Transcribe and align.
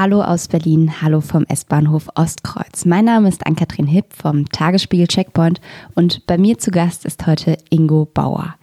Hallo 0.00 0.22
aus 0.22 0.46
Berlin, 0.46 1.02
hallo 1.02 1.20
vom 1.20 1.44
S-Bahnhof 1.48 2.08
Ostkreuz. 2.14 2.84
Mein 2.84 3.06
Name 3.06 3.28
ist 3.28 3.44
Ann-Kathrin 3.44 3.88
Hipp 3.88 4.12
vom 4.12 4.48
Tagesspiegel 4.48 5.08
Checkpoint 5.08 5.60
und 5.96 6.24
bei 6.28 6.38
mir 6.38 6.56
zu 6.56 6.70
Gast 6.70 7.04
ist 7.04 7.26
heute 7.26 7.58
Ingo 7.68 8.04
Bauer. 8.04 8.54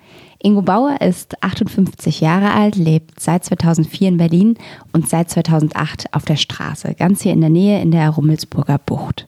Ingo 0.42 0.62
Bauer 0.62 1.02
ist 1.02 1.44
58 1.44 2.22
Jahre 2.22 2.54
alt, 2.54 2.78
lebt 2.78 3.20
seit 3.20 3.44
2004 3.44 4.08
in 4.08 4.16
Berlin 4.16 4.58
und 4.94 5.10
seit 5.10 5.30
2008 5.30 6.14
auf 6.14 6.24
der 6.24 6.38
Straße, 6.38 6.96
ganz 6.98 7.22
hier 7.22 7.34
in 7.34 7.42
der 7.42 7.50
Nähe 7.50 7.82
in 7.82 7.92
der 7.92 8.12
Rummelsburger 8.12 8.78
Bucht. 8.78 9.28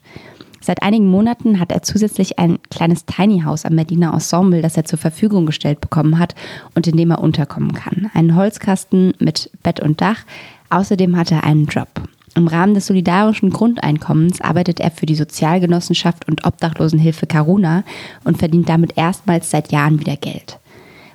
Seit 0.60 0.82
einigen 0.82 1.08
Monaten 1.08 1.60
hat 1.60 1.72
er 1.72 1.82
zusätzlich 1.82 2.38
ein 2.38 2.58
kleines 2.70 3.04
Tiny 3.06 3.42
House 3.42 3.64
am 3.64 3.76
Berliner 3.76 4.12
Ensemble, 4.12 4.60
das 4.60 4.76
er 4.76 4.84
zur 4.84 4.98
Verfügung 4.98 5.46
gestellt 5.46 5.80
bekommen 5.80 6.18
hat 6.18 6.34
und 6.74 6.86
in 6.86 6.96
dem 6.96 7.10
er 7.10 7.20
unterkommen 7.20 7.74
kann. 7.74 8.10
Einen 8.12 8.34
Holzkasten 8.34 9.12
mit 9.18 9.50
Bett 9.62 9.80
und 9.80 10.00
Dach. 10.00 10.24
Außerdem 10.70 11.16
hat 11.16 11.32
er 11.32 11.44
einen 11.44 11.66
Job. 11.66 11.88
Im 12.34 12.46
Rahmen 12.46 12.74
des 12.74 12.86
solidarischen 12.86 13.50
Grundeinkommens 13.50 14.40
arbeitet 14.40 14.80
er 14.80 14.90
für 14.90 15.06
die 15.06 15.14
Sozialgenossenschaft 15.14 16.28
und 16.28 16.44
Obdachlosenhilfe 16.44 17.26
Caruna 17.26 17.84
und 18.24 18.38
verdient 18.38 18.68
damit 18.68 18.96
erstmals 18.96 19.50
seit 19.50 19.72
Jahren 19.72 19.98
wieder 19.98 20.16
Geld 20.16 20.58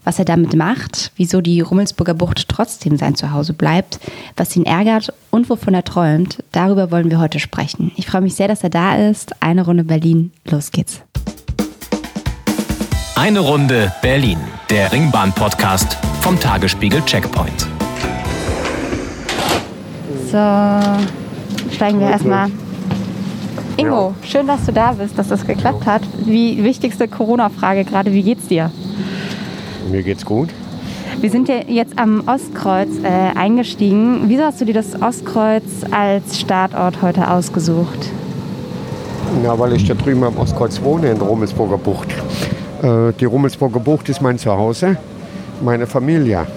was 0.03 0.19
er 0.19 0.25
damit 0.25 0.55
macht, 0.55 1.11
wieso 1.15 1.41
die 1.41 1.61
Rummelsburger 1.61 2.13
Bucht 2.13 2.49
trotzdem 2.49 2.97
sein 2.97 3.15
Zuhause 3.15 3.53
bleibt, 3.53 3.99
was 4.35 4.55
ihn 4.55 4.65
ärgert 4.65 5.13
und 5.31 5.49
wovon 5.49 5.73
er 5.73 5.83
träumt, 5.83 6.43
darüber 6.51 6.91
wollen 6.91 7.09
wir 7.09 7.19
heute 7.19 7.39
sprechen. 7.39 7.91
Ich 7.95 8.07
freue 8.07 8.21
mich 8.21 8.35
sehr, 8.35 8.47
dass 8.47 8.63
er 8.63 8.69
da 8.69 8.95
ist. 8.95 9.41
Eine 9.41 9.65
Runde 9.65 9.83
Berlin, 9.83 10.31
los 10.49 10.71
geht's. 10.71 11.01
Eine 13.15 13.39
Runde 13.39 13.93
Berlin, 14.01 14.39
der 14.69 14.91
Ringbahn-Podcast 14.91 15.97
vom 16.21 16.39
Tagesspiegel 16.39 17.01
Checkpoint. 17.05 17.67
So, 20.33 20.39
steigen 21.71 21.99
wir 21.99 22.09
erstmal. 22.09 22.49
Ingo, 23.77 24.15
schön, 24.23 24.47
dass 24.47 24.65
du 24.65 24.73
da 24.73 24.93
bist, 24.93 25.15
dass 25.15 25.27
das 25.27 25.45
geklappt 25.45 25.85
hat. 25.85 26.01
Die 26.25 26.63
wichtigste 26.63 27.07
Corona-Frage 27.07 27.83
gerade, 27.83 28.11
wie 28.11 28.23
geht's 28.23 28.47
dir? 28.47 28.71
Mir 29.91 30.01
geht's 30.01 30.25
gut. 30.25 30.49
Wir 31.21 31.29
sind 31.29 31.49
ja 31.49 31.57
jetzt 31.67 31.99
am 31.99 32.27
Ostkreuz 32.27 32.89
äh, 33.03 33.37
eingestiegen. 33.37 34.23
Wieso 34.25 34.45
hast 34.45 34.59
du 34.59 34.65
dir 34.65 34.73
das 34.73 34.99
Ostkreuz 34.99 35.65
als 35.91 36.39
Startort 36.39 37.03
heute 37.03 37.29
ausgesucht? 37.29 38.09
Ja, 39.43 39.59
weil 39.59 39.73
ich 39.73 39.87
da 39.87 39.93
drüben 39.93 40.23
am 40.23 40.35
Ostkreuz 40.37 40.81
wohne, 40.81 41.11
in 41.11 41.19
der 41.19 41.27
Rummelsburger 41.27 41.77
Bucht. 41.77 42.09
Äh, 42.81 43.13
die 43.19 43.25
Rummelsburger 43.25 43.79
Bucht 43.79 44.09
ist 44.09 44.19
mein 44.19 44.39
Zuhause, 44.39 44.97
meine 45.61 45.85
Familie. 45.85 46.47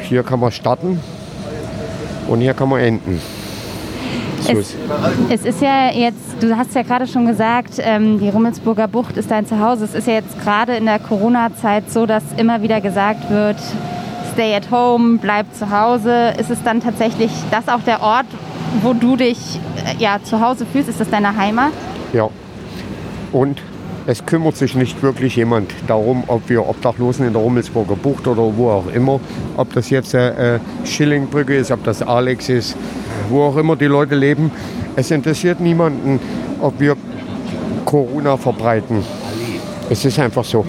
Hier 0.00 0.24
kann 0.24 0.40
man 0.40 0.50
starten 0.50 0.98
und 2.28 2.40
hier 2.40 2.54
kann 2.54 2.68
man 2.68 2.80
enden. 2.80 3.20
Es, 4.46 4.76
es, 5.30 5.44
ist 5.46 5.62
ja 5.62 5.90
jetzt, 5.90 6.18
du 6.40 6.54
hast 6.56 6.74
ja 6.74 6.82
gerade 6.82 7.06
schon 7.06 7.26
gesagt, 7.26 7.74
ähm, 7.78 8.18
die 8.20 8.28
Rummelsburger 8.28 8.88
Bucht 8.88 9.16
ist 9.16 9.30
dein 9.30 9.46
Zuhause. 9.46 9.84
Es 9.84 9.94
ist 9.94 10.06
ja 10.06 10.14
jetzt 10.14 10.38
gerade 10.42 10.76
in 10.76 10.84
der 10.84 10.98
Corona-Zeit 10.98 11.90
so, 11.90 12.04
dass 12.04 12.22
immer 12.36 12.60
wieder 12.60 12.82
gesagt 12.82 13.30
wird, 13.30 13.56
stay 14.34 14.54
at 14.54 14.70
home, 14.70 15.18
bleib 15.18 15.46
zu 15.54 15.70
Hause. 15.70 16.34
Ist 16.38 16.50
es 16.50 16.62
dann 16.62 16.80
tatsächlich 16.80 17.30
das 17.50 17.68
auch 17.68 17.80
der 17.82 18.02
Ort, 18.02 18.26
wo 18.82 18.92
du 18.92 19.16
dich 19.16 19.38
äh, 19.76 20.02
ja, 20.02 20.18
zu 20.22 20.40
Hause 20.40 20.66
fühlst? 20.66 20.90
Ist 20.90 21.00
das 21.00 21.08
deine 21.08 21.34
Heimat? 21.36 21.72
Ja. 22.12 22.28
Und 23.32 23.62
es 24.06 24.26
kümmert 24.26 24.56
sich 24.56 24.74
nicht 24.74 25.02
wirklich 25.02 25.36
jemand 25.36 25.72
darum, 25.86 26.24
ob 26.26 26.48
wir 26.48 26.66
Obdachlosen 26.66 27.26
in 27.26 27.32
der 27.32 27.42
Rummelsburger 27.42 27.96
Bucht 27.96 28.26
oder 28.26 28.42
wo 28.56 28.70
auch 28.70 28.86
immer, 28.92 29.20
ob 29.56 29.72
das 29.72 29.90
jetzt 29.90 30.14
äh, 30.14 30.58
Schillingbrücke 30.84 31.56
ist, 31.56 31.70
ob 31.70 31.84
das 31.84 32.02
Alex 32.02 32.48
ist, 32.48 32.76
wo 33.28 33.42
auch 33.42 33.56
immer 33.56 33.76
die 33.76 33.86
Leute 33.86 34.14
leben. 34.14 34.50
Es 34.96 35.10
interessiert 35.10 35.60
niemanden, 35.60 36.20
ob 36.60 36.78
wir 36.80 36.96
Corona 37.84 38.36
verbreiten. 38.36 39.02
Es 39.90 40.04
ist 40.04 40.18
einfach 40.18 40.44
so. 40.44 40.66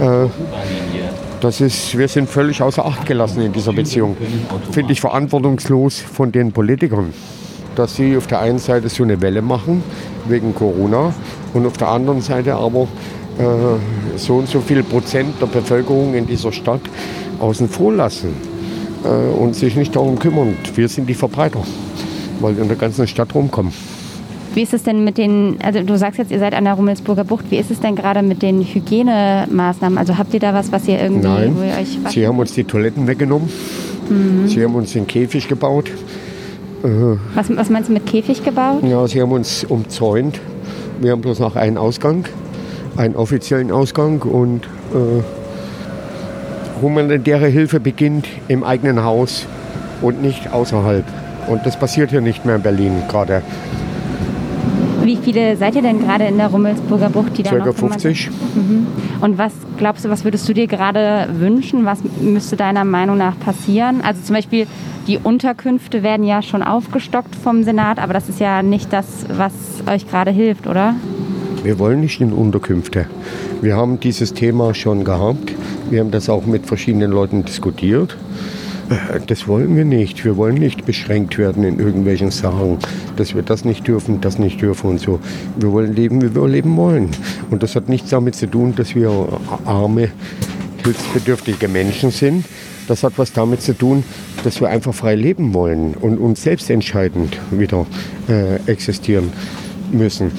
Äh, 0.00 0.26
das 1.40 1.60
ist, 1.60 1.96
wir 1.98 2.08
sind 2.08 2.28
völlig 2.28 2.62
außer 2.62 2.84
Acht 2.84 3.04
gelassen 3.06 3.42
in 3.42 3.52
dieser 3.52 3.72
Beziehung. 3.72 4.16
Finde 4.72 4.92
ich 4.92 5.00
verantwortungslos 5.00 6.00
von 6.00 6.32
den 6.32 6.52
Politikern, 6.52 7.12
dass 7.74 7.96
sie 7.96 8.16
auf 8.16 8.26
der 8.26 8.40
einen 8.40 8.58
Seite 8.58 8.88
so 8.88 9.02
eine 9.02 9.20
Welle 9.20 9.42
machen 9.42 9.82
wegen 10.28 10.54
Corona 10.54 11.14
und 11.52 11.66
auf 11.66 11.76
der 11.76 11.88
anderen 11.88 12.20
Seite 12.20 12.54
aber 12.54 12.82
äh, 13.38 14.16
so 14.16 14.36
und 14.36 14.48
so 14.48 14.60
viel 14.60 14.82
Prozent 14.82 15.40
der 15.40 15.46
Bevölkerung 15.46 16.14
in 16.14 16.26
dieser 16.26 16.52
Stadt 16.52 16.82
außen 17.40 17.68
vor 17.68 17.92
lassen 17.92 18.34
äh, 19.04 19.08
und 19.08 19.54
sich 19.54 19.76
nicht 19.76 19.94
darum 19.94 20.18
kümmern. 20.18 20.56
Wir 20.74 20.88
sind 20.88 21.08
die 21.08 21.14
Verbreiter 21.14 21.62
weil 22.40 22.56
wir 22.56 22.62
in 22.62 22.68
der 22.68 22.76
ganzen 22.76 23.06
Stadt 23.06 23.34
rumkommen. 23.34 23.72
Wie 24.54 24.62
ist 24.62 24.72
es 24.72 24.84
denn 24.84 25.02
mit 25.02 25.18
den, 25.18 25.56
also 25.64 25.82
du 25.82 25.98
sagst 25.98 26.18
jetzt, 26.18 26.30
ihr 26.30 26.38
seid 26.38 26.54
an 26.54 26.64
der 26.64 26.74
Rummelsburger 26.74 27.24
Bucht, 27.24 27.46
wie 27.50 27.56
ist 27.56 27.72
es 27.72 27.80
denn 27.80 27.96
gerade 27.96 28.22
mit 28.22 28.40
den 28.40 28.60
Hygienemaßnahmen? 28.62 29.98
Also 29.98 30.16
habt 30.16 30.32
ihr 30.32 30.38
da 30.38 30.54
was, 30.54 30.70
was 30.70 30.86
ihr 30.86 31.00
irgendwie, 31.00 31.26
Nein, 31.26 31.56
ihr 31.56 31.80
euch... 31.80 32.12
Sie 32.12 32.24
haben 32.24 32.38
uns 32.38 32.52
die 32.52 32.62
Toiletten 32.62 33.08
weggenommen, 33.08 33.48
mhm. 34.08 34.46
sie 34.46 34.62
haben 34.62 34.76
uns 34.76 34.92
den 34.92 35.08
Käfig 35.08 35.48
gebaut. 35.48 35.90
Äh, 36.84 37.16
was, 37.34 37.54
was 37.56 37.70
meinst 37.70 37.88
du 37.88 37.94
mit 37.94 38.06
Käfig 38.06 38.44
gebaut? 38.44 38.82
Ja, 38.82 39.06
sie 39.08 39.20
haben 39.20 39.32
uns 39.32 39.64
umzäunt. 39.64 40.40
Wir 41.00 41.12
haben 41.12 41.22
bloß 41.22 41.40
noch 41.40 41.56
einen 41.56 41.78
Ausgang, 41.78 42.24
einen 42.96 43.16
offiziellen 43.16 43.72
Ausgang 43.72 44.22
und 44.22 44.64
äh, 44.94 45.22
humanitäre 46.82 47.46
Hilfe 47.46 47.80
beginnt 47.80 48.28
im 48.48 48.62
eigenen 48.62 49.02
Haus 49.02 49.46
und 50.02 50.22
nicht 50.22 50.52
außerhalb. 50.52 51.04
Und 51.48 51.66
das 51.66 51.78
passiert 51.78 52.10
hier 52.10 52.20
nicht 52.20 52.44
mehr 52.44 52.56
in 52.56 52.62
Berlin 52.62 53.02
gerade. 53.08 53.42
Wie 55.04 55.16
viele 55.16 55.56
seid 55.56 55.76
ihr 55.76 55.82
denn 55.82 56.00
gerade 56.00 56.24
in 56.24 56.38
der 56.38 56.48
Rummelsburger 56.48 57.10
Bucht? 57.10 57.36
Die 57.36 57.42
da 57.42 57.50
Circa 57.50 57.72
50. 57.72 58.30
Mhm. 58.54 58.86
Und 59.20 59.36
was 59.36 59.52
glaubst 59.76 60.04
du, 60.04 60.08
was 60.08 60.24
würdest 60.24 60.48
du 60.48 60.54
dir 60.54 60.66
gerade 60.66 61.28
wünschen? 61.38 61.84
Was 61.84 61.98
müsste 62.20 62.56
deiner 62.56 62.84
Meinung 62.84 63.18
nach 63.18 63.38
passieren? 63.38 64.00
Also 64.02 64.22
zum 64.22 64.34
Beispiel 64.34 64.66
die 65.06 65.18
Unterkünfte 65.18 66.02
werden 66.02 66.24
ja 66.24 66.40
schon 66.40 66.62
aufgestockt 66.62 67.36
vom 67.36 67.62
Senat, 67.64 67.98
aber 67.98 68.14
das 68.14 68.30
ist 68.30 68.40
ja 68.40 68.62
nicht 68.62 68.92
das, 68.92 69.26
was 69.28 69.52
euch 69.86 70.08
gerade 70.08 70.30
hilft, 70.30 70.66
oder? 70.66 70.94
Wir 71.62 71.78
wollen 71.78 72.00
nicht 72.00 72.20
in 72.22 72.32
Unterkünfte. 72.32 73.06
Wir 73.60 73.76
haben 73.76 74.00
dieses 74.00 74.32
Thema 74.32 74.74
schon 74.74 75.04
gehabt. 75.04 75.52
Wir 75.90 76.00
haben 76.00 76.10
das 76.10 76.30
auch 76.30 76.46
mit 76.46 76.66
verschiedenen 76.66 77.10
Leuten 77.10 77.44
diskutiert. 77.44 78.16
Äh, 78.90 79.20
das 79.26 79.48
wollen 79.48 79.76
wir 79.76 79.84
nicht. 79.84 80.24
Wir 80.24 80.36
wollen 80.36 80.56
nicht 80.56 80.84
beschränkt 80.84 81.38
werden 81.38 81.64
in 81.64 81.78
irgendwelchen 81.78 82.30
Sachen, 82.30 82.78
dass 83.16 83.34
wir 83.34 83.42
das 83.42 83.64
nicht 83.64 83.86
dürfen, 83.86 84.20
das 84.20 84.38
nicht 84.38 84.60
dürfen 84.60 84.90
und 84.90 85.00
so. 85.00 85.20
Wir 85.58 85.72
wollen 85.72 85.94
leben, 85.94 86.22
wie 86.22 86.34
wir 86.34 86.46
leben 86.46 86.76
wollen. 86.76 87.10
Und 87.50 87.62
das 87.62 87.76
hat 87.76 87.88
nichts 87.88 88.10
damit 88.10 88.34
zu 88.34 88.46
tun, 88.46 88.74
dass 88.74 88.94
wir 88.94 89.10
arme, 89.64 90.08
hilfsbedürftige 90.82 91.68
Menschen 91.68 92.10
sind. 92.10 92.44
Das 92.86 93.02
hat 93.02 93.14
was 93.16 93.32
damit 93.32 93.62
zu 93.62 93.76
tun, 93.76 94.04
dass 94.42 94.60
wir 94.60 94.68
einfach 94.68 94.92
frei 94.92 95.14
leben 95.14 95.54
wollen 95.54 95.94
und 95.94 96.18
uns 96.18 96.42
selbstentscheidend 96.42 97.38
wieder 97.50 97.86
äh, 98.28 98.56
existieren 98.70 99.32
müssen. 99.90 100.30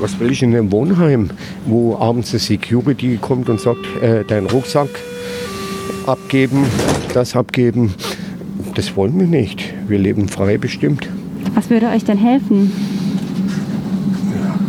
Was 0.00 0.18
will 0.18 0.32
ich 0.32 0.42
in 0.42 0.52
einem 0.56 0.72
Wohnheim, 0.72 1.30
wo 1.66 1.96
abends 1.96 2.32
die 2.32 2.38
Security 2.38 3.16
kommt 3.20 3.48
und 3.48 3.60
sagt, 3.60 3.86
äh, 4.02 4.24
dein 4.26 4.46
Rucksack 4.46 4.88
abgeben, 6.08 6.64
das 7.14 7.36
abgeben. 7.36 7.94
Das 8.74 8.96
wollen 8.96 9.18
wir 9.18 9.26
nicht. 9.26 9.62
Wir 9.86 9.98
leben 9.98 10.28
frei 10.28 10.58
bestimmt. 10.58 11.08
Was 11.54 11.68
würde 11.70 11.88
euch 11.88 12.04
denn 12.04 12.18
helfen? 12.18 12.72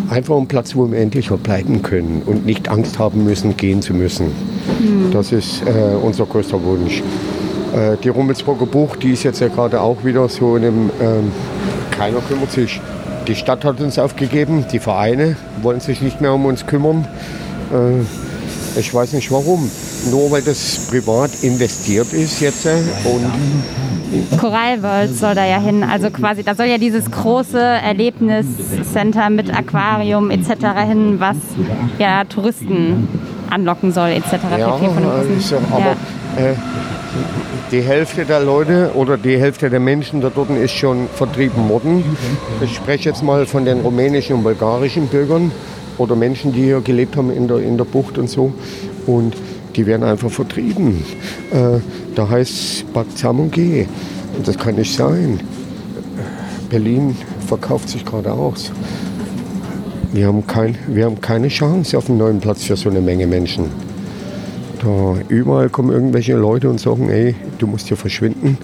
Einfach 0.09 0.35
einen 0.35 0.47
Platz, 0.47 0.75
wo 0.75 0.91
wir 0.91 0.99
endlich 0.99 1.27
verbleiben 1.27 1.81
können 1.81 2.21
und 2.25 2.45
nicht 2.45 2.69
Angst 2.69 2.99
haben 2.99 3.23
müssen, 3.23 3.55
gehen 3.57 3.81
zu 3.81 3.93
müssen. 3.93 4.27
Hm. 4.79 5.11
Das 5.11 5.31
ist 5.31 5.63
äh, 5.63 5.95
unser 5.95 6.25
größter 6.25 6.63
Wunsch. 6.63 7.01
Äh, 7.73 7.97
die 8.03 8.09
Rummelsburger 8.09 8.65
Bucht, 8.65 9.01
die 9.03 9.11
ist 9.11 9.23
jetzt 9.23 9.39
ja 9.39 9.47
gerade 9.47 9.81
auch 9.81 10.03
wieder 10.03 10.27
so 10.29 10.55
in 10.57 10.65
einem, 10.65 10.89
äh, 10.89 11.95
keiner 11.95 12.19
kümmert 12.19 12.51
sich. 12.51 12.81
Die 13.27 13.35
Stadt 13.35 13.63
hat 13.63 13.79
uns 13.79 13.97
aufgegeben, 13.97 14.65
die 14.71 14.79
Vereine 14.79 15.37
wollen 15.61 15.79
sich 15.79 16.01
nicht 16.01 16.19
mehr 16.19 16.33
um 16.33 16.45
uns 16.45 16.67
kümmern. 16.67 17.07
Äh, 17.71 18.79
ich 18.79 18.93
weiß 18.93 19.13
nicht 19.13 19.31
warum 19.31 19.71
nur 20.09 20.31
weil 20.31 20.41
das 20.41 20.87
privat 20.89 21.31
investiert 21.43 22.13
ist 22.13 22.39
jetzt. 22.41 22.65
Äh, 22.65 22.77
und 23.05 23.25
Korallworld 24.39 25.15
soll 25.17 25.35
da 25.35 25.45
ja 25.45 25.59
hin, 25.59 25.83
also 25.83 26.09
quasi, 26.09 26.43
da 26.43 26.55
soll 26.55 26.67
ja 26.67 26.77
dieses 26.77 27.09
große 27.09 27.59
Erlebniscenter 27.59 29.29
mit 29.29 29.53
Aquarium 29.55 30.29
etc. 30.29 30.49
hin, 30.87 31.15
was 31.19 31.37
ja 31.97 32.23
Touristen 32.25 33.07
anlocken 33.49 33.91
soll 33.91 34.09
etc. 34.09 34.33
Ja, 34.57 34.73
also, 34.73 35.55
aber 35.71 35.95
ja. 36.37 36.51
äh, 36.51 36.55
die 37.71 37.81
Hälfte 37.81 38.25
der 38.25 38.39
Leute 38.39 38.91
oder 38.93 39.17
die 39.17 39.37
Hälfte 39.37 39.69
der 39.69 39.79
Menschen 39.79 40.21
da 40.21 40.31
dort 40.33 40.49
ist 40.51 40.73
schon 40.73 41.07
vertrieben 41.13 41.69
worden. 41.69 42.03
Ich 42.61 42.75
spreche 42.75 43.09
jetzt 43.09 43.23
mal 43.23 43.45
von 43.45 43.65
den 43.65 43.81
rumänischen 43.81 44.35
und 44.35 44.43
bulgarischen 44.43 45.07
Bürgern 45.07 45.51
oder 45.97 46.15
Menschen, 46.15 46.53
die 46.53 46.63
hier 46.63 46.81
gelebt 46.81 47.17
haben 47.17 47.31
in 47.31 47.47
der, 47.47 47.57
in 47.57 47.77
der 47.77 47.85
Bucht 47.85 48.17
und 48.17 48.29
so. 48.29 48.53
Und 49.07 49.35
die 49.75 49.85
werden 49.85 50.03
einfach 50.03 50.31
vertrieben. 50.31 51.03
Äh, 51.51 51.79
da 52.15 52.29
heißt 52.29 52.85
geh. 53.51 53.85
Das 54.45 54.57
kann 54.57 54.75
nicht 54.75 54.95
sein. 54.95 55.39
Berlin 56.69 57.15
verkauft 57.47 57.89
sich 57.89 58.03
gerade 58.03 58.31
aus. 58.31 58.71
Wir 60.11 60.27
haben, 60.27 60.45
kein, 60.45 60.77
wir 60.87 61.05
haben 61.05 61.21
keine 61.21 61.47
Chance 61.47 61.97
auf 61.97 62.09
einen 62.09 62.19
neuen 62.19 62.39
Platz 62.39 62.63
für 62.63 62.75
so 62.75 62.89
eine 62.89 63.01
Menge 63.01 63.27
Menschen. 63.27 63.65
Da 64.81 65.15
überall 65.29 65.69
kommen 65.69 65.91
irgendwelche 65.91 66.33
Leute 66.33 66.69
und 66.69 66.79
sagen, 66.79 67.09
ey, 67.09 67.35
du 67.57 67.67
musst 67.67 67.87
hier 67.87 67.97
verschwinden, 67.97 68.57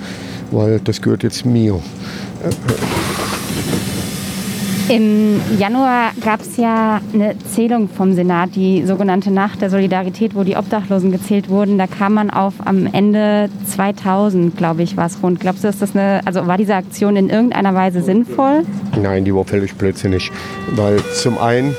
weil 0.51 0.79
das 0.79 1.01
gehört 1.01 1.23
jetzt 1.23 1.45
mir. 1.45 1.79
Im 4.89 5.39
Januar 5.59 6.13
gab 6.25 6.41
es 6.41 6.57
ja 6.57 6.99
eine 7.13 7.37
Zählung 7.37 7.89
vom 7.89 8.13
Senat, 8.13 8.55
die 8.55 8.83
sogenannte 8.87 9.29
Nacht 9.29 9.61
der 9.61 9.69
Solidarität, 9.69 10.33
wo 10.33 10.43
die 10.43 10.55
Obdachlosen 10.55 11.11
gezählt 11.11 11.47
wurden. 11.47 11.77
Da 11.77 11.85
kam 11.85 12.15
man 12.15 12.31
auf 12.31 12.55
am 12.65 12.87
Ende 12.91 13.51
2000, 13.67 14.57
glaube 14.57 14.81
ich, 14.81 14.97
war 14.97 15.05
es 15.05 15.21
rund. 15.21 15.39
Glaubst 15.39 15.63
du, 15.63 15.67
ist 15.67 15.83
das 15.83 15.95
eine, 15.95 16.21
also 16.25 16.47
war 16.47 16.57
diese 16.57 16.73
Aktion 16.73 17.15
in 17.17 17.29
irgendeiner 17.29 17.75
Weise 17.75 18.01
sinnvoll? 18.01 18.63
Nein, 18.99 19.25
die 19.25 19.35
war 19.35 19.45
völlig 19.45 19.75
blödsinnig. 19.75 20.31
Weil 20.71 20.97
zum 21.13 21.37
einen, 21.37 21.75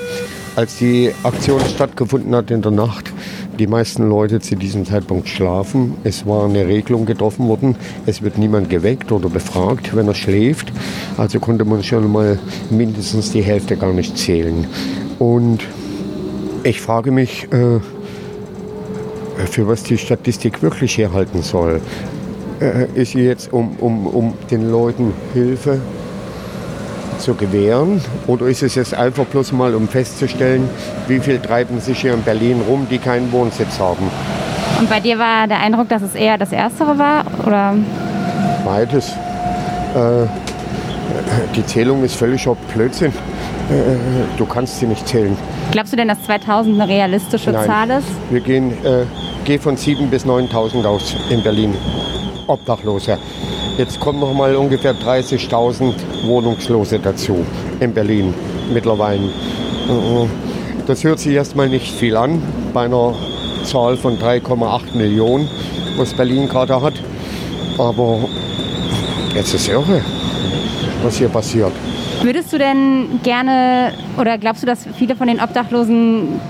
als 0.55 0.79
die 0.79 1.11
Aktion 1.25 1.61
stattgefunden 1.63 2.33
hat 2.33 2.53
in 2.53 2.63
der 2.63 2.71
Nacht, 2.71 3.13
die 3.61 3.67
meisten 3.67 4.09
Leute 4.09 4.41
zu 4.41 4.57
diesem 4.57 4.87
Zeitpunkt 4.87 5.29
schlafen. 5.29 5.95
Es 6.03 6.27
war 6.27 6.47
eine 6.47 6.67
Regelung 6.67 7.05
getroffen 7.05 7.47
worden. 7.47 7.77
Es 8.07 8.23
wird 8.23 8.39
niemand 8.39 8.71
geweckt 8.71 9.13
oder 9.13 9.29
befragt, 9.29 9.95
wenn 9.95 10.09
er 10.09 10.15
schläft. 10.15 10.73
Also 11.19 11.41
konnte 11.41 11.67
man 11.67 11.85
schon 11.85 12.11
mal 12.11 12.39
mindestens 12.71 13.33
die 13.33 13.43
Hälfte 13.43 13.77
gar 13.77 13.93
nicht 13.93 14.17
zählen. 14.17 14.67
Und 15.19 15.61
ich 16.63 16.81
frage 16.81 17.11
mich, 17.11 17.49
äh, 17.53 17.81
für 19.45 19.69
was 19.69 19.83
die 19.83 19.99
Statistik 19.99 20.63
wirklich 20.63 20.97
herhalten 20.97 21.43
soll. 21.43 21.83
Äh, 22.61 22.87
ist 22.95 23.13
sie 23.13 23.21
jetzt, 23.21 23.53
um, 23.53 23.77
um, 23.79 24.07
um 24.07 24.33
den 24.51 24.71
Leuten 24.71 25.13
Hilfe 25.35 25.81
zu 27.21 27.35
gewähren? 27.35 28.01
Oder 28.27 28.47
ist 28.47 28.63
es 28.63 28.75
jetzt 28.75 28.95
einfach 28.95 29.25
bloß 29.27 29.53
mal, 29.53 29.75
um 29.75 29.89
festzustellen, 29.89 30.69
wie 31.07 31.21
viel 31.21 31.39
treiben 31.39 31.81
sich 31.81 32.01
hier 32.01 32.15
in 32.15 32.23
Berlin 32.23 32.61
rum, 32.67 32.87
die 32.91 32.99
keinen 32.99 33.31
Wohnsitz 33.33 33.79
haben? 33.79 34.11
Und 34.79 34.89
bei 34.89 35.01
dir 35.01 35.19
war 35.19 35.47
der 35.47 35.61
Eindruck, 35.61 35.89
dass 35.89 36.03
es 36.03 36.15
eher 36.15 36.39
das 36.39 36.53
Erstere 36.53 36.99
war? 36.99 37.25
Oder? 37.47 37.75
Beides. 38.65 39.11
Äh, 39.95 40.27
die 41.55 41.65
Zählung 41.67 42.03
ist 42.03 42.17
völliger 42.17 42.57
Blödsinn. 42.75 43.13
Äh, 43.71 43.97
du 44.37 44.47
kannst 44.47 44.79
sie 44.81 44.87
nicht 44.87 45.07
zählen. 45.07 45.37
Glaubst 45.71 45.93
du 45.93 45.97
denn, 45.97 46.09
dass 46.09 46.23
2000 46.23 46.81
eine 46.81 46.91
realistische 46.91 47.51
Nein. 47.51 47.67
Zahl 47.67 47.91
ist? 47.91 48.09
Wir 48.31 48.41
gehen 48.41 48.73
äh, 48.85 49.05
geh 49.45 49.59
von 49.59 49.77
7.000 49.77 50.07
bis 50.07 50.25
9.000 50.25 50.85
aus 50.85 51.15
in 51.29 51.43
Berlin. 51.43 51.75
Obdachlose. 52.47 53.19
Jetzt 53.79 53.99
kommen 54.01 54.21
noch 54.21 54.35
mal 54.35 54.55
ungefähr 54.57 54.95
30.000 54.95 55.95
Wohnungslose 56.25 56.99
dazu 56.99 57.45
in 57.81 57.95
Berlin 57.95 58.35
mittlerweile. 58.73 59.23
Mhm. 59.23 60.31
Das 60.87 61.05
hört 61.05 61.19
sich 61.19 61.35
erstmal 61.35 61.69
nicht 61.69 61.93
viel 61.93 62.17
an 62.17 62.43
bei 62.75 62.85
einer 62.85 63.15
Zahl 63.65 63.97
von 63.97 64.19
3,8 64.19 64.97
Millionen, 64.97 65.49
was 65.97 66.13
Berlin 66.15 66.49
gerade 66.49 66.81
hat. 66.81 66.95
Aber 67.79 68.19
jetzt 69.35 69.55
ist 69.55 69.69
irre, 69.69 70.03
was 71.03 71.17
hier 71.17 71.29
passiert. 71.29 71.73
Würdest 72.23 72.53
du 72.53 72.59
denn 72.59 73.21
gerne 73.23 73.93
oder 74.19 74.37
glaubst 74.37 74.63
du, 74.63 74.67
dass 74.67 74.87
viele 74.99 75.17
von 75.17 75.27
den 75.27 75.41
Obdachlosen, 75.41 76.41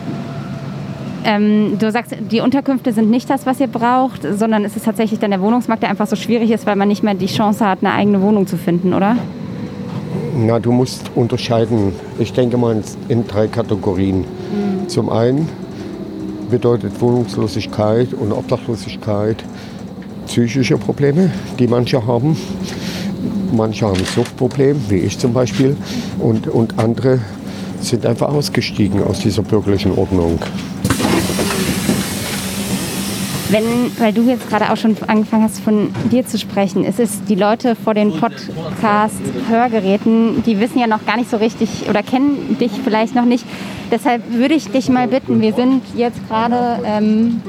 ähm, 1.25 1.79
du 1.79 1.91
sagst, 1.91 2.15
die 2.31 2.41
Unterkünfte 2.41 2.93
sind 2.93 3.11
nicht 3.11 3.29
das, 3.29 3.47
was 3.47 3.61
ihr 3.61 3.67
braucht, 3.67 4.23
sondern 4.23 4.65
es 4.65 4.77
ist 4.77 4.85
tatsächlich 4.85 5.21
dann 5.21 5.31
der 5.31 5.41
Wohnungsmarkt, 5.41 5.83
der 5.83 5.91
einfach 5.91 6.07
so 6.07 6.17
schwierig 6.17 6.51
ist, 6.51 6.67
weil 6.67 6.77
man 6.77 6.89
nicht 6.89 7.03
mehr 7.03 7.15
die 7.15 7.27
Chance 7.27 7.67
hat, 7.67 7.79
eine 7.83 7.93
eigene 7.93 8.21
Wohnung 8.23 8.47
zu 8.47 8.57
finden, 8.57 8.95
oder? 8.95 9.17
Na, 10.37 10.59
du 10.59 10.73
musst 10.73 11.11
unterscheiden. 11.15 11.93
Ich 12.19 12.33
denke 12.33 12.57
mal 12.57 12.83
in 13.09 13.27
drei 13.27 13.47
Kategorien. 13.47 14.25
Zum 14.87 15.11
einen 15.11 15.49
bedeutet 16.51 17.01
Wohnungslosigkeit 17.01 18.13
und 18.15 18.33
Obdachlosigkeit 18.33 19.45
psychische 20.27 20.79
Probleme, 20.79 21.31
die 21.59 21.67
manche 21.67 22.07
haben. 22.07 22.37
Manche 23.53 23.87
haben 23.87 23.99
ein 23.99 24.05
Suchtproblem, 24.05 24.81
wie 24.89 24.99
ich 24.99 25.19
zum 25.19 25.33
Beispiel. 25.33 25.77
Und, 26.19 26.47
und 26.47 26.79
andere 26.79 27.19
sind 27.81 28.07
einfach 28.07 28.29
ausgestiegen 28.29 29.03
aus 29.03 29.21
dieser 29.21 29.43
bürgerlichen 29.43 29.97
Ordnung. 29.97 30.39
Wenn, 33.51 33.91
weil 33.99 34.13
du 34.13 34.23
jetzt 34.23 34.49
gerade 34.49 34.71
auch 34.71 34.77
schon 34.77 34.97
angefangen 35.09 35.43
hast, 35.43 35.59
von 35.61 35.93
dir 36.13 36.25
zu 36.25 36.39
sprechen, 36.39 36.85
ist 36.85 37.01
es 37.01 37.25
die 37.25 37.35
Leute 37.35 37.75
vor 37.75 37.95
den 37.95 38.13
Podcast-Hörgeräten, 38.13 40.45
die 40.45 40.61
wissen 40.61 40.79
ja 40.79 40.87
noch 40.87 41.05
gar 41.05 41.17
nicht 41.17 41.31
so 41.31 41.37
richtig 41.37 41.89
oder 41.89 42.05
kennen 42.05 42.57
dich 42.61 42.71
vielleicht 42.85 43.17
noch 43.17 43.25
nicht. 43.25 43.45
Deshalb 43.91 44.23
würde 44.33 44.55
ich 44.55 44.71
dich 44.71 44.89
mal 44.89 45.09
bitten, 45.09 45.41
wir 45.41 45.53
sind 45.53 45.83
jetzt 45.97 46.21
gerade 46.29 46.79
ähm, 46.85 47.43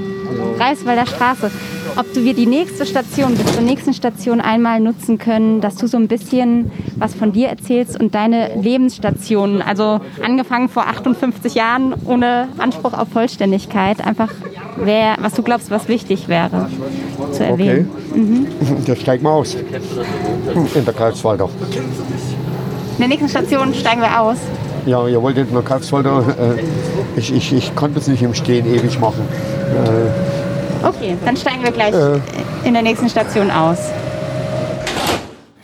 Greifswalder 0.58 1.06
Straße, 1.06 1.52
ob 1.98 2.14
du 2.14 2.24
wir 2.24 2.34
die 2.34 2.46
nächste 2.46 2.86
Station 2.86 3.36
bis 3.36 3.54
zur 3.54 3.62
nächsten 3.62 3.94
Station 3.94 4.42
einmal 4.42 4.80
nutzen 4.80 5.18
können, 5.18 5.62
dass 5.62 5.76
du 5.76 5.88
so 5.88 5.98
ein 5.98 6.08
bisschen 6.08 6.72
was 6.98 7.14
von 7.14 7.32
dir 7.32 7.50
erzählst 7.50 8.00
und 8.00 8.16
deine 8.16 8.56
Lebensstationen, 8.62 9.62
also 9.62 10.00
angefangen 10.24 10.70
vor 10.70 10.88
58 10.88 11.56
Jahren 11.56 11.94
ohne 12.06 12.48
Anspruch 12.58 12.94
auf 12.94 13.10
Vollständigkeit, 13.10 14.06
einfach 14.06 14.30
wer, 14.78 15.18
was 15.20 15.34
du 15.34 15.44
glaubst, 15.44 15.72
was 15.72 15.88
wichtig 15.88 16.28
wäre 16.28 16.70
zu 17.32 17.44
Okay, 17.44 17.52
erwähnen. 17.52 17.90
Mhm. 18.14 18.48
da 18.86 18.96
steigt 18.96 19.24
mal 19.24 19.32
aus. 19.32 19.56
In 20.76 20.86
der 20.86 20.94
Karlswalder. 20.94 21.50
In 22.94 23.00
der 23.00 23.08
nächsten 23.08 23.30
Station 23.30 23.74
steigen 23.74 24.02
wir 24.02 24.20
aus. 24.20 24.38
Ja, 24.86 25.08
ihr 25.08 25.22
wolltet 25.22 25.48
in 25.50 25.54
der 25.54 25.64
Karlswalder. 25.64 26.24
Äh, 26.58 27.20
ich, 27.20 27.34
ich, 27.34 27.54
ich 27.54 27.76
konnte 27.76 28.00
es 28.00 28.08
nicht 28.08 28.24
im 28.24 28.34
Stehen 28.34 28.66
ewig 28.66 29.00
machen. 29.00 29.22
Okay, 30.84 31.16
dann 31.24 31.38
steigen 31.38 31.64
wir 31.64 31.72
gleich 31.72 31.94
Äh. 31.94 32.20
in 32.66 32.74
der 32.74 32.82
nächsten 32.84 33.10
Station 33.10 33.50
aus. 33.52 33.78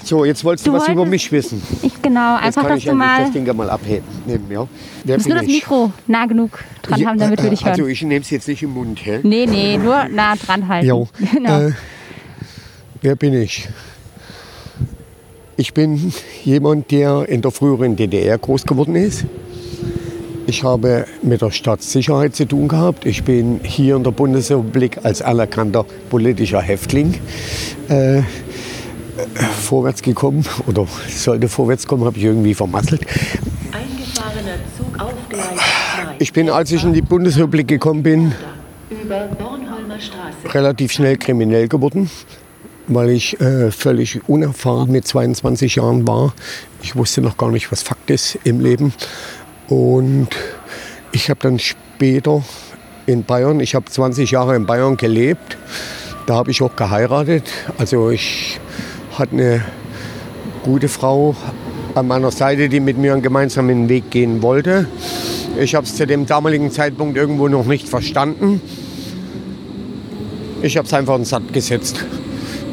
So, 0.04 0.24
jetzt 0.24 0.44
wolltest 0.46 0.66
du, 0.66 0.72
Du 0.72 0.78
was 0.78 0.88
über 0.88 1.06
mich 1.06 1.30
wissen. 1.34 1.62
Ich 1.82 2.02
genau, 2.02 2.36
Jetzt 2.36 2.46
einfach, 2.46 2.62
kann 2.62 2.70
dass 2.72 2.80
ich 2.80 2.86
du 2.86 2.94
mal. 2.94 3.24
das 3.24 3.32
Ding 3.32 3.46
ja 3.46 3.54
mal 3.54 3.70
abheben. 3.70 4.06
Nehmen, 4.26 4.50
ja. 4.50 4.66
Wer 5.04 5.16
Du 5.18 5.20
musst 5.20 5.28
nur 5.30 5.38
das? 5.40 5.48
Mikro 5.48 5.92
nah 6.08 6.26
genug 6.26 6.60
dran 6.82 7.06
haben, 7.06 7.20
damit 7.20 7.44
wir 7.44 7.50
dich 7.50 7.62
hören. 7.62 7.72
Also 7.72 7.88
ich 7.88 8.02
nehme 8.04 8.22
es 8.22 8.30
jetzt 8.30 8.48
nicht 8.48 8.64
im 8.64 8.70
Mund. 8.74 9.00
Hä? 9.04 9.20
Nee, 9.24 9.46
nee, 9.46 9.78
nur 9.78 10.06
nah 10.08 10.36
dran 10.38 10.68
halten. 10.70 10.88
Jo. 10.88 11.08
Genau. 11.34 11.60
Äh, 11.68 11.72
wer 13.02 13.16
bin 13.18 13.34
ich? 13.34 13.68
Ich 15.58 15.74
bin 15.74 16.14
jemand, 16.46 16.90
der 16.92 17.28
in 17.28 17.42
der 17.42 17.52
früheren 17.52 17.96
DDR 17.98 18.38
groß 18.38 18.64
geworden 18.66 18.96
ist. 18.96 19.26
Ich 20.50 20.64
habe 20.64 21.06
mit 21.22 21.42
der 21.42 21.52
Staatssicherheit 21.52 22.34
zu 22.34 22.46
tun 22.46 22.70
gehabt. 22.70 23.06
Ich 23.06 23.26
bin 23.26 23.60
hier 23.64 23.98
in 23.98 24.06
der 24.06 24.12
Bundesrepublik 24.12 25.00
als 25.04 25.22
anerkannter 25.22 25.86
politischer 26.10 26.62
Häftling 26.62 27.16
äh, 27.90 28.22
vorwärts 29.62 30.02
gekommen 30.02 30.46
oder 30.66 30.88
sollte 31.10 31.50
vorwärts 31.50 31.86
kommen, 31.86 32.06
habe 32.06 32.18
ich 32.18 32.24
irgendwie 32.24 32.54
vermasselt. 32.54 33.02
Eingefahrener 33.74 34.56
Zug 34.78 34.98
auf 34.98 35.12
Gleis 35.28 35.44
2. 35.48 36.16
Ich 36.20 36.32
bin, 36.32 36.50
als 36.50 36.72
ich 36.72 36.82
in 36.82 36.94
die 36.94 37.02
Bundesrepublik 37.02 37.68
gekommen 37.68 38.04
bin, 38.04 38.32
relativ 40.54 40.94
schnell 40.94 41.18
kriminell 41.18 41.68
geworden, 41.68 42.10
weil 42.88 43.10
ich 43.10 43.38
äh, 43.42 43.70
völlig 43.72 44.22
unerfahren 44.30 44.92
mit 44.92 45.06
22 45.06 45.76
Jahren 45.76 46.08
war. 46.08 46.34
Ich 46.82 46.96
wusste 46.96 47.20
noch 47.20 47.36
gar 47.36 47.52
nicht, 47.52 47.70
was 47.70 47.84
Fakt 47.84 48.10
ist 48.10 48.40
im 48.46 48.62
Leben. 48.62 48.94
Und 49.68 50.30
ich 51.12 51.30
habe 51.30 51.40
dann 51.42 51.60
später 51.60 52.44
in 53.06 53.24
Bayern, 53.24 53.60
ich 53.60 53.76
habe 53.76 53.86
20 53.86 54.32
Jahre 54.32 54.56
in 54.56 54.66
Bayern 54.66 54.98
gelebt, 54.98 55.58
da 56.26 56.36
habe 56.36 56.52
ich 56.52 56.62
auch 56.62 56.76
geheiratet. 56.76 57.44
Also 57.78 58.10
ich 58.10 58.60
hatte 59.18 59.32
eine 59.34 59.66
gute 60.64 60.88
Frau 60.88 61.36
an 61.96 62.08
meiner 62.08 62.32
Seite, 62.32 62.70
die 62.70 62.80
mit 62.80 62.98
mir 62.98 63.14
einen 63.14 63.22
gemeinsamen 63.22 63.90
Weg 63.90 64.12
gehen 64.12 64.42
wollte. 64.42 64.88
Ich 65.60 65.74
habe 65.74 65.86
es 65.86 65.96
zu 65.96 66.06
dem 66.06 66.26
damaligen 66.26 66.70
Zeitpunkt 66.72 67.18
irgendwo 67.18 67.48
noch 67.48 67.66
nicht 67.66 67.90
verstanden. 67.90 68.62
Ich 70.62 70.78
habe 70.78 70.88
es 70.88 70.94
einfach 70.94 71.16
in 71.16 71.22
den 71.22 71.26
Sand 71.26 71.54
gesetzt, 71.54 72.04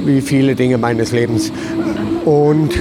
wie 0.05 0.21
viele 0.21 0.55
Dinge 0.55 0.79
meines 0.79 1.13
Lebens. 1.13 1.53
Und 2.25 2.75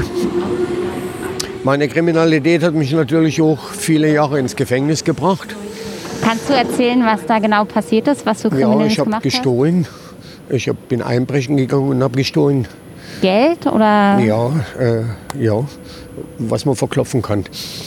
meine 1.64 1.88
Kriminalität 1.88 2.64
hat 2.64 2.74
mich 2.74 2.92
natürlich 2.92 3.42
auch 3.42 3.60
viele 3.70 4.12
Jahre 4.12 4.40
ins 4.40 4.56
Gefängnis 4.56 5.04
gebracht. 5.04 5.56
Kannst 6.22 6.50
du 6.50 6.54
erzählen, 6.54 7.04
was 7.06 7.26
da 7.26 7.40
genau 7.40 7.66
passiert 7.66 8.08
ist, 8.08 8.26
was 8.26 8.42
du 8.42 8.50
Ja, 8.50 8.56
kriminelles 8.56 8.94
ich 8.94 9.00
habe 9.00 9.10
gemacht 9.10 9.24
gestohlen. 9.24 9.88
Ich 10.50 10.70
hab, 10.70 10.88
bin 10.88 11.02
einbrechen 11.02 11.58
gegangen 11.58 11.90
und 11.90 12.04
habe 12.04 12.18
gestohlen. 12.18 12.68
Geld 13.22 13.66
oder? 13.66 14.20
Ja, 14.20 14.52
äh, 14.80 15.04
ja, 15.42 15.64
was 16.38 16.66
man 16.66 16.76
verklopfen 16.76 17.22
kann. 17.22 17.46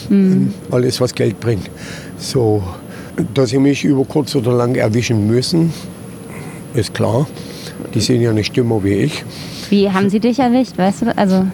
Mhm. 0.09 0.53
Alles, 0.71 0.99
was 1.01 1.13
Geld 1.13 1.39
bringt. 1.39 1.69
So, 2.17 2.63
dass 3.33 3.49
sie 3.49 3.59
mich 3.59 3.83
über 3.83 4.05
kurz 4.05 4.35
oder 4.35 4.53
lang 4.53 4.75
erwischen 4.75 5.27
müssen, 5.27 5.73
ist 6.73 6.93
klar. 6.93 7.27
Die 7.93 8.01
sind 8.01 8.21
ja 8.21 8.33
nicht 8.33 8.55
dümmer 8.55 8.83
wie 8.83 8.93
ich. 8.93 9.23
Wie 9.69 9.91
haben 9.91 10.09
sie 10.09 10.19
dich 10.19 10.39
erwischt, 10.39 10.77
weißt 10.77 11.03
du? 11.03 11.17
Also, 11.17 11.45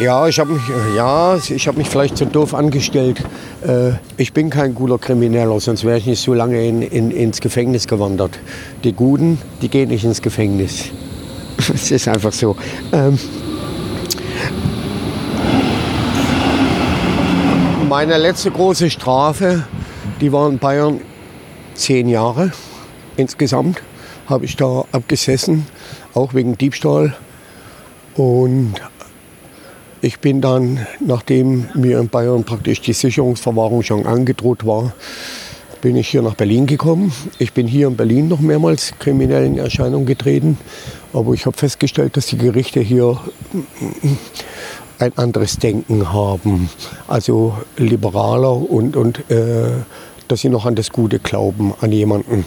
Ja, 0.00 0.26
ich 0.26 0.40
habe 0.40 0.54
mich, 0.54 0.62
ja, 0.96 1.36
ich 1.36 1.68
hab 1.68 1.76
mich 1.76 1.86
vielleicht 1.86 2.16
zu 2.16 2.24
doof 2.24 2.54
angestellt. 2.54 3.22
Äh, 3.60 3.90
ich 4.16 4.32
bin 4.32 4.48
kein 4.48 4.74
guter 4.74 4.96
Krimineller, 4.96 5.60
sonst 5.60 5.84
wäre 5.84 5.98
ich 5.98 6.06
nicht 6.06 6.22
so 6.22 6.32
lange 6.32 6.66
in, 6.66 6.80
in, 6.80 7.10
ins 7.10 7.42
Gefängnis 7.42 7.86
gewandert. 7.86 8.38
Die 8.82 8.94
Guten, 8.94 9.38
die 9.60 9.68
gehen 9.68 9.90
nicht 9.90 10.04
ins 10.04 10.22
Gefängnis. 10.22 10.86
Es 11.74 11.90
ist 11.90 12.08
einfach 12.08 12.32
so. 12.32 12.56
Ähm, 12.92 13.18
meine 17.86 18.16
letzte 18.16 18.50
große 18.50 18.88
Strafe, 18.88 19.64
die 20.22 20.32
war 20.32 20.48
in 20.48 20.58
Bayern 20.58 21.02
zehn 21.74 22.08
Jahre 22.08 22.52
insgesamt, 23.18 23.82
habe 24.26 24.46
ich 24.46 24.56
da 24.56 24.86
abgesessen, 24.92 25.66
auch 26.14 26.32
wegen 26.32 26.56
Diebstahl. 26.56 27.14
Und 28.14 28.80
ich 30.02 30.20
bin 30.20 30.40
dann, 30.40 30.86
nachdem 31.00 31.68
mir 31.74 32.00
in 32.00 32.08
Bayern 32.08 32.44
praktisch 32.44 32.80
die 32.80 32.92
Sicherungsverwahrung 32.92 33.82
schon 33.82 34.06
angedroht 34.06 34.66
war, 34.66 34.92
bin 35.82 35.96
ich 35.96 36.08
hier 36.08 36.22
nach 36.22 36.34
Berlin 36.34 36.66
gekommen. 36.66 37.12
Ich 37.38 37.52
bin 37.52 37.66
hier 37.66 37.88
in 37.88 37.96
Berlin 37.96 38.28
noch 38.28 38.40
mehrmals 38.40 38.92
kriminell 38.98 39.46
in 39.46 39.58
Erscheinung 39.58 40.06
getreten, 40.06 40.58
aber 41.12 41.32
ich 41.32 41.46
habe 41.46 41.56
festgestellt, 41.56 42.16
dass 42.16 42.26
die 42.26 42.38
Gerichte 42.38 42.80
hier 42.80 43.18
ein 44.98 45.16
anderes 45.16 45.58
Denken 45.58 46.12
haben, 46.12 46.68
also 47.08 47.56
liberaler 47.76 48.54
und, 48.54 48.96
und 48.96 49.30
äh, 49.30 49.70
dass 50.28 50.40
sie 50.40 50.48
noch 50.48 50.66
an 50.66 50.74
das 50.76 50.90
Gute 50.90 51.18
glauben, 51.18 51.74
an 51.80 51.90
jemanden. 51.90 52.44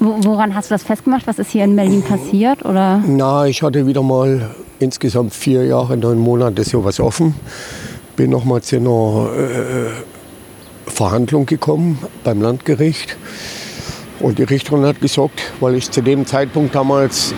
Wo- 0.00 0.16
woran 0.24 0.54
hast 0.54 0.70
du 0.70 0.74
das 0.74 0.82
festgemacht? 0.82 1.26
Was 1.26 1.38
ist 1.38 1.50
hier 1.50 1.64
in 1.64 1.76
Berlin 1.76 2.02
passiert? 2.02 2.64
Oder? 2.64 3.02
Na, 3.06 3.46
ich 3.46 3.62
hatte 3.62 3.86
wieder 3.86 4.02
mal 4.02 4.50
insgesamt 4.78 5.34
vier 5.34 5.64
Jahre, 5.64 5.96
neun 5.96 6.18
Monate 6.18 6.64
sowas 6.64 7.00
offen. 7.00 7.34
Bin 8.16 8.30
noch 8.30 8.44
mal 8.44 8.62
zu 8.62 8.76
einer 8.76 9.28
äh, 9.36 10.90
Verhandlung 10.90 11.46
gekommen 11.46 11.98
beim 12.24 12.40
Landgericht. 12.40 13.16
Und 14.20 14.38
die 14.38 14.44
Richterin 14.44 14.84
hat 14.86 15.00
gesagt, 15.00 15.42
weil 15.60 15.74
ich 15.74 15.90
zu 15.90 16.00
dem 16.00 16.24
Zeitpunkt 16.26 16.74
damals 16.74 17.34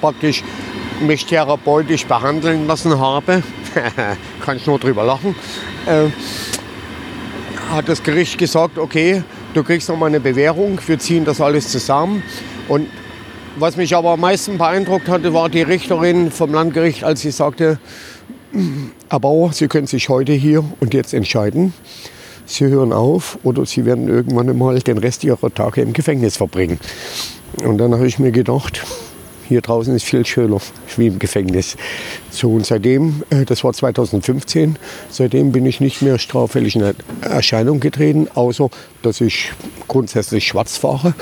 praktisch 0.00 0.42
mich 1.00 1.26
therapeutisch 1.26 2.06
behandeln 2.06 2.66
lassen 2.66 2.98
habe, 2.98 3.42
kann 4.44 4.56
ich 4.56 4.66
nur 4.66 4.80
drüber 4.80 5.04
lachen, 5.04 5.36
äh, 5.86 6.06
hat 7.70 7.88
das 7.88 8.02
Gericht 8.02 8.36
gesagt, 8.38 8.78
okay, 8.78 9.22
du 9.58 9.64
kriegst 9.64 9.88
noch 9.88 9.96
mal 9.96 10.06
eine 10.06 10.20
Bewährung, 10.20 10.78
wir 10.86 10.98
ziehen 11.00 11.24
das 11.24 11.40
alles 11.40 11.68
zusammen. 11.68 12.22
Und 12.68 12.86
was 13.56 13.76
mich 13.76 13.94
aber 13.96 14.10
am 14.10 14.20
meisten 14.20 14.56
beeindruckt 14.56 15.08
hatte, 15.08 15.34
war 15.34 15.48
die 15.48 15.62
Richterin 15.62 16.30
vom 16.30 16.54
Landgericht, 16.54 17.02
als 17.02 17.22
sie 17.22 17.32
sagte, 17.32 17.80
Herr 19.10 19.20
Bauer, 19.20 19.52
Sie 19.52 19.66
können 19.66 19.88
sich 19.88 20.08
heute 20.08 20.32
hier 20.32 20.64
und 20.78 20.94
jetzt 20.94 21.12
entscheiden. 21.12 21.74
Sie 22.46 22.66
hören 22.66 22.92
auf 22.92 23.38
oder 23.42 23.66
Sie 23.66 23.84
werden 23.84 24.08
irgendwann 24.08 24.48
einmal 24.48 24.78
den 24.78 24.96
Rest 24.96 25.24
Ihrer 25.24 25.52
Tage 25.52 25.82
im 25.82 25.92
Gefängnis 25.92 26.36
verbringen. 26.36 26.78
Und 27.64 27.78
dann 27.78 27.92
habe 27.92 28.06
ich 28.06 28.20
mir 28.20 28.30
gedacht, 28.30 28.86
hier 29.48 29.62
draußen 29.62 29.94
ist 29.94 30.04
viel 30.04 30.26
schöner 30.26 30.58
wie 30.96 31.06
im 31.06 31.18
Gefängnis. 31.18 31.76
So 32.30 32.52
und 32.52 32.66
seitdem, 32.66 33.22
äh, 33.30 33.44
das 33.44 33.64
war 33.64 33.72
2015, 33.72 34.76
seitdem 35.10 35.52
bin 35.52 35.64
ich 35.64 35.80
nicht 35.80 36.02
mehr 36.02 36.18
straffällig 36.18 36.76
in 36.76 36.94
Erscheinung 37.22 37.80
getreten, 37.80 38.28
außer 38.34 38.68
dass 39.02 39.20
ich 39.20 39.52
grundsätzlich 39.86 40.46
schwarz 40.46 40.76
fahre. 40.76 41.14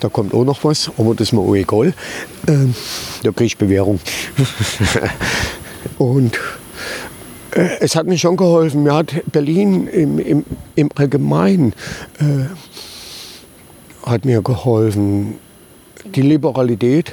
Da 0.00 0.08
kommt 0.08 0.32
auch 0.32 0.44
noch 0.44 0.62
was, 0.64 0.90
aber 0.96 1.14
das 1.14 1.28
ist 1.28 1.32
mir 1.32 1.44
egal. 1.54 1.92
Ähm, 2.46 2.74
Da 3.22 3.32
kriege 3.32 3.46
ich 3.46 3.58
Bewährung. 3.58 3.98
und 5.98 6.38
äh, 7.50 7.68
es 7.80 7.96
hat 7.96 8.06
mir 8.06 8.18
schon 8.18 8.36
geholfen. 8.36 8.84
Mir 8.84 8.94
hat 8.94 9.12
Berlin 9.32 9.88
im, 9.88 10.18
im, 10.18 10.44
im 10.76 10.88
Allgemeinen 10.94 11.74
äh, 12.20 12.46
hat 14.08 14.24
mir 14.24 14.42
geholfen. 14.42 15.34
Die 16.04 16.22
Liberalität, 16.22 17.12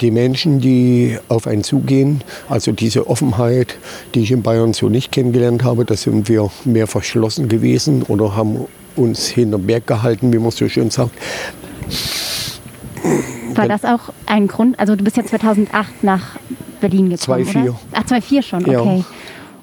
die 0.00 0.10
Menschen, 0.10 0.60
die 0.60 1.18
auf 1.28 1.46
einen 1.46 1.64
zugehen, 1.64 2.22
also 2.48 2.72
diese 2.72 3.08
Offenheit, 3.08 3.76
die 4.14 4.20
ich 4.20 4.30
in 4.30 4.42
Bayern 4.42 4.72
so 4.72 4.88
nicht 4.88 5.12
kennengelernt 5.12 5.64
habe, 5.64 5.84
da 5.84 5.96
sind 5.96 6.28
wir 6.28 6.50
mehr 6.64 6.86
verschlossen 6.86 7.48
gewesen 7.48 8.02
oder 8.02 8.36
haben 8.36 8.66
uns 8.96 9.28
hinterm 9.28 9.66
Berg 9.66 9.86
gehalten, 9.86 10.32
wie 10.32 10.38
man 10.38 10.50
so 10.50 10.68
schön 10.68 10.90
sagt. 10.90 11.12
War 13.54 13.68
das 13.68 13.84
auch 13.84 14.12
ein 14.26 14.46
Grund? 14.46 14.78
Also 14.78 14.94
du 14.94 15.04
bist 15.04 15.16
ja 15.16 15.24
2008 15.24 16.04
nach 16.04 16.36
Berlin 16.80 17.10
gekommen, 17.10 17.44
2004. 17.44 17.62
oder? 17.62 17.78
Ach, 17.92 18.04
2004 18.04 18.42
schon, 18.42 18.66
Ja. 18.66 19.04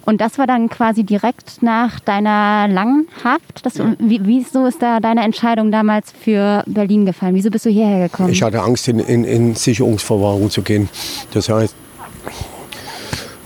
Und 0.05 0.21
das 0.21 0.37
war 0.37 0.45
dann 0.45 0.69
quasi 0.69 1.03
direkt 1.03 1.63
nach 1.63 1.99
deiner 1.99 2.67
langen 2.67 3.07
Haft? 3.23 3.65
Das, 3.65 3.79
wie, 3.99 4.19
wieso 4.23 4.67
ist 4.67 4.81
da 4.81 4.99
deine 4.99 5.23
Entscheidung 5.23 5.71
damals 5.71 6.11
für 6.11 6.63
Berlin 6.67 7.05
gefallen? 7.05 7.33
Wieso 7.33 7.49
bist 7.49 7.65
du 7.65 7.71
hierher 7.71 8.07
gekommen? 8.07 8.29
Ich 8.29 8.43
hatte 8.43 8.61
Angst, 8.61 8.87
in, 8.87 8.99
in, 8.99 9.23
in 9.25 9.55
Sicherungsverwahrung 9.55 10.51
zu 10.51 10.61
gehen. 10.61 10.89
Das 11.33 11.49
heißt, 11.49 11.73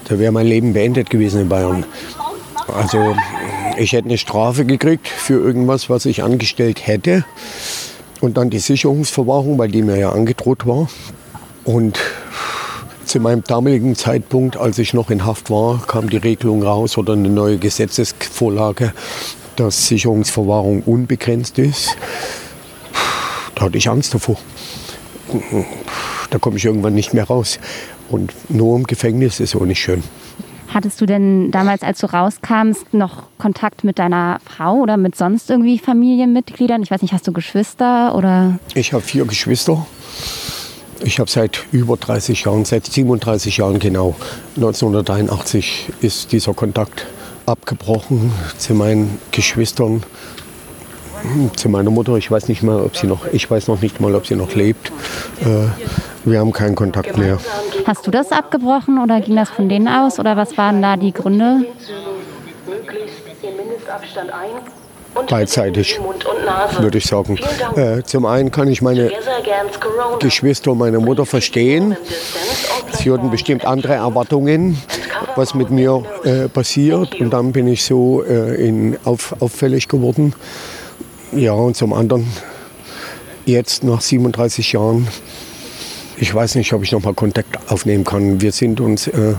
da 0.10 0.20
wäre 0.20 0.34
mein 0.34 0.48
Leben 0.48 0.74
beendet 0.74 1.10
gewesen 1.10 1.42
in 1.42 1.50
Bayern. 1.50 1.86
Also 2.68 3.16
ich 3.78 3.94
hätte 3.94 4.10
eine 4.10 4.18
Strafe 4.18 4.66
gekriegt 4.66 5.08
für 5.08 5.39
irgendwas, 5.39 5.89
was 5.89 6.06
ich 6.06 6.24
angestellt 6.24 6.86
hätte. 6.86 7.24
Und 8.20 8.36
dann 8.36 8.50
die 8.50 8.60
Sicherungsverwahrung, 8.60 9.58
weil 9.58 9.70
die 9.70 9.82
mir 9.82 9.98
ja 9.98 10.12
angedroht 10.12 10.68
war. 10.68 10.89
Und 11.63 12.00
zu 13.10 13.20
meinem 13.20 13.44
damaligen 13.44 13.96
Zeitpunkt, 13.96 14.56
als 14.56 14.78
ich 14.78 14.94
noch 14.94 15.10
in 15.10 15.25
Haft 15.25 15.50
war, 15.50 15.82
kam 15.88 16.12
die 16.12 16.18
Regelung 16.18 16.62
raus 16.62 16.96
oder 16.96 17.13
eine 17.13 17.30
neue 17.30 17.58
Gesetzesvorlage, 17.58 18.94
dass 19.56 19.88
Sicherungsverwahrung 19.88 20.84
unbegrenzt 20.84 21.58
ist. 21.58 21.98
Da 23.56 23.63
hatte 23.63 23.80
ich 23.80 23.89
Angst 23.89 24.13
davor. 24.13 24.38
Da 26.30 26.38
komme 26.38 26.58
ich 26.58 26.66
irgendwann 26.66 26.94
nicht 26.94 27.16
mehr 27.16 27.24
raus. 27.24 27.60
Und 28.10 28.32
nur 28.50 28.78
im 28.78 28.84
Gefängnis 28.84 29.39
ist 29.39 29.56
auch 29.56 29.66
nicht 29.66 29.80
schön. 29.80 30.04
Hattest 30.72 31.01
du 31.01 31.08
denn 31.08 31.50
damals, 31.50 31.82
als 31.82 32.00
du 32.00 32.13
rauskamst, 32.13 32.94
noch 32.94 33.24
Kontakt 33.39 33.84
mit 33.84 33.98
deiner 33.98 34.39
Frau 34.46 34.75
oder 34.75 34.98
mit 34.98 35.16
sonst 35.16 35.50
irgendwie 35.50 35.80
Familienmitgliedern? 35.80 36.84
Ich 36.84 36.92
weiß 36.92 37.01
nicht, 37.01 37.13
hast 37.13 37.28
du 37.28 37.34
Geschwister 37.34 38.13
oder? 38.13 38.60
Ich 38.75 38.94
habe 38.94 39.01
vier 39.01 39.25
Geschwister. 39.25 39.88
Ich 41.01 41.20
habe 41.20 41.29
seit 41.29 41.65
über 41.72 41.96
30 41.98 42.44
Jahren, 42.44 42.65
seit 42.65 42.86
37 42.86 43.58
Jahren 43.58 43.79
genau, 43.79 44.15
1983 44.58 45.89
ist 46.01 46.32
dieser 46.32 46.53
Kontakt 46.53 47.06
abgebrochen 47.46 48.32
zu 48.58 48.74
meinen 48.74 49.20
Geschwistern, 49.32 50.03
zu 51.56 51.70
meiner 51.70 51.89
Mutter. 51.89 52.15
Ich 52.15 52.29
weiß 52.29 52.48
nicht 52.48 52.63
mal, 52.63 52.82
ob 52.82 52.98
sie 52.98 53.08
noch, 53.08 53.25
ich 53.32 53.50
weiß 53.50 53.68
noch 53.68 53.82
nicht 53.82 54.00
mal, 54.00 54.13
ob 54.13 54.27
sie 54.27 54.36
noch 54.36 54.53
lebt. 54.56 54.91
Äh, 55.41 55.68
wir 56.25 56.39
haben 56.39 56.51
keinen 56.51 56.75
Kontakt 56.75 57.18
mehr. 57.18 57.39
Hast 57.86 58.06
du 58.06 58.12
das 58.12 58.32
abgebrochen 58.32 59.01
oder 59.01 59.22
ging 59.22 59.36
das 59.36 59.50
von 59.50 59.70
denen 59.70 59.88
aus? 59.88 60.20
Oder 60.20 60.36
was 60.36 60.58
waren 60.58 60.82
da 60.82 60.98
die 60.98 61.13
Gründe? 61.13 61.65
Möglichst 62.68 63.20
in 63.41 63.56
Mindestabstand 63.56 64.32
ein. 64.32 64.79
Beidseitig, 65.28 66.00
würde 66.80 66.98
ich 66.98 67.06
sagen. 67.06 67.40
Äh, 67.76 68.04
zum 68.04 68.26
einen 68.26 68.52
kann 68.52 68.68
ich 68.68 68.82
meine. 68.82 69.12
Geschwister 70.20 70.72
und 70.72 70.80
meine 70.80 71.00
Mutter 71.00 71.26
verstehen. 71.26 71.96
Sie 72.92 73.12
hatten 73.12 73.30
bestimmt 73.30 73.66
andere 73.66 73.94
Erwartungen, 73.94 74.78
was 75.36 75.54
mit 75.54 75.70
mir 75.70 76.04
äh, 76.24 76.50
passiert. 76.50 77.20
Und 77.20 77.32
dann 77.32 77.52
bin 77.52 77.68
ich 77.68 77.84
so 77.84 78.24
äh, 78.24 78.56
in, 78.68 78.98
auf, 79.06 79.36
auffällig 79.40 79.88
geworden. 79.88 80.34
Ja, 81.32 81.54
und 81.54 81.76
zum 81.76 81.94
anderen, 81.94 82.28
jetzt 83.46 83.84
nach 83.84 84.02
37 84.02 84.74
Jahren, 84.74 85.08
ich 86.18 86.34
weiß 86.34 86.56
nicht, 86.56 86.74
ob 86.74 86.84
ich 86.84 86.92
noch 86.92 87.04
mal 87.04 87.14
Kontakt 87.14 87.72
aufnehmen 87.72 88.04
kann. 88.04 88.42
Wir 88.42 88.52
sind 88.52 88.82
uns, 88.82 89.08
äh, 89.08 89.36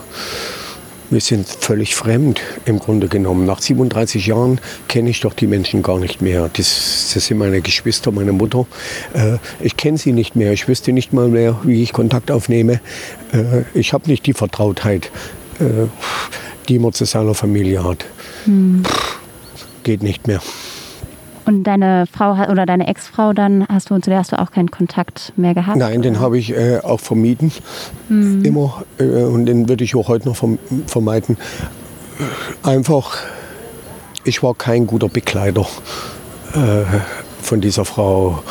wir 1.10 1.20
sind 1.20 1.48
völlig 1.48 1.96
fremd 1.96 2.40
im 2.64 2.78
Grunde 2.78 3.08
genommen. 3.08 3.44
Nach 3.44 3.60
37 3.60 4.26
Jahren 4.26 4.60
kenne 4.88 5.10
ich 5.10 5.20
doch 5.20 5.34
die 5.34 5.46
Menschen 5.46 5.82
gar 5.82 5.98
nicht 5.98 6.22
mehr. 6.22 6.48
Das, 6.52 7.10
das 7.12 7.26
sind 7.26 7.38
meine 7.38 7.60
Geschwister, 7.60 8.12
meine 8.12 8.32
Mutter. 8.32 8.66
Äh, 9.12 9.38
ich 9.60 9.76
kenne 9.76 9.98
sie 9.98 10.12
nicht 10.12 10.36
mehr. 10.36 10.52
Ich 10.52 10.68
wüsste 10.68 10.92
nicht 10.92 11.12
mal 11.12 11.28
mehr, 11.28 11.58
wie 11.64 11.82
ich 11.82 11.92
Kontakt 11.92 12.30
aufnehme. 12.30 12.80
Äh, 13.32 13.62
ich 13.74 13.92
habe 13.92 14.08
nicht 14.08 14.24
die 14.26 14.34
Vertrautheit, 14.34 15.10
äh, 15.58 15.88
die 16.68 16.78
man 16.78 16.92
zu 16.92 17.04
seiner 17.04 17.34
Familie 17.34 17.84
hat. 17.84 18.04
Geht 19.82 20.02
nicht 20.02 20.26
mehr. 20.26 20.40
Und 21.50 21.64
deine 21.64 22.06
Frau 22.06 22.34
oder 22.48 22.64
deine 22.64 22.86
Ex-Frau 22.86 23.32
dann, 23.32 23.66
hast 23.68 23.90
du, 23.90 23.98
zu 23.98 24.08
der 24.08 24.20
hast 24.20 24.30
du 24.30 24.38
auch 24.38 24.52
keinen 24.52 24.70
Kontakt 24.70 25.32
mehr 25.36 25.52
gehabt? 25.52 25.78
Nein, 25.78 26.00
den 26.00 26.20
habe 26.20 26.38
ich 26.38 26.52
äh, 26.56 26.78
auch 26.78 27.00
vermieden. 27.00 27.50
Immer. 28.08 28.84
Äh, 29.00 29.24
und 29.24 29.46
den 29.46 29.68
würde 29.68 29.82
ich 29.82 29.96
auch 29.96 30.06
heute 30.06 30.28
noch 30.28 30.36
verm 30.36 30.60
vermeiden. 30.86 31.36
Einfach, 32.62 33.16
ich 34.22 34.44
war 34.44 34.54
kein 34.54 34.86
guter 34.86 35.08
Begleiter 35.08 35.66
äh, 36.54 36.84
von 37.42 37.60
dieser 37.60 37.84
Frau. 37.84 38.44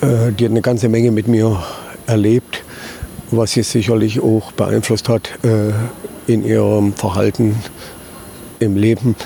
Äh, 0.00 0.32
die 0.32 0.46
hat 0.46 0.52
eine 0.52 0.62
ganze 0.62 0.88
Menge 0.88 1.10
mit 1.10 1.28
mir 1.28 1.62
erlebt, 2.06 2.64
was 3.30 3.52
sie 3.52 3.62
sicherlich 3.62 4.20
auch 4.20 4.52
beeinflusst 4.52 5.10
hat 5.10 5.28
äh, 5.44 5.72
in 6.32 6.46
ihrem 6.46 6.94
Verhalten 6.94 7.56
im 8.58 8.76
Leben. 8.76 9.16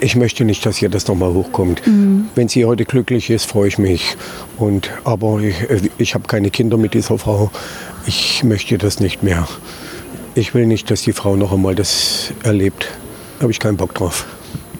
Ich 0.00 0.16
möchte 0.16 0.44
nicht, 0.44 0.64
dass 0.66 0.76
hier 0.76 0.88
das 0.88 1.06
nochmal 1.08 1.32
hochkommt. 1.32 1.86
Mhm. 1.86 2.28
Wenn 2.34 2.48
sie 2.48 2.64
heute 2.64 2.84
glücklich 2.84 3.30
ist, 3.30 3.44
freue 3.46 3.68
ich 3.68 3.78
mich. 3.78 4.16
Und, 4.58 4.90
aber 5.04 5.40
ich, 5.40 5.54
ich 5.98 6.14
habe 6.14 6.26
keine 6.26 6.50
Kinder 6.50 6.76
mit 6.76 6.94
dieser 6.94 7.18
Frau. 7.18 7.50
Ich 8.06 8.44
möchte 8.44 8.78
das 8.78 9.00
nicht 9.00 9.22
mehr. 9.22 9.46
Ich 10.34 10.54
will 10.54 10.66
nicht, 10.66 10.90
dass 10.90 11.02
die 11.02 11.12
Frau 11.12 11.36
noch 11.36 11.52
einmal 11.52 11.74
das 11.74 12.32
erlebt. 12.42 12.88
Habe 13.40 13.50
ich 13.50 13.58
keinen 13.58 13.76
Bock 13.76 13.94
drauf. 13.94 14.26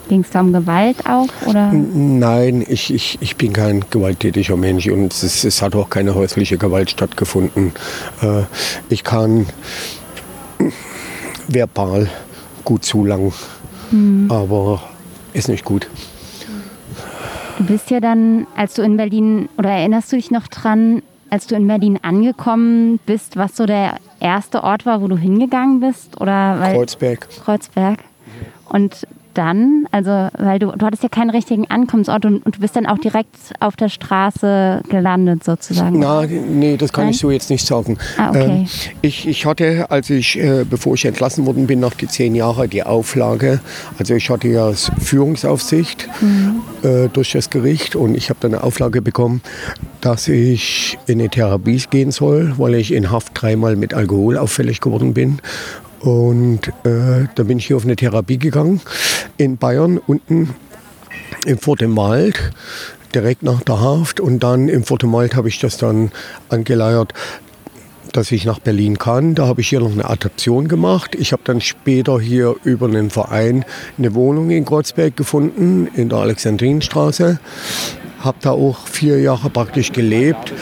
Ging 0.09 0.21
es 0.21 0.31
da 0.31 0.41
um 0.41 0.53
Gewalt 0.53 0.99
auch? 1.07 1.29
Oder? 1.47 1.73
Nein, 1.73 2.65
ich, 2.69 2.95
ich, 2.95 3.19
ich 3.21 3.37
bin 3.37 3.53
kein 3.53 3.85
gewalttätiger 3.91 4.57
Mensch 4.57 4.87
und 4.89 5.13
es, 5.13 5.43
es 5.43 5.63
hat 5.63 5.75
auch 5.75 5.91
keine 5.91 6.15
häusliche 6.15 6.59
Gewalt 6.59 6.91
stattgefunden. 6.91 7.73
Äh, 8.23 8.43
ich 8.89 9.03
kann 9.03 9.47
verbal 11.49 12.09
gut 12.65 12.85
zulangen, 12.85 13.33
mhm. 13.91 14.31
aber 14.31 14.81
ist 15.37 15.49
nicht 15.49 15.65
gut. 15.65 15.89
Du 17.59 17.65
bist 17.65 17.91
ja 17.91 18.01
dann, 18.01 18.47
als 18.57 18.75
du 18.75 18.83
in 18.83 18.97
Berlin, 18.97 19.49
oder 19.57 19.71
erinnerst 19.71 20.13
du 20.13 20.17
dich 20.17 20.31
noch 20.31 20.47
dran, 20.49 21.03
als 21.31 21.47
du 21.47 21.55
in 21.55 21.67
Berlin 21.67 21.99
angekommen 22.03 22.99
bist, 23.07 23.37
was 23.37 23.57
so 23.57 23.67
der 23.67 23.97
erste 24.21 24.63
Ort 24.63 24.87
war, 24.87 25.03
wo 25.03 25.09
du 25.09 25.17
hingegangen 25.17 25.81
bist? 25.81 26.21
Oder 26.21 26.59
Kreuzberg. 26.73 27.29
Kreuzberg. 27.45 28.01
Und 28.69 29.07
dann? 29.37 29.87
Also, 29.91 30.29
weil 30.39 30.59
du, 30.59 30.73
du 30.73 30.87
hattest 30.87 31.03
ja 31.03 31.09
keinen 31.09 31.31
richtigen 31.31 31.71
Ankommensort 31.71 32.25
und, 32.25 32.45
und, 32.45 32.57
du 32.57 32.61
bist 32.61 32.77
dann 32.77 32.87
auch 32.87 32.99
direkt 32.99 33.37
auf 33.61 33.77
der 33.77 33.89
Straße 33.89 34.83
gelandet 34.89 35.45
sozusagen. 35.45 35.99
Na, 35.99 36.27
nee, 36.27 36.77
das 36.77 36.93
kann 36.93 37.05
Nein? 37.05 37.13
ich 37.13 37.19
so 37.19 37.31
jetzt 37.31 37.51
nicht 37.51 37.67
sagen. 37.67 37.99
Ah, 38.17 38.31
okay. 38.31 38.45
Ähm, 38.45 38.67
ich, 39.03 39.27
ich 39.27 39.47
hatte, 39.47 39.91
als 39.91 40.11
ich, 40.11 40.39
äh, 40.39 40.65
bevor 40.69 40.95
ich 40.95 41.05
entlassen 41.05 41.47
worden 41.47 41.67
bin, 41.67 41.81
nach 41.81 41.95
die 41.95 42.09
zehn 42.09 42.35
Jahre 42.35 42.69
die 42.69 42.83
Auflage, 42.83 43.61
also 43.99 44.15
ich 44.15 44.31
hatte 44.31 44.49
ja 44.49 44.73
Führungsaufsicht 44.73 46.09
mhm. 46.21 46.63
äh, 46.83 47.09
durch 47.09 47.33
das 47.33 47.51
Gericht 47.51 47.97
und 47.97 48.17
ich 48.17 48.31
habe 48.31 48.39
dann 48.41 48.55
eine 48.55 48.63
Auflage 48.63 49.03
bekommen, 49.03 49.43
dass 50.01 50.29
ich 50.29 50.99
in 51.07 51.21
eine 51.21 51.29
Therapie 51.29 51.83
gehen 51.91 52.11
soll, 52.11 52.55
weil 52.59 52.75
ich 52.75 52.93
in 52.93 53.11
Haft 53.11 53.33
dreimal 53.35 53.77
mit 53.77 53.95
Alkohol 53.95 54.39
auffällig 54.39 54.81
geworden 54.81 55.15
bin. 55.15 55.41
Und 56.07 56.69
äh, 56.85 57.27
da 57.35 57.43
bin 57.43 57.59
ich 57.59 57.67
hier 57.67 57.77
auf 57.77 57.85
eine 57.85 57.97
Therapie 57.97 58.39
gegangen 58.39 58.81
in 59.39 59.57
Bayern, 59.57 59.99
unten 59.99 60.55
im 61.45 61.59
Fort 61.59 61.83
im 61.83 61.97
Wald, 61.97 62.53
direkt 63.13 63.43
nach 63.43 63.61
der 63.63 63.81
Haft. 63.81 64.21
Und 64.21 64.39
dann 64.45 64.69
im 64.69 64.85
Fort 64.85 65.03
im 65.03 65.13
Wald 65.13 65.35
habe 65.35 65.49
ich 65.49 65.59
das 65.59 65.79
dann 65.79 66.13
angeleiert, 66.49 67.13
dass 68.13 68.31
ich 68.31 68.45
nach 68.45 68.61
Berlin 68.61 68.99
kann. 68.99 69.35
Da 69.35 69.49
habe 69.49 69.63
ich 69.63 69.69
hier 69.69 69.81
noch 69.81 69.91
eine 69.91 70.09
Adaption 70.09 70.69
gemacht. 70.69 71.17
Ich 71.17 71.33
habe 71.33 71.43
dann 71.45 71.61
später 71.61 72.21
hier 72.21 72.55
über 72.63 72.87
einen 72.87 73.11
Verein 73.11 73.65
eine 73.99 74.15
Wohnung 74.15 74.51
in 74.51 74.65
Kreuzberg 74.65 75.17
gefunden, 75.17 75.89
in 75.93 76.09
der 76.09 76.19
Alexandrinstraße. 76.19 77.41
Habe 78.21 78.39
da 78.43 78.53
auch 78.53 78.87
vier 78.87 79.19
Jahre 79.21 79.51
praktisch 79.51 79.91
gelebt, 79.91 80.53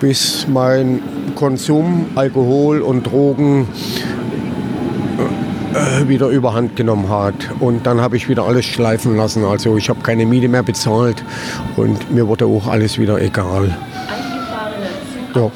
bis 0.00 0.46
mein 0.48 1.02
Konsum, 1.34 2.06
Alkohol 2.14 2.80
und 2.80 3.02
Drogen 3.06 3.68
äh, 5.74 6.08
wieder 6.08 6.28
überhand 6.28 6.76
genommen 6.76 7.08
hat. 7.08 7.34
Und 7.60 7.86
dann 7.86 8.00
habe 8.00 8.16
ich 8.16 8.28
wieder 8.28 8.44
alles 8.44 8.64
schleifen 8.64 9.16
lassen. 9.16 9.44
Also 9.44 9.76
ich 9.76 9.88
habe 9.88 10.00
keine 10.00 10.26
Miete 10.26 10.48
mehr 10.48 10.62
bezahlt 10.62 11.22
und 11.76 12.12
mir 12.12 12.26
wurde 12.28 12.46
auch 12.46 12.66
alles 12.66 12.98
wieder 12.98 13.20
egal. 13.20 13.76
Ja. 15.34 15.50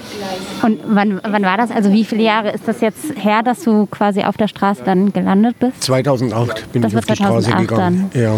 Und 0.62 0.78
wann, 0.87 1.21
wann 1.23 1.42
war 1.42 1.57
das? 1.57 1.71
Also 1.71 1.92
wie 1.92 2.04
viele 2.04 2.23
Jahre 2.23 2.50
ist 2.52 2.69
das 2.69 2.81
jetzt 2.81 3.16
her, 3.16 3.42
dass 3.42 3.64
du 3.64 3.87
quasi 3.87 4.23
auf 4.23 4.37
der 4.37 4.47
Straße 4.47 4.83
dann 4.85 5.12
gelandet 5.12 5.57
bist? 5.59 5.83
2008 5.83 6.72
bin 6.72 6.83
das 6.83 6.92
ich 6.92 6.98
auf 6.98 7.05
die 7.07 7.16
Straße 7.16 7.51
gegangen. 7.51 8.11
Dann. 8.12 8.22
Ja. 8.22 8.35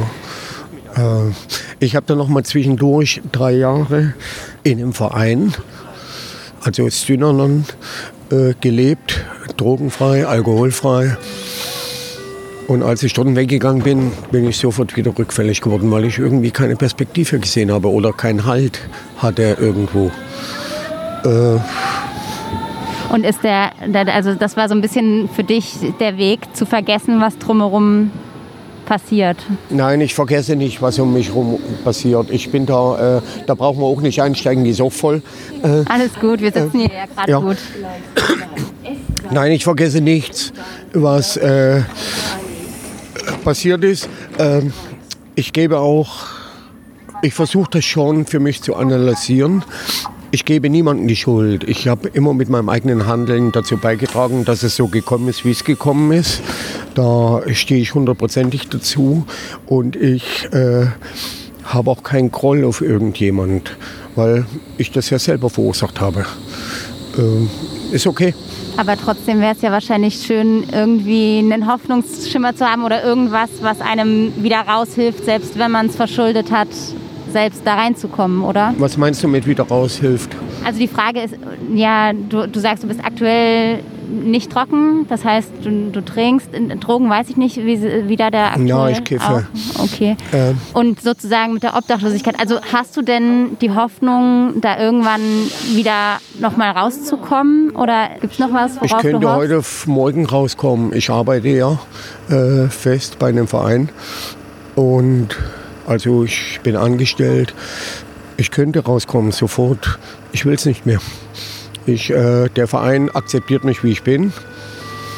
Äh, 0.97 1.33
ich 1.81 1.97
habe 1.97 2.07
dann 2.07 2.19
noch 2.19 2.29
mal 2.29 2.45
zwischendurch 2.45 3.21
drei 3.31 3.53
Jahre 3.53 4.15
in 4.63 4.79
einem 4.79 4.93
Verein, 4.95 5.53
also 6.63 6.89
Synanon, 6.89 7.67
äh, 8.31 8.55
gelebt, 8.61 9.23
drogenfrei, 9.57 10.27
alkoholfrei. 10.27 11.17
Und 12.67 12.83
als 12.83 13.03
ich 13.03 13.13
dort 13.13 13.35
weggegangen 13.35 13.83
bin, 13.83 14.13
bin 14.31 14.49
ich 14.49 14.57
sofort 14.57 14.97
wieder 14.97 15.17
rückfällig 15.17 15.61
geworden, 15.61 15.91
weil 15.91 16.05
ich 16.05 16.19
irgendwie 16.19 16.51
keine 16.51 16.77
Perspektive 16.77 17.39
gesehen 17.39 17.71
habe 17.71 17.91
oder 17.91 18.13
keinen 18.13 18.47
Halt 18.47 18.81
hatte 19.19 19.57
irgendwo. 19.61 20.11
Äh 21.25 21.59
und 23.13 23.25
ist 23.25 23.45
der, 23.45 23.71
also 24.13 24.35
das 24.35 24.57
war 24.57 24.69
so 24.69 24.75
ein 24.75 24.81
bisschen 24.81 25.29
für 25.29 25.45
dich 25.45 25.75
der 26.01 26.17
Weg 26.17 26.41
zu 26.55 26.67
vergessen, 26.67 27.21
was 27.21 27.39
drumherum 27.39 28.11
passiert? 28.85 29.37
Nein, 29.71 30.01
ich 30.01 30.15
vergesse 30.15 30.57
nicht, 30.57 30.83
was 30.83 30.99
um 30.99 31.13
mich 31.13 31.29
herum 31.29 31.59
passiert. 31.85 32.31
Ich 32.31 32.51
bin 32.51 32.67
da, 32.67 33.19
äh, 33.19 33.21
da 33.47 33.55
brauchen 33.55 33.81
wir 33.81 33.87
auch 33.87 34.01
nicht 34.01 34.21
einsteigen, 34.21 34.65
die 34.65 34.71
ist 34.71 34.81
auch 34.81 34.93
voll. 34.93 35.23
Äh, 35.63 35.85
Alles 35.89 36.15
gut, 36.21 36.41
wir 36.41 36.53
sitzen 36.53 36.81
äh, 36.81 36.89
hier 36.89 36.97
ja 36.97 37.07
gerade 37.07 37.31
ja. 37.31 37.39
gut. 37.39 37.57
Nein, 39.31 39.53
ich 39.53 39.65
vergesse 39.65 40.01
nichts, 40.01 40.53
was 40.93 41.37
äh, 41.37 41.83
passiert 43.45 43.85
ist. 43.85 44.09
Ähm, 44.39 44.73
ich 45.37 45.53
gebe 45.53 45.79
auch, 45.79 46.27
ich 47.23 47.35
versuche 47.35 47.71
das 47.71 47.85
schon 47.85 48.27
für 48.27 48.41
mich 48.41 48.63
zu 48.63 48.75
analysieren. 48.75 49.63
Ich 50.33 50.45
gebe 50.45 50.69
niemandem 50.69 51.07
die 51.07 51.15
Schuld. 51.15 51.63
Ich 51.69 51.87
habe 51.87 52.09
immer 52.09 52.35
mit 52.35 52.49
meinem 52.49 52.69
eigenen 52.69 53.07
Handeln 53.07 53.53
dazu 53.53 53.77
beigetragen, 53.77 54.45
dass 54.45 54.65
es 54.65 54.75
so 54.75 54.89
gekommen 54.89 55.29
ist, 55.29 55.45
wie 55.45 55.53
es 55.53 55.63
gekommen 55.63 56.11
ist. 56.11 56.43
Da 56.97 57.43
stehe 57.53 57.81
ich 57.81 57.95
hundertprozentig 57.95 58.69
dazu 58.69 59.27
und 59.67 59.95
ich 59.95 60.49
äh, 60.53 60.87
habe 61.65 61.91
auch 61.91 62.03
keinen 62.03 62.33
Groll 62.33 62.65
auf 62.65 62.81
irgendjemand, 62.81 63.77
weil 64.17 64.45
ich 64.77 64.91
das 64.91 65.11
ja 65.11 65.21
selber 65.21 65.51
verursacht 65.51 66.01
habe. 66.01 66.27
Äh, 67.17 67.95
ist 67.95 68.09
okay. 68.09 68.35
Aber 68.77 68.97
trotzdem 68.97 69.41
wäre 69.41 69.53
es 69.53 69.63
ja 69.63 69.71
wahrscheinlich 69.71 70.17
schön, 70.17 70.65
irgendwie 70.73 71.39
einen 71.39 71.71
Hoffnungsschimmer 71.71 72.57
zu 72.57 72.69
haben 72.69 72.85
oder 72.85 73.05
irgendwas, 73.05 73.51
was 73.63 73.81
einem 73.81 74.33
wieder 74.43 74.61
raushilft, 74.61 75.25
selbst 75.25 75.59
wenn 75.59 75.71
man 75.71 75.87
es 75.87 75.97
verschuldet 75.97 76.51
hat, 76.51 76.69
selbst 77.33 77.63
da 77.65 77.75
reinzukommen, 77.75 78.43
oder? 78.43 78.75
Was 78.79 78.97
meinst 78.97 79.23
du 79.23 79.29
mit 79.29 79.47
wieder 79.47 79.65
raushilft? 79.65 80.31
Also 80.65 80.79
die 80.79 80.89
Frage 80.89 81.21
ist, 81.21 81.35
ja, 81.75 82.13
du, 82.13 82.49
du 82.49 82.61
sagst, 82.61 82.83
du 82.83 82.89
bist 82.89 83.01
aktuell 83.05 83.81
nicht 84.09 84.53
trocken, 84.53 85.07
das 85.09 85.25
heißt, 85.25 85.51
du, 85.63 85.91
du 85.91 86.01
trinkst. 86.01 86.49
Drogen 86.81 87.09
weiß 87.09 87.29
ich 87.31 87.37
nicht, 87.37 87.57
wie, 87.57 88.09
wie 88.09 88.17
da 88.17 88.31
der 88.31 88.53
aktuell... 88.53 88.69
Ja, 88.69 88.89
ich 88.89 89.05
kiffe. 89.05 89.47
Auch, 89.77 89.85
okay. 89.85 90.17
Ähm. 90.33 90.59
Und 90.73 91.01
sozusagen 91.01 91.55
mit 91.55 91.63
der 91.63 91.77
Obdachlosigkeit, 91.77 92.39
also 92.39 92.61
hast 92.73 92.97
du 92.97 93.03
denn 93.03 93.57
die 93.61 93.71
Hoffnung, 93.71 94.61
da 94.61 94.79
irgendwann 94.79 95.21
wieder 95.75 96.19
nochmal 96.39 96.73
rauszukommen? 96.73 97.71
Oder 97.71 98.11
gibt 98.21 98.35
es 98.35 98.39
noch 98.39 98.53
was, 98.53 98.77
worauf 98.77 98.85
Ich 98.85 98.97
könnte 98.97 99.35
heute 99.35 99.63
morgen 99.87 100.27
rauskommen. 100.27 100.93
Ich 100.95 101.11
arbeite 101.11 101.49
ja 101.49 101.79
äh, 102.29 102.69
fest 102.69 103.19
bei 103.19 103.29
einem 103.29 103.49
Verein 103.49 103.89
und 104.75 105.29
also 105.87 106.25
ich 106.25 106.61
bin 106.63 106.77
angestellt. 106.77 107.55
Ich 108.37 108.51
könnte 108.51 108.85
rauskommen 108.85 109.33
sofort. 109.33 109.99
Ich 110.33 110.45
will 110.45 110.55
es 110.55 110.67
nicht 110.67 110.87
mehr. 110.87 110.99
Ich, 111.87 112.11
äh, 112.11 112.49
der 112.49 112.67
Verein 112.67 113.11
akzeptiert 113.11 113.65
mich, 113.65 113.85
wie 113.85 113.91
ich 113.91 114.03
bin. 114.03 114.33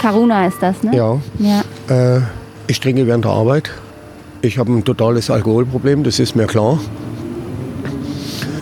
Karuna 0.01 0.47
ist 0.47 0.59
das, 0.61 0.83
ne? 0.83 0.95
Ja. 0.97 1.21
ja. 1.39 2.17
Äh, 2.17 2.21
ich 2.67 2.81
trinke 2.81 3.07
während 3.07 3.25
der 3.25 3.33
Arbeit. 3.33 3.71
Ich 4.43 4.59
habe 4.59 4.73
ein 4.73 4.85
totales 4.85 5.31
Alkoholproblem, 5.31 6.05
das 6.05 6.19
ist 6.19 6.37
mir 6.37 6.47
klar. 6.47 6.79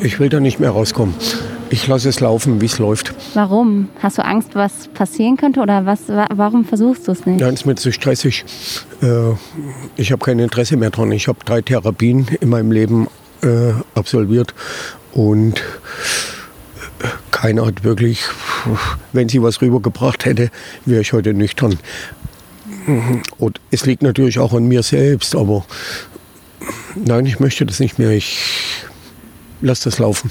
Ich 0.01 0.21
will 0.21 0.29
da 0.29 0.39
nicht 0.39 0.61
mehr 0.61 0.71
rauskommen. 0.71 1.15
Ich 1.71 1.87
lasse 1.87 2.09
es 2.09 2.21
laufen, 2.21 2.61
wie 2.61 2.67
es 2.67 2.79
läuft. 2.79 3.15
Warum? 3.35 3.89
Hast 4.01 4.19
du 4.19 4.25
Angst, 4.25 4.55
was 4.55 4.89
passieren 4.89 5.37
könnte 5.37 5.61
oder 5.61 5.87
was, 5.87 6.03
warum 6.09 6.65
versuchst 6.65 7.09
du 7.09 7.13
es 7.13 7.27
nicht? 7.27 7.41
Ja, 7.41 7.49
es 7.49 7.55
ist 7.55 7.67
mir 7.67 7.75
zu 7.75 7.91
stressig. 7.91 8.45
Äh, 9.03 9.33
ich 9.97 10.13
habe 10.13 10.25
kein 10.25 10.39
Interesse 10.39 10.77
mehr 10.77 10.91
dran. 10.91 11.11
Ich 11.11 11.27
habe 11.27 11.39
drei 11.45 11.63
Therapien 11.63 12.29
in 12.41 12.51
meinem 12.51 12.71
Leben 12.71 13.09
äh, 13.43 13.73
absolviert 13.95 14.55
und 15.13 15.63
keiner 17.31 17.67
hat 17.67 17.85
wirklich, 17.85 18.23
wenn 19.13 19.29
sie 19.29 19.43
was 19.43 19.61
rübergebracht 19.61 20.25
hätte, 20.25 20.51
wäre 20.85 21.01
ich 21.01 21.13
heute 21.13 21.35
nüchtern. 21.35 21.79
Und 23.39 23.61
es 23.71 23.87
liegt 23.87 24.03
natürlich 24.03 24.39
auch 24.39 24.53
an 24.53 24.67
mir 24.67 24.83
selbst, 24.83 25.35
aber 25.35 25.65
nein, 26.95 27.27
ich 27.27 27.41
möchte 27.41 27.67
das 27.67 27.81
nicht 27.81 27.99
mehr. 27.99 28.11
Ich 28.11 28.85
lasse 29.61 29.85
das 29.85 29.99
laufen. 29.99 30.31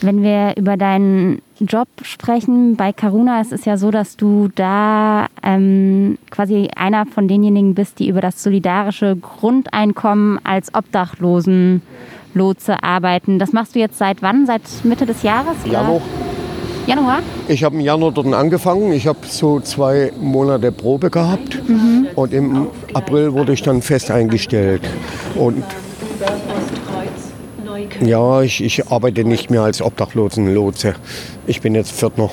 Wenn 0.00 0.22
wir 0.22 0.54
über 0.56 0.76
deinen 0.76 1.40
Job 1.60 1.88
sprechen, 2.02 2.76
bei 2.76 2.92
Karuna 2.92 3.40
ist 3.40 3.52
es 3.52 3.64
ja 3.64 3.76
so, 3.76 3.90
dass 3.90 4.16
du 4.16 4.48
da 4.54 5.28
ähm, 5.42 6.18
quasi 6.30 6.68
einer 6.76 7.06
von 7.06 7.28
denjenigen 7.28 7.74
bist, 7.74 8.00
die 8.00 8.08
über 8.08 8.20
das 8.20 8.42
solidarische 8.42 9.16
Grundeinkommen 9.16 10.44
als 10.44 10.74
Obdachlosen 10.74 11.80
Lotse 12.34 12.82
arbeiten. 12.82 13.38
Das 13.38 13.52
machst 13.52 13.74
du 13.74 13.78
jetzt 13.78 13.98
seit 13.98 14.22
wann? 14.22 14.46
Seit 14.46 14.62
Mitte 14.84 15.06
des 15.06 15.22
Jahres? 15.22 15.56
oder? 15.64 15.72
Januar. 15.72 16.00
Januar? 16.86 17.18
Ich 17.48 17.64
habe 17.64 17.76
im 17.76 17.80
Januar 17.80 18.12
dort 18.12 18.32
angefangen. 18.34 18.92
Ich 18.92 19.06
habe 19.06 19.18
so 19.26 19.60
zwei 19.60 20.12
Monate 20.20 20.70
Probe 20.70 21.10
gehabt. 21.10 21.58
Und 22.14 22.32
im 22.32 22.68
April 22.92 23.32
wurde 23.32 23.52
ich 23.52 23.62
dann 23.62 23.80
fest 23.80 24.10
eingestellt. 24.10 24.82
Und 25.34 25.64
ja, 28.00 28.42
ich, 28.42 28.62
ich 28.62 28.88
arbeite 28.90 29.24
nicht 29.24 29.50
mehr 29.50 29.62
als 29.62 29.80
Obdachlosenlotse. 29.80 30.94
Ich 31.46 31.60
bin 31.60 31.74
jetzt 31.74 31.92
Pförtner. 31.92 32.30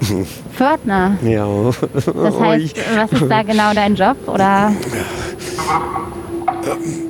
Pförtner. 0.54 1.16
Ja. 1.22 1.46
Das 1.92 2.40
heißt, 2.40 2.76
was 2.96 3.20
ist 3.20 3.30
da 3.30 3.42
genau 3.42 3.74
dein 3.74 3.94
Job? 3.94 4.16
Oder 4.26 4.72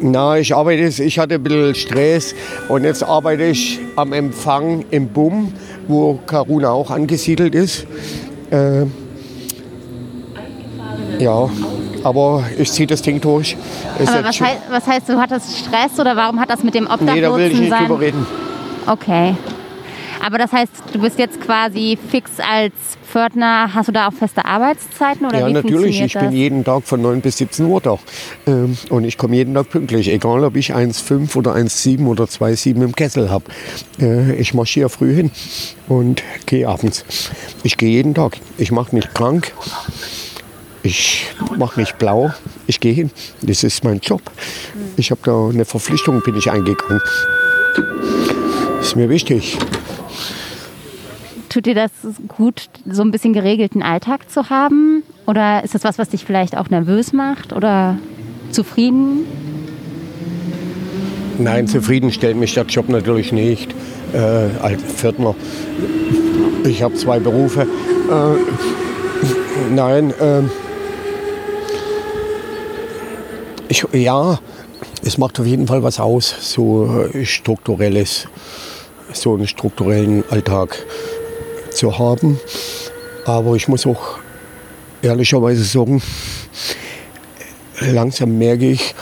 Na, 0.00 0.38
ich 0.38 0.54
arbeite, 0.54 1.02
ich 1.02 1.18
hatte 1.18 1.34
ein 1.34 1.42
bisschen 1.42 1.74
Stress 1.74 2.34
und 2.68 2.84
jetzt 2.84 3.02
arbeite 3.02 3.44
ich 3.44 3.78
am 3.96 4.12
Empfang 4.12 4.84
im 4.90 5.08
BUM, 5.08 5.52
wo 5.88 6.18
Karuna 6.26 6.70
auch 6.70 6.90
angesiedelt 6.90 7.54
ist. 7.54 7.86
Äh, 8.50 8.86
ja, 11.18 11.48
aber 12.02 12.44
ich 12.58 12.70
ziehe 12.72 12.86
das 12.86 13.02
Ding 13.02 13.20
durch. 13.20 13.56
Ist 13.98 14.08
aber 14.08 14.28
was, 14.28 14.40
hei 14.40 14.56
was 14.70 14.86
heißt, 14.86 15.08
du 15.08 15.18
hattest 15.18 15.58
Stress 15.58 15.98
oder 15.98 16.16
warum 16.16 16.40
hat 16.40 16.50
das 16.50 16.62
mit 16.62 16.74
dem 16.74 16.84
nee, 16.84 16.90
da 16.96 17.06
will 17.06 17.16
ich 17.16 17.26
Obdachlosen 17.26 17.60
nicht 17.60 17.70
sein? 17.70 17.86
drüber 17.86 18.00
reden. 18.00 18.26
Okay. 18.86 19.34
Aber 20.24 20.38
das 20.38 20.52
heißt, 20.52 20.72
du 20.92 21.00
bist 21.00 21.18
jetzt 21.18 21.40
quasi 21.40 21.98
fix 22.10 22.32
als 22.38 22.72
Pförtner. 23.10 23.72
Hast 23.74 23.88
du 23.88 23.92
da 23.92 24.08
auch 24.08 24.12
feste 24.12 24.44
Arbeitszeiten 24.44 25.26
oder 25.26 25.40
Ja, 25.40 25.46
wie 25.48 25.52
natürlich. 25.52 26.00
Ich 26.00 26.12
das? 26.12 26.22
bin 26.22 26.32
jeden 26.32 26.64
Tag 26.64 26.84
von 26.84 27.00
9 27.02 27.20
bis 27.20 27.38
17 27.38 27.66
Uhr 27.66 27.80
da. 27.80 27.98
Ähm, 28.46 28.76
und 28.90 29.04
ich 29.04 29.18
komme 29.18 29.36
jeden 29.36 29.54
Tag 29.54 29.70
pünktlich. 29.70 30.08
Egal, 30.10 30.44
ob 30.44 30.56
ich 30.56 30.74
1,5 30.74 31.36
oder 31.36 31.54
1,7 31.54 32.06
oder 32.06 32.24
2,7 32.24 32.82
im 32.84 32.94
Kessel 32.94 33.30
habe. 33.30 33.44
Äh, 34.00 34.34
ich 34.34 34.54
marschiere 34.54 34.88
früh 34.88 35.14
hin 35.14 35.30
und 35.88 36.22
gehe 36.46 36.68
abends. 36.68 37.04
Ich 37.62 37.76
gehe 37.76 37.90
jeden 37.90 38.14
Tag. 38.14 38.36
Ich 38.58 38.70
mache 38.72 38.94
nicht 38.94 39.14
krank. 39.14 39.52
Ich 40.82 41.26
mache 41.58 41.80
nicht 41.80 41.98
blau. 41.98 42.32
Ich 42.66 42.80
gehe 42.80 42.92
hin. 42.92 43.10
Das 43.42 43.64
ist 43.64 43.84
mein 43.84 43.98
Job. 44.00 44.22
Ich 44.96 45.10
habe 45.10 45.20
da 45.24 45.48
eine 45.48 45.64
Verpflichtung, 45.64 46.22
bin 46.22 46.36
ich 46.36 46.50
eingegangen. 46.50 47.02
Ist 48.80 48.96
mir 48.96 49.08
wichtig. 49.08 49.58
Tut 51.50 51.66
dir 51.66 51.74
das 51.74 51.90
gut, 52.28 52.70
so 52.88 53.02
ein 53.02 53.10
bisschen 53.10 53.32
geregelten 53.32 53.82
Alltag 53.82 54.30
zu 54.30 54.50
haben? 54.50 55.02
Oder 55.26 55.64
ist 55.64 55.74
das 55.74 55.82
was, 55.82 55.98
was 55.98 56.08
dich 56.08 56.24
vielleicht 56.24 56.56
auch 56.56 56.70
nervös 56.70 57.12
macht 57.12 57.52
oder 57.52 57.98
zufrieden? 58.52 59.26
Nein, 61.38 61.66
zufrieden 61.66 62.12
stellt 62.12 62.36
mich 62.36 62.54
der 62.54 62.66
Job 62.66 62.88
natürlich 62.88 63.32
nicht 63.32 63.74
äh, 64.12 64.62
als 64.62 64.80
Pförtner. 64.80 65.34
Ich 66.64 66.84
habe 66.84 66.94
zwei 66.94 67.18
Berufe. 67.18 67.62
Äh, 67.62 69.74
nein, 69.74 70.14
ähm, 70.20 70.50
ich, 73.66 73.84
ja, 73.92 74.38
es 75.04 75.18
macht 75.18 75.40
auf 75.40 75.46
jeden 75.46 75.66
Fall 75.66 75.82
was 75.82 75.98
aus, 75.98 76.52
so 76.52 77.08
äh, 77.12 77.24
strukturelles, 77.24 78.28
so 79.12 79.34
einen 79.34 79.48
strukturellen 79.48 80.22
Alltag 80.30 80.78
zu 81.80 81.98
haben. 81.98 82.38
Aber 83.24 83.56
ich 83.56 83.66
muss 83.68 83.86
auch 83.86 84.18
ehrlicherweise 85.00 85.64
sagen, 85.64 86.02
langsam 87.80 88.36
merke 88.36 88.70
ich, 88.70 88.94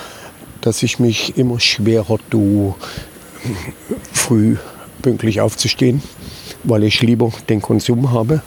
dass 0.61 0.83
ich 0.85 1.01
mich 1.01 1.37
immer 1.37 1.59
schwerer 1.59 2.19
tue, 2.31 2.75
früh 4.13 4.57
pünktlich 5.03 5.41
aufzustehen, 5.41 6.03
weil 6.63 6.85
ich 6.85 7.03
lieber 7.03 7.33
den 7.49 7.61
Konsum 7.61 8.13
habe. 8.13 8.43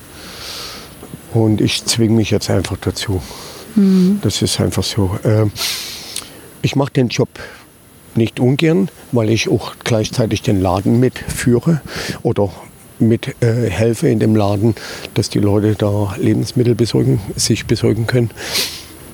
Und 1.34 1.60
ich 1.60 1.86
zwinge 1.86 2.15
mich 2.15 2.32
jetzt 2.32 2.50
einfach 2.50 2.78
dazu. 2.80 3.22
Das 4.22 4.41
ist 4.41 4.60
einfach 4.60 4.84
so. 4.84 5.17
Ähm, 5.24 5.52
ich 6.62 6.76
mache 6.76 6.91
den 6.91 7.08
Job 7.08 7.30
nicht 8.15 8.39
ungern, 8.39 8.89
weil 9.13 9.30
ich 9.30 9.50
auch 9.50 9.76
gleichzeitig 9.84 10.41
den 10.41 10.62
Laden 10.62 11.00
mitführe 11.00 11.82
oder 12.22 12.52
mit 13.02 13.36
äh, 13.42 13.70
helfe 13.70 14.08
in 14.08 14.20
dem 14.20 14.36
Laden, 14.36 14.76
dass 15.14 15.30
die 15.30 15.40
Leute 15.40 15.76
da 15.76 16.16
Lebensmittel 16.18 16.76
besorgen, 16.76 17.20
sich 17.36 17.66
besorgen 17.66 18.08
können 18.08 18.30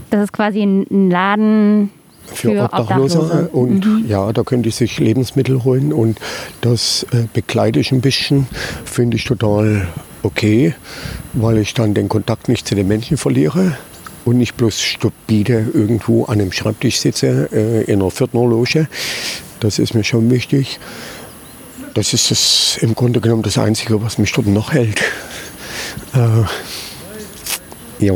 Das 0.09 0.25
ist 0.25 0.33
quasi 0.33 0.61
ein 0.61 1.09
Laden 1.09 1.91
für, 2.25 2.51
für, 2.51 2.63
Obdachlose. 2.63 3.19
Obdachlose. 3.19 3.49
Und 3.49 4.05
ja, 4.07 4.31
da 4.33 4.43
können 4.43 4.63
die 4.63 4.71
sich 4.71 4.99
Lebensmittel 4.99 5.63
holen 5.63 5.93
und 5.93 6.19
das 6.61 7.05
äh, 7.11 7.23
begleite 7.33 7.79
ich 7.79 7.91
ein 7.91 8.01
bisschen. 8.01 8.47
Finde 8.85 9.17
ich 9.17 9.23
total 9.23 9.87
okay, 10.23 10.73
weil 11.33 11.57
ich 11.57 11.73
dann 11.73 11.93
den 11.93 12.09
Kontakt 12.09 12.49
nicht 12.49 12.67
zu 12.67 12.75
den 12.75 12.87
Menschen 12.87 13.17
verliere 13.17 13.77
und 14.25 14.37
nicht 14.37 14.57
bloß 14.57 14.81
stupide 14.81 15.67
irgendwo 15.73 16.25
an 16.25 16.41
einem 16.41 16.51
Schreibtisch 16.51 16.99
sitze 16.99 17.49
äh, 17.51 17.83
in 17.85 18.01
einer 18.01 18.11
Viertnerloge. 18.11 18.87
Das 19.59 19.79
ist 19.79 19.93
mir 19.93 20.03
schon 20.03 20.29
wichtig. 20.29 20.79
Das 21.97 22.13
ist 22.13 22.29
das, 22.29 22.77
im 22.81 22.93
Grunde 22.93 23.19
genommen 23.19 23.41
das 23.41 23.57
Einzige, 23.57 23.99
was 24.03 24.19
mich 24.19 24.31
dort 24.31 24.45
noch 24.45 24.71
hält. 24.71 25.01
Äh, 26.13 26.43
ja. 28.05 28.13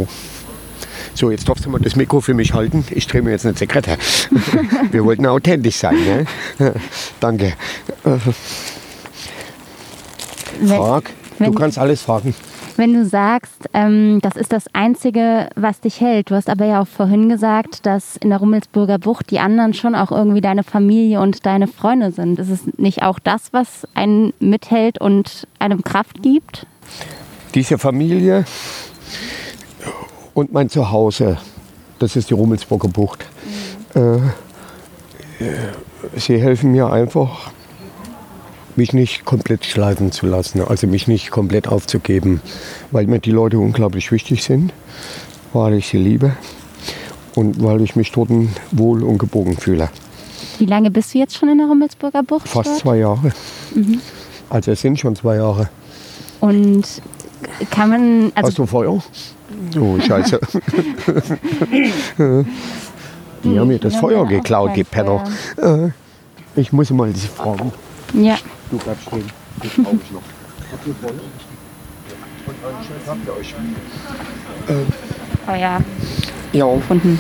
So, 1.16 1.32
jetzt 1.32 1.50
darfst 1.50 1.66
du 1.66 1.70
mal 1.72 1.82
das 1.82 1.96
Mikro 1.96 2.22
für 2.22 2.36
mich 2.36 2.54
halten. 2.54 2.86
Ich 2.92 3.08
drehe 3.08 3.24
mir 3.24 3.32
jetzt 3.32 3.44
eine 3.44 3.56
Zigarette. 3.56 3.98
Wir 4.92 5.04
wollten 5.04 5.26
authentisch 5.26 5.78
sein, 5.78 5.96
ne? 5.96 6.26
Danke. 7.20 7.54
Äh, 8.06 8.20
Frag. 10.68 11.10
Du 11.40 11.52
kannst 11.52 11.80
alles 11.80 12.04
fragen. 12.04 12.36
Wenn 12.82 12.96
du 12.96 13.06
sagst, 13.06 13.70
ähm, 13.76 14.22
das 14.24 14.36
ist 14.36 14.52
das 14.52 14.66
Einzige, 14.74 15.50
was 15.56 15.82
dich 15.82 16.02
hält. 16.02 16.32
Du 16.32 16.36
hast 16.36 16.50
aber 16.50 16.66
ja 16.66 16.82
auch 16.82 16.88
vorhin 16.88 17.30
gesagt, 17.30 17.86
dass 17.86 18.18
in 18.18 18.32
der 18.32 18.40
Rummelsburger 18.40 18.98
Bucht 18.98 19.30
die 19.30 19.38
anderen 19.38 19.76
schon 19.76 19.94
auch 19.94 20.12
irgendwie 20.12 20.42
deine 20.42 20.64
Familie 20.64 21.22
und 21.22 21.46
deine 21.46 21.68
Freunde 21.68 22.12
sind. 22.12 22.40
Ist 22.40 22.50
es 22.50 22.62
nicht 22.78 23.04
auch 23.04 23.20
das, 23.20 23.54
was 23.54 23.88
einen 23.94 24.34
mithält 24.40 25.00
und 25.00 25.48
einem 25.60 25.84
Kraft 25.84 26.24
gibt? 26.24 26.66
Diese 27.54 27.78
Familie 27.78 28.46
und 30.34 30.52
mein 30.52 30.68
Zuhause, 30.68 31.38
das 32.00 32.16
ist 32.16 32.32
die 32.32 32.34
Rummelsburger 32.34 32.88
Bucht. 32.88 33.26
Äh, 33.94 34.16
äh, 34.16 34.22
sie 36.16 36.42
helfen 36.42 36.72
mir 36.72 36.92
einfach, 36.92 37.52
mich 38.78 38.94
nicht 38.94 39.26
komplett 39.26 39.66
schleifen 39.66 40.12
zu 40.12 40.26
lassen, 40.26 40.62
also 40.62 40.88
mich 40.88 41.08
nicht 41.08 41.32
komplett 41.32 41.68
aufzugeben, 41.68 42.42
weil 42.92 43.08
mir 43.08 43.20
die 43.20 43.32
Leute 43.32 43.60
unglaublich 43.60 44.12
wichtig 44.12 44.44
sind, 44.44 44.74
weil 45.54 45.74
ich 45.76 45.88
sie 45.88 45.98
liebe 45.98 46.36
und 47.36 47.62
weil 47.64 47.82
ich 47.82 47.96
mich 47.96 48.12
dort 48.12 48.30
wohl 48.72 49.04
und 49.04 49.18
geborgen 49.18 49.58
fühle. 49.58 49.90
Wie 50.58 50.66
lange 50.66 50.92
bist 50.92 51.14
du 51.14 51.20
jetzt 51.20 51.38
schon 51.38 51.50
in 51.50 51.58
der 51.58 51.68
Rummelsburger 51.68 52.24
Bucht? 52.24 52.48
Fast 52.48 52.78
zwei 52.80 52.98
Jahre. 52.98 53.32
Also 54.50 54.72
es 54.72 54.82
sind 54.82 55.00
schon 55.00 55.16
zwei 55.16 55.38
Jahre. 55.38 55.70
Und 56.40 56.84
kann 57.72 57.90
man, 57.90 58.32
also 58.36 58.48
Hast 58.50 58.58
du 58.60 58.66
Feuer? 58.66 59.02
Oh, 59.80 60.00
scheiße. 60.00 60.40
die 63.44 63.60
haben 63.60 63.68
mir 63.68 63.80
das 63.80 63.96
Feuer 63.96 64.26
geklaut, 64.28 64.72
die 64.76 64.84
Penner. 64.84 65.24
Äh, 65.58 65.90
Ich 66.56 66.72
muss 66.74 66.90
mal 66.92 67.14
sie 67.16 67.28
fragen. 67.28 67.72
ja, 68.14 68.38
Du 68.72 68.78
bleibst 68.78 69.04
stehen. 69.08 69.30
Das 69.62 69.72
brauche 69.74 69.96
ich 70.04 70.12
noch. 70.12 70.22
Habt 70.72 70.88
ihr 70.88 70.96
Feuer? 70.96 71.12
Und 72.48 72.56
anscheinend 72.66 73.08
habt 73.08 73.20
ihr 73.28 73.38
euch. 73.38 73.54
Feuer 75.46 75.82
Ja, 76.54 76.74
gefunden. 76.76 77.20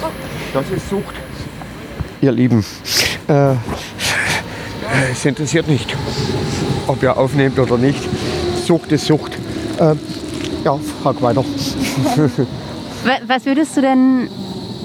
das 0.54 0.70
ist 0.76 0.90
Sucht. 0.90 1.16
Ihr 2.22 2.32
Lieben, 2.32 2.64
äh, 3.28 3.54
es 5.12 5.26
interessiert 5.26 5.68
nicht, 5.68 5.96
ob 6.88 7.02
ihr 7.04 7.18
aufnehmt 7.18 7.58
oder 7.60 7.78
nicht. 7.78 8.00
Sucht 8.66 8.92
ist 8.92 9.06
Sucht. 9.08 9.34
Äh, 9.80 9.96
ja, 10.64 10.78
frag 11.02 11.22
weiter. 11.22 11.44
Wa- 11.44 13.20
Was 13.28 13.46
würdest 13.46 13.76
du 13.76 13.82
denn 13.82 14.30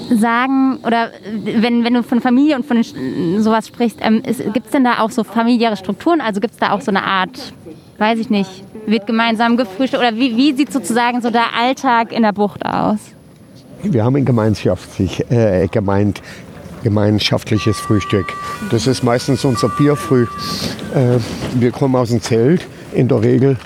sagen, 0.09 0.77
oder 0.85 1.11
wenn, 1.43 1.83
wenn 1.83 1.93
du 1.93 2.03
von 2.03 2.21
Familie 2.21 2.55
und 2.55 2.65
von 2.65 2.83
sowas 3.41 3.67
sprichst, 3.67 3.99
ähm, 4.01 4.21
gibt 4.53 4.67
es 4.67 4.71
denn 4.71 4.83
da 4.83 4.99
auch 4.99 5.11
so 5.11 5.23
familiäre 5.23 5.77
Strukturen? 5.77 6.21
Also 6.21 6.39
gibt 6.39 6.53
es 6.53 6.59
da 6.59 6.71
auch 6.71 6.81
so 6.81 6.91
eine 6.91 7.03
Art, 7.03 7.53
weiß 7.97 8.19
ich 8.19 8.29
nicht, 8.29 8.63
wird 8.85 9.07
gemeinsam 9.07 9.57
gefrühstückt 9.57 10.01
oder 10.01 10.15
wie, 10.15 10.35
wie 10.37 10.53
sieht 10.53 10.71
sozusagen 10.71 11.21
so 11.21 11.29
der 11.29 11.53
Alltag 11.59 12.11
in 12.11 12.23
der 12.23 12.31
Bucht 12.31 12.65
aus? 12.65 12.99
Wir 13.83 14.03
haben 14.03 14.15
ein 14.15 14.25
gemeinschaftlich, 14.25 15.29
äh, 15.29 15.67
gemeint, 15.67 16.21
gemeinschaftliches 16.83 17.79
Frühstück. 17.79 18.33
Das 18.71 18.87
ist 18.87 19.03
meistens 19.03 19.45
unser 19.45 19.69
Bierfrüh. 19.69 20.25
Äh, 20.93 21.19
wir 21.55 21.71
kommen 21.71 21.95
aus 21.95 22.09
dem 22.09 22.21
Zelt, 22.21 22.65
in 22.93 23.07
der 23.07 23.21
Regel 23.21 23.57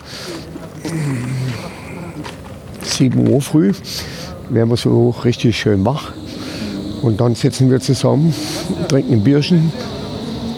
7 2.84 3.28
Uhr 3.28 3.42
früh. 3.42 3.74
Werden 4.50 4.70
wir 4.70 4.78
so 4.78 5.12
richtig 5.24 5.58
schön 5.58 5.86
wach. 5.86 6.12
Und 7.02 7.20
dann 7.20 7.36
sitzen 7.36 7.72
wir 7.72 7.80
zusammen, 7.80 8.34
trinken 8.88 9.14
ein 9.14 9.24
Bierchen, 9.24 9.72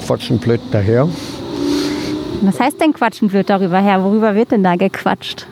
quatschen 0.06 0.40
blöd 0.40 0.60
daher. 0.72 1.08
Was 2.42 2.60
heißt 2.60 2.82
denn 2.82 2.94
quatschen 2.94 3.30
blöd 3.30 3.50
darüber 3.50 3.80
her? 3.80 4.04
Worüber 4.04 4.36
wird 4.36 4.52
denn 4.52 4.64
da 4.64 4.76
gequatscht? 4.76 5.48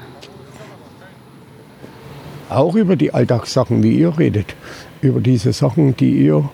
Auch 2.50 2.76
über 2.76 2.98
die 2.98 3.14
Alltagssachen, 3.14 3.82
wie 3.82 3.98
ihr 3.98 4.18
redet. 4.18 4.56
Über 5.00 5.22
diese 5.22 5.54
Sachen, 5.54 5.96
die 5.96 6.26
ihr 6.26 6.50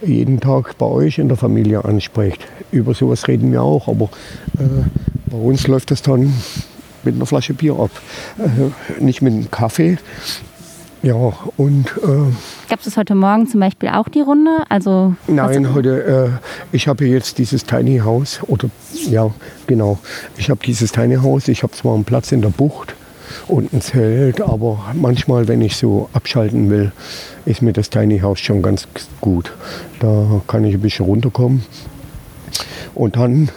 jeden 0.00 0.40
Tag 0.40 0.78
bei 0.78 0.86
euch 0.86 1.18
in 1.18 1.28
der 1.28 1.36
Familie 1.36 1.84
ansprecht. 1.84 2.46
Über 2.70 2.94
sowas 2.94 3.28
reden 3.28 3.52
wir 3.52 3.62
auch, 3.62 3.86
aber 3.86 4.06
äh, 4.58 4.84
bei 5.26 5.36
uns 5.36 5.66
läuft 5.66 5.90
das 5.90 6.00
dann 6.00 6.32
mit 7.04 7.14
einer 7.14 7.26
Flasche 7.26 7.52
Bier 7.52 7.78
ab. 7.78 7.90
Äh, 8.38 9.02
nicht 9.02 9.20
mit 9.20 9.34
einem 9.34 9.50
Kaffee. 9.50 9.98
Ja, 11.02 11.32
und 11.56 11.86
äh, 12.04 12.32
Gab 12.68 12.86
es 12.86 12.96
heute 12.96 13.16
Morgen 13.16 13.48
zum 13.48 13.58
Beispiel 13.58 13.88
auch 13.88 14.08
die 14.08 14.20
Runde? 14.20 14.58
Also 14.68 15.14
Nein, 15.26 15.74
heute, 15.74 16.04
äh, 16.32 16.76
ich 16.76 16.86
habe 16.86 17.06
jetzt 17.06 17.38
dieses 17.38 17.64
Tiny 17.64 17.98
House, 17.98 18.40
oder 18.46 18.70
ja, 19.08 19.30
genau. 19.66 19.98
Ich 20.36 20.48
habe 20.48 20.60
dieses 20.64 20.92
Tiny 20.92 21.16
House, 21.16 21.48
ich 21.48 21.64
habe 21.64 21.72
zwar 21.72 21.96
einen 21.96 22.04
Platz 22.04 22.30
in 22.30 22.40
der 22.40 22.50
Bucht 22.50 22.94
und 23.48 23.72
ein 23.72 23.80
Zelt, 23.80 24.40
aber 24.40 24.92
manchmal, 24.94 25.48
wenn 25.48 25.60
ich 25.60 25.76
so 25.76 26.08
abschalten 26.12 26.70
will, 26.70 26.92
ist 27.46 27.62
mir 27.62 27.72
das 27.72 27.90
Tiny 27.90 28.20
House 28.20 28.38
schon 28.38 28.62
ganz 28.62 28.86
gut. 29.20 29.52
Da 29.98 30.40
kann 30.46 30.64
ich 30.64 30.74
ein 30.74 30.80
bisschen 30.80 31.06
runterkommen. 31.06 31.64
Und 32.94 33.16
dann, 33.16 33.48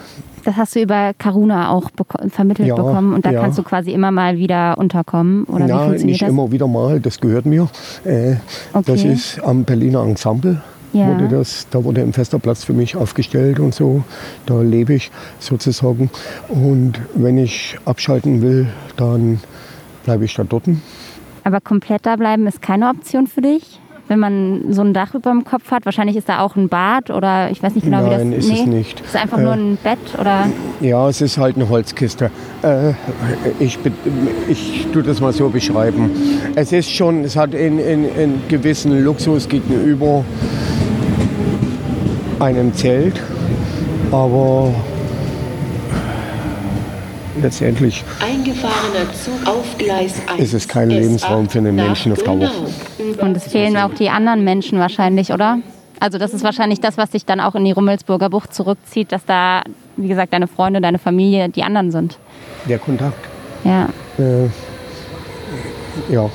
Das 0.45 0.55
hast 0.55 0.75
du 0.75 0.79
über 0.81 1.13
Karuna 1.17 1.69
auch 1.71 1.89
beko- 1.91 2.29
vermittelt 2.29 2.67
Ja, 2.69 2.75
bekommen 2.75 3.13
und 3.13 3.25
da 3.25 3.31
ja. 3.31 3.41
kannst 3.41 3.57
du 3.57 3.63
quasi 3.63 3.91
immer 3.91 4.11
mal 4.11 4.37
wieder 4.37 4.77
unterkommen 4.77 5.43
oder 5.45 5.65
ja, 5.67 5.87
nicht 5.89 6.21
das? 6.21 6.29
immer 6.29 6.51
wieder 6.51 6.67
mal, 6.67 6.99
das 6.99 7.19
gehört 7.19 7.45
mir. 7.45 7.67
Äh, 8.05 8.35
Das 8.73 8.87
Okay. 8.89 9.11
ist 9.13 9.39
am 9.43 9.63
Berliner 9.63 10.03
Ensemble. 10.03 10.61
Ja. 10.93 11.07
Wurde 11.07 11.27
das, 11.27 11.67
da 11.71 11.83
wurde 11.83 12.01
ein 12.01 12.13
fester 12.13 12.39
Platz 12.39 12.63
für 12.63 12.71
mich 12.73 12.95
aufgestellt 12.95 13.59
und 13.59 13.73
so. 13.75 14.03
Da 14.45 14.61
lebe 14.61 14.93
ich 14.93 15.11
sozusagen. 15.39 16.09
Und 16.47 17.01
wenn 17.15 17.37
ich 17.37 17.77
abschalten 17.83 18.41
will, 18.41 18.67
dann 18.95 19.39
bleibe 20.05 20.23
ich 20.23 20.33
da 20.35 20.43
dort. 20.45 20.63
Aber 21.43 21.59
komplett 21.59 22.05
da 22.05 22.15
bleiben 22.15 22.47
ist 22.47 22.61
keine 22.61 22.87
Option 22.89 23.27
für 23.27 23.41
dich? 23.41 23.81
Wenn 24.07 24.19
man 24.19 24.71
so 24.71 24.81
ein 24.83 24.93
Dach 24.93 25.15
über 25.15 25.31
dem 25.31 25.43
Kopf 25.43 25.71
hat, 25.71 25.85
wahrscheinlich 25.85 26.15
ist 26.15 26.29
da 26.29 26.39
auch 26.41 26.55
ein 26.55 26.69
Bad 26.69 27.09
oder 27.09 27.49
ich 27.49 27.63
weiß 27.63 27.73
nicht 27.73 27.85
genau, 27.85 28.01
Nein, 28.07 28.31
wie 28.31 28.35
das 28.35 28.45
ist 28.45 28.59
es 28.59 28.65
nicht. 28.67 28.99
Ist 29.01 29.15
einfach 29.15 29.39
Äh, 29.39 29.43
nur 29.43 29.53
ein 29.53 29.77
Bett 29.83 29.97
oder 30.19 30.45
Ja, 30.79 31.09
es 31.09 31.21
ist 31.21 31.37
halt 31.39 31.55
eine 31.55 31.67
Holzkiste. 31.69 32.29
Äh, 32.61 32.91
ich, 33.59 33.79
ich 34.47 34.87
tue 34.93 35.01
das 35.01 35.21
mal 35.21 35.33
so 35.33 35.49
beschreiben. 35.49 36.11
Es 36.55 36.71
ist 36.71 36.91
schon, 36.91 37.23
es 37.23 37.35
hat 37.35 37.55
einen 37.55 37.79
in, 37.79 38.05
in 38.15 38.41
gewissen 38.47 39.03
Luxus 39.03 39.49
gegenüber 39.49 40.23
einem 42.39 42.73
Zelt, 42.73 43.19
aber 44.11 44.73
letztendlich 47.41 48.03
Eingefahrener 48.21 49.11
Zug 49.13 49.47
auf 49.47 49.77
Gleis 49.77 50.13
1. 50.27 50.41
ist 50.41 50.53
es 50.53 50.67
kein 50.67 50.89
Lebensraum 50.89 51.49
für 51.49 51.59
einen 51.59 51.75
Menschen 51.75 52.11
auf 52.11 52.23
Dauer. 52.23 52.51
Und 53.19 53.37
es 53.37 53.47
fehlen 53.47 53.77
auch 53.77 53.93
die 53.93 54.09
anderen 54.09 54.43
Menschen 54.43 54.79
wahrscheinlich, 54.79 55.31
oder? 55.31 55.59
Also 55.99 56.17
das 56.17 56.33
ist 56.33 56.43
wahrscheinlich 56.43 56.81
das, 56.81 56.97
was 56.97 57.11
dich 57.11 57.25
dann 57.25 57.39
auch 57.39 57.55
in 57.55 57.63
die 57.63 57.71
Rummelsburger 57.71 58.29
Bucht 58.29 58.53
zurückzieht, 58.53 59.11
dass 59.11 59.25
da, 59.25 59.63
wie 59.95 60.07
gesagt, 60.07 60.33
deine 60.33 60.47
Freunde, 60.47 60.81
deine 60.81 60.99
Familie, 60.99 61.49
die 61.49 61.63
anderen 61.63 61.91
sind. 61.91 62.17
Der 62.67 62.79
Kontakt. 62.79 63.17
Ja. 63.63 63.89
Äh, 64.17 64.49
ja, 66.13 66.29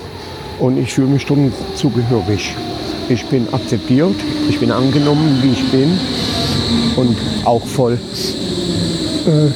und 0.58 0.78
ich 0.78 0.92
fühle 0.92 1.08
mich 1.08 1.26
dann 1.26 1.52
zugehörig. 1.74 2.54
Ich 3.08 3.26
bin 3.26 3.52
akzeptiert, 3.52 4.14
ich 4.48 4.58
bin 4.60 4.70
angenommen, 4.70 5.38
wie 5.42 5.52
ich 5.52 5.70
bin 5.70 5.98
und 6.96 7.16
auch 7.44 7.64
voll. 7.66 7.98
Äh, 9.26 9.50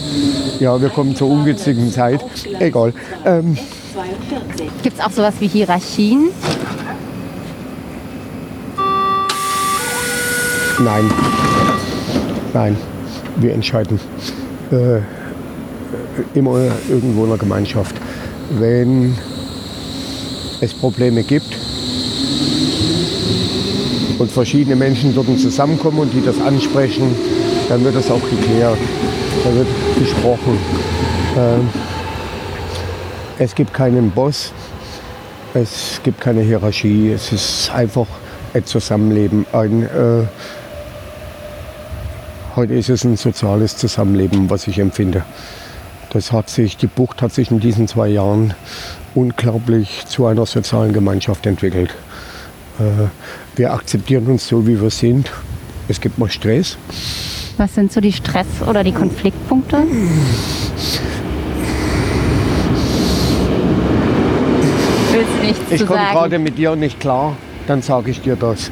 ja, 0.65 0.81
wir 0.81 0.89
kommen 0.89 1.15
zur 1.15 1.29
ungünstigen 1.29 1.93
Zeit. 1.93 2.25
Egal. 2.59 2.95
Ähm, 3.27 3.59
42. 3.93 4.71
Gibt 4.83 4.99
es 4.99 5.05
auch 5.05 5.11
sowas 5.11 5.35
wie 5.39 5.47
Hierarchien? 5.47 6.31
nein. 10.81 11.11
Nein, 12.55 12.77
wir 13.37 13.53
entscheiden 13.53 14.01
äh, 14.71 15.01
immer 16.39 16.59
irgendwo 16.89 17.25
in 17.25 17.29
der 17.29 17.39
Gemeinschaft. 17.39 17.97
Wenn 18.59 19.15
es 20.61 20.73
Probleme 20.73 21.25
gibt 21.25 21.59
und 24.19 24.31
verschiedene 24.31 24.77
Menschen 24.77 25.15
dort 25.15 25.27
zusammenkommen 25.39 25.99
und 25.99 26.13
die 26.15 26.25
das 26.25 26.41
ansprechen, 26.41 27.15
dann 27.69 27.85
wird 27.85 27.97
das 27.97 28.11
auch 28.11 28.23
geklärt. 28.31 28.79
Da 29.43 29.55
wird 29.55 29.67
gesprochen. 29.99 30.59
Ähm, 31.37 31.69
es 33.39 33.55
gibt 33.55 33.75
keinen 33.75 34.11
Boss, 34.11 34.53
es 35.55 36.01
gibt 36.03 36.21
keine 36.21 36.43
Hierarchie, 36.43 37.11
es 37.11 37.33
ist 37.33 37.71
einfach 37.75 38.07
ein 38.55 38.65
Zusammenleben. 38.65 39.45
Ein, 39.53 39.83
äh, 39.83 40.27
heute 42.55 42.75
ist 42.75 42.91
es 42.91 43.05
ein 43.05 43.17
soziales 43.17 43.77
Zusammenleben, 43.77 44.49
was 44.51 44.69
ich 44.69 44.79
empfinde. 44.79 45.25
Das 46.11 46.31
hat 46.31 46.49
sich, 46.49 46.77
die 46.77 46.87
Bucht 46.87 47.23
hat 47.23 47.33
sich 47.33 47.51
in 47.51 47.59
diesen 47.59 47.89
zwei 47.89 48.09
Jahren 48.09 48.55
unglaublich 49.17 50.05
zu 50.07 50.27
einer 50.27 50.47
sozialen 50.47 50.93
Gemeinschaft 50.93 51.47
entwickelt. 51.47 51.91
Äh, 52.79 53.09
wir 53.57 53.73
akzeptieren 53.73 54.27
uns 54.27 54.47
so, 54.47 54.67
wie 54.67 54.81
wir 54.81 54.91
sind. 54.91 55.31
Es 55.89 56.01
gibt 56.01 56.19
mal 56.19 56.31
Stress. 56.31 56.79
Was 57.57 57.75
sind 57.75 57.93
so 57.93 58.01
die 58.01 58.13
Stress- 58.13 58.63
oder 58.69 58.83
die 58.83 58.93
Konfliktpunkte? 58.93 59.85
Willst 65.13 65.29
du 65.41 65.47
nichts 65.47 65.61
Ich 65.71 65.79
zu 65.81 65.87
komme 65.87 66.01
sagen? 66.01 66.15
gerade 66.15 66.39
mit 66.39 66.59
dir 66.59 66.75
nicht 66.75 66.99
klar, 67.01 67.37
dann 67.67 67.83
sage 67.83 68.11
ich 68.11 68.21
dir 68.21 68.37
das. 68.37 68.71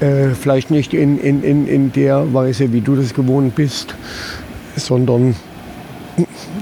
Äh, 0.00 0.30
vielleicht 0.38 0.70
nicht 0.70 0.92
in, 0.94 1.18
in, 1.18 1.42
in, 1.42 1.66
in 1.66 1.92
der 1.92 2.34
Weise, 2.34 2.72
wie 2.72 2.80
du 2.80 2.96
das 2.96 3.14
gewohnt 3.14 3.54
bist, 3.54 3.94
sondern 4.76 5.34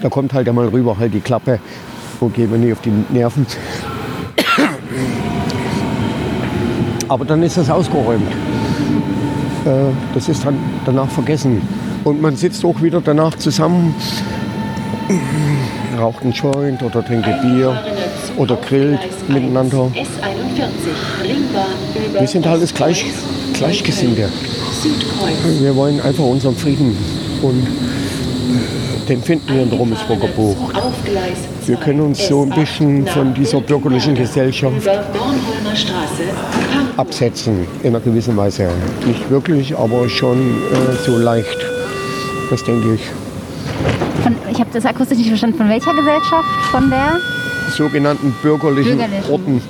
da 0.02 0.08
kommt 0.08 0.32
halt 0.32 0.48
einmal 0.48 0.68
rüber, 0.68 0.98
halt 0.98 1.14
die 1.14 1.20
Klappe, 1.20 1.58
wo 2.20 2.28
gehen 2.28 2.50
wir 2.50 2.58
nicht 2.58 2.72
auf 2.72 2.80
die 2.82 2.92
Nerven. 3.12 3.46
Aber 7.08 7.24
dann 7.24 7.42
ist 7.42 7.56
das 7.56 7.68
ausgeräumt. 7.70 8.30
Äh, 9.64 9.92
das 10.14 10.28
ist 10.28 10.44
dann 10.44 10.58
danach 10.84 11.10
vergessen. 11.10 11.60
Und 12.04 12.20
man 12.20 12.36
sitzt 12.36 12.64
auch 12.64 12.80
wieder 12.80 13.00
danach 13.00 13.36
zusammen, 13.36 13.94
raucht 15.98 16.22
einen 16.22 16.32
Joint 16.32 16.82
oder 16.82 17.04
trinkt 17.04 17.26
Bier 17.42 17.78
oder 18.36 18.56
grillt 18.56 19.00
miteinander. 19.28 19.90
S41, 19.94 19.98
Ringbahn 21.22 21.64
über 22.10 22.20
Wir 22.20 22.28
sind 22.28 22.46
alles 22.46 22.72
gleich, 22.72 23.04
Gleichgesinnte. 23.52 24.28
Wir 25.60 25.76
wollen 25.76 26.00
einfach 26.00 26.24
unseren 26.24 26.56
Frieden 26.56 26.96
und 27.42 27.66
den 29.08 29.22
finden 29.22 29.54
wir 29.54 29.62
in 29.62 29.70
der 29.70 29.78
Rummelsburger 29.78 30.28
Bucht. 30.28 30.76
Auf 30.76 30.92
Gleis 31.04 31.38
Wir 31.66 31.76
können 31.76 32.00
uns 32.00 32.26
so 32.26 32.42
ein 32.42 32.52
S8 32.52 32.60
bisschen 32.60 33.06
von 33.06 33.34
dieser 33.34 33.60
bürgerlichen. 33.60 34.14
Gesellschaft 34.14 34.88
absetzen, 36.96 37.66
in 37.82 37.88
einer 37.88 38.00
gewissen 38.00 38.36
Weise. 38.36 38.68
Nicht 39.06 39.30
wirklich, 39.30 39.76
aber 39.76 40.08
schon 40.08 40.38
äh, 40.38 41.04
so 41.04 41.16
leicht. 41.16 41.56
Das 42.50 42.62
denke 42.64 42.94
ich. 42.94 43.00
Von, 44.22 44.36
ich 44.50 44.60
habe 44.60 44.70
das 44.72 44.84
akustisch 44.84 45.18
nicht 45.18 45.28
verstanden. 45.28 45.56
Von 45.56 45.68
welcher 45.68 45.94
Gesellschaft? 45.94 46.48
Von 46.70 46.90
der? 46.90 47.18
sogenannten 47.70 48.34
bürgerlichen, 48.42 48.98
Bürgerlichen. 48.98 49.30
Orden, 49.30 49.62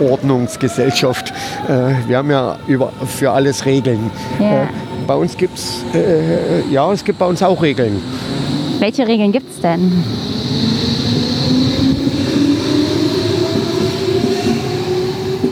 Ordnungsgesellschaft. 0.00 1.32
Äh, 1.68 2.06
wir 2.06 2.18
haben 2.18 2.30
ja 2.30 2.58
über, 2.66 2.92
für 3.06 3.30
alles 3.30 3.64
Regeln. 3.64 4.10
Ja. 4.38 4.64
Äh, 4.64 4.66
bei 5.06 5.14
uns 5.14 5.36
gibt 5.36 5.56
es, 5.56 5.84
äh, 5.94 6.62
ja, 6.70 6.92
es 6.92 7.04
gibt 7.04 7.18
bei 7.18 7.26
uns 7.26 7.42
auch 7.42 7.62
Regeln. 7.62 8.02
Welche 8.78 9.08
Regeln 9.08 9.32
gibt 9.32 9.50
es 9.50 9.60
denn? 9.60 10.04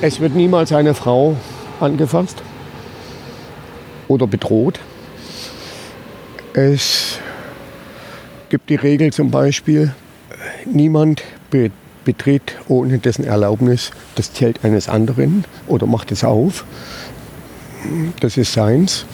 Es 0.02 0.20
wird 0.20 0.34
niemals 0.34 0.72
eine 0.72 0.92
Frau 0.92 1.36
angefasst 1.80 2.42
oder 4.08 4.26
bedroht. 4.26 4.78
Es 6.52 7.18
gibt 8.50 8.68
die 8.68 8.76
Regel 8.76 9.12
zum 9.12 9.30
Beispiel, 9.30 9.94
niemand 10.66 11.22
be 11.50 11.70
betritt 12.04 12.56
ohne 12.68 12.98
dessen 12.98 13.24
Erlaubnis 13.24 13.90
das 14.14 14.34
Zelt 14.34 14.62
eines 14.62 14.90
anderen 14.90 15.46
oder 15.66 15.86
macht 15.86 16.12
es 16.12 16.22
auf. 16.22 16.66
Das 18.20 18.36
ist 18.36 18.52
seins. 18.52 19.06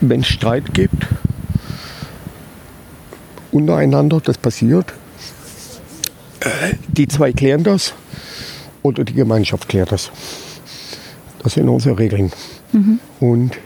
Wenn 0.00 0.22
es 0.22 0.26
Streit 0.26 0.74
gibt 0.74 1.06
untereinander, 3.52 4.20
das 4.20 4.38
passiert, 4.38 4.92
die 6.88 7.08
zwei 7.08 7.32
klären 7.32 7.64
das 7.64 7.94
oder 8.82 9.04
die 9.04 9.14
Gemeinschaft 9.14 9.68
klärt 9.68 9.92
das. 9.92 10.10
Das 11.42 11.54
sind 11.54 11.68
unsere 11.68 11.98
Regeln. 11.98 12.32
Und 13.20 13.56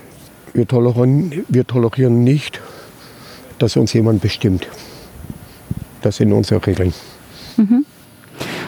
Wir 0.54 0.68
tolerieren, 0.68 1.44
wir 1.48 1.66
tolerieren 1.66 2.22
nicht, 2.22 2.60
dass 3.58 3.76
uns 3.76 3.92
jemand 3.92 4.22
bestimmt. 4.22 4.68
Das 6.00 6.16
sind 6.18 6.32
unsere 6.32 6.64
Regeln. 6.64 6.94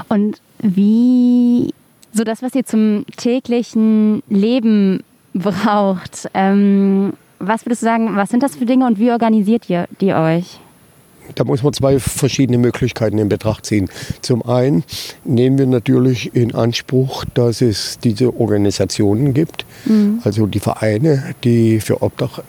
Und 0.08 0.40
wie, 0.58 1.72
so 2.12 2.24
das, 2.24 2.42
was 2.42 2.56
ihr 2.56 2.66
zum 2.66 3.06
täglichen 3.16 4.24
Leben 4.28 5.04
braucht, 5.32 6.28
ähm, 6.34 7.12
was 7.38 7.64
würdest 7.64 7.82
du 7.82 7.86
sagen, 7.86 8.16
was 8.16 8.30
sind 8.30 8.42
das 8.42 8.56
für 8.56 8.66
Dinge 8.66 8.84
und 8.84 8.98
wie 8.98 9.12
organisiert 9.12 9.70
ihr 9.70 9.86
die 10.00 10.12
euch? 10.12 10.58
Da 11.34 11.44
muss 11.44 11.62
man 11.62 11.72
zwei 11.72 11.98
verschiedene 11.98 12.56
Möglichkeiten 12.58 13.18
in 13.18 13.28
Betracht 13.28 13.66
ziehen. 13.66 13.88
Zum 14.22 14.42
einen 14.46 14.84
nehmen 15.24 15.58
wir 15.58 15.66
natürlich 15.66 16.34
in 16.34 16.54
Anspruch, 16.54 17.24
dass 17.34 17.60
es 17.60 17.98
diese 18.02 18.34
Organisationen 18.38 19.34
gibt, 19.34 19.66
also 20.24 20.46
die 20.46 20.60
Vereine, 20.60 21.34
die 21.44 21.80
für 21.80 22.02
Obdach, 22.02 22.40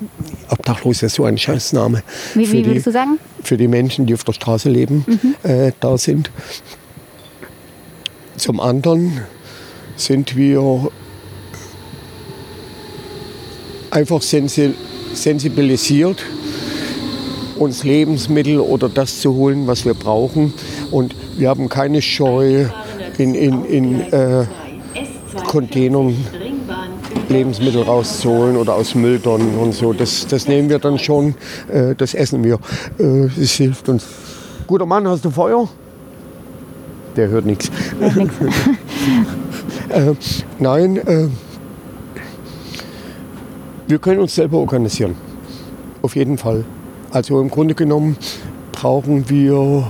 Obdachlose 0.50 1.08
ist 1.08 1.16
so 1.16 1.26
ein 1.26 1.38
Scheißname. 1.38 2.04
Wie, 2.34 2.52
wie 2.52 2.62
die- 2.62 2.66
würdest 2.68 2.88
du 2.88 2.92
sagen? 2.92 3.20
für 3.44 3.58
die 3.58 3.68
Menschen, 3.68 4.06
die 4.06 4.14
auf 4.14 4.24
der 4.24 4.34
Straße 4.34 4.70
leben, 4.70 5.06
äh, 5.44 5.72
da 5.80 5.98
sind. 5.98 6.32
Zum 8.36 8.60
anderen 8.60 9.22
sind 9.96 10.36
wir 10.36 10.90
einfach 13.92 14.22
sensi 14.22 14.74
sensibilisiert, 15.14 16.24
uns 17.60 17.84
Lebensmittel 17.84 18.60
oder 18.60 18.90
das 18.90 19.22
zu 19.22 19.34
holen, 19.34 19.68
was 19.68 19.86
wir 19.86 19.94
brauchen. 19.94 20.54
Und 20.92 21.16
wir 21.38 21.50
haben 21.50 21.70
keine 21.70 22.02
Scheu, 22.02 22.68
in, 23.18 23.34
in, 23.34 23.66
in 23.66 24.02
äh, 24.14 24.46
Containern 25.48 26.16
Lebensmittel 27.30 27.82
rauszuholen 27.84 28.58
oder 28.58 28.76
aus 28.76 28.96
Mülltonnen 28.96 29.58
und 29.58 29.74
so. 29.74 29.94
Das, 29.94 30.28
das 30.28 30.48
nehmen 30.48 30.70
wir 30.70 30.80
dann 30.80 31.00
schon, 31.00 31.36
äh, 31.68 31.96
das 31.96 32.14
essen 32.14 32.44
wir. 32.44 32.56
Äh, 32.98 33.28
das 33.36 33.52
hilft 33.52 33.90
uns. 33.90 34.06
Guter 34.66 34.86
Mann, 34.86 35.08
hast 35.08 35.26
du 35.26 35.32
Feuer? 35.32 35.68
Der 37.16 37.30
hört 37.30 37.46
nichts. 37.46 37.72
äh, 39.90 40.14
nein, 40.60 40.98
äh, 40.98 41.28
wir 43.88 44.00
können 44.00 44.20
uns 44.20 44.36
selber 44.36 44.58
organisieren. 44.58 45.16
Auf 46.02 46.16
jeden 46.16 46.38
Fall. 46.38 46.64
Also 47.18 47.42
im 47.42 47.50
Grunde 47.50 47.74
genommen 47.74 48.16
brauchen 48.74 49.28
wir 49.28 49.88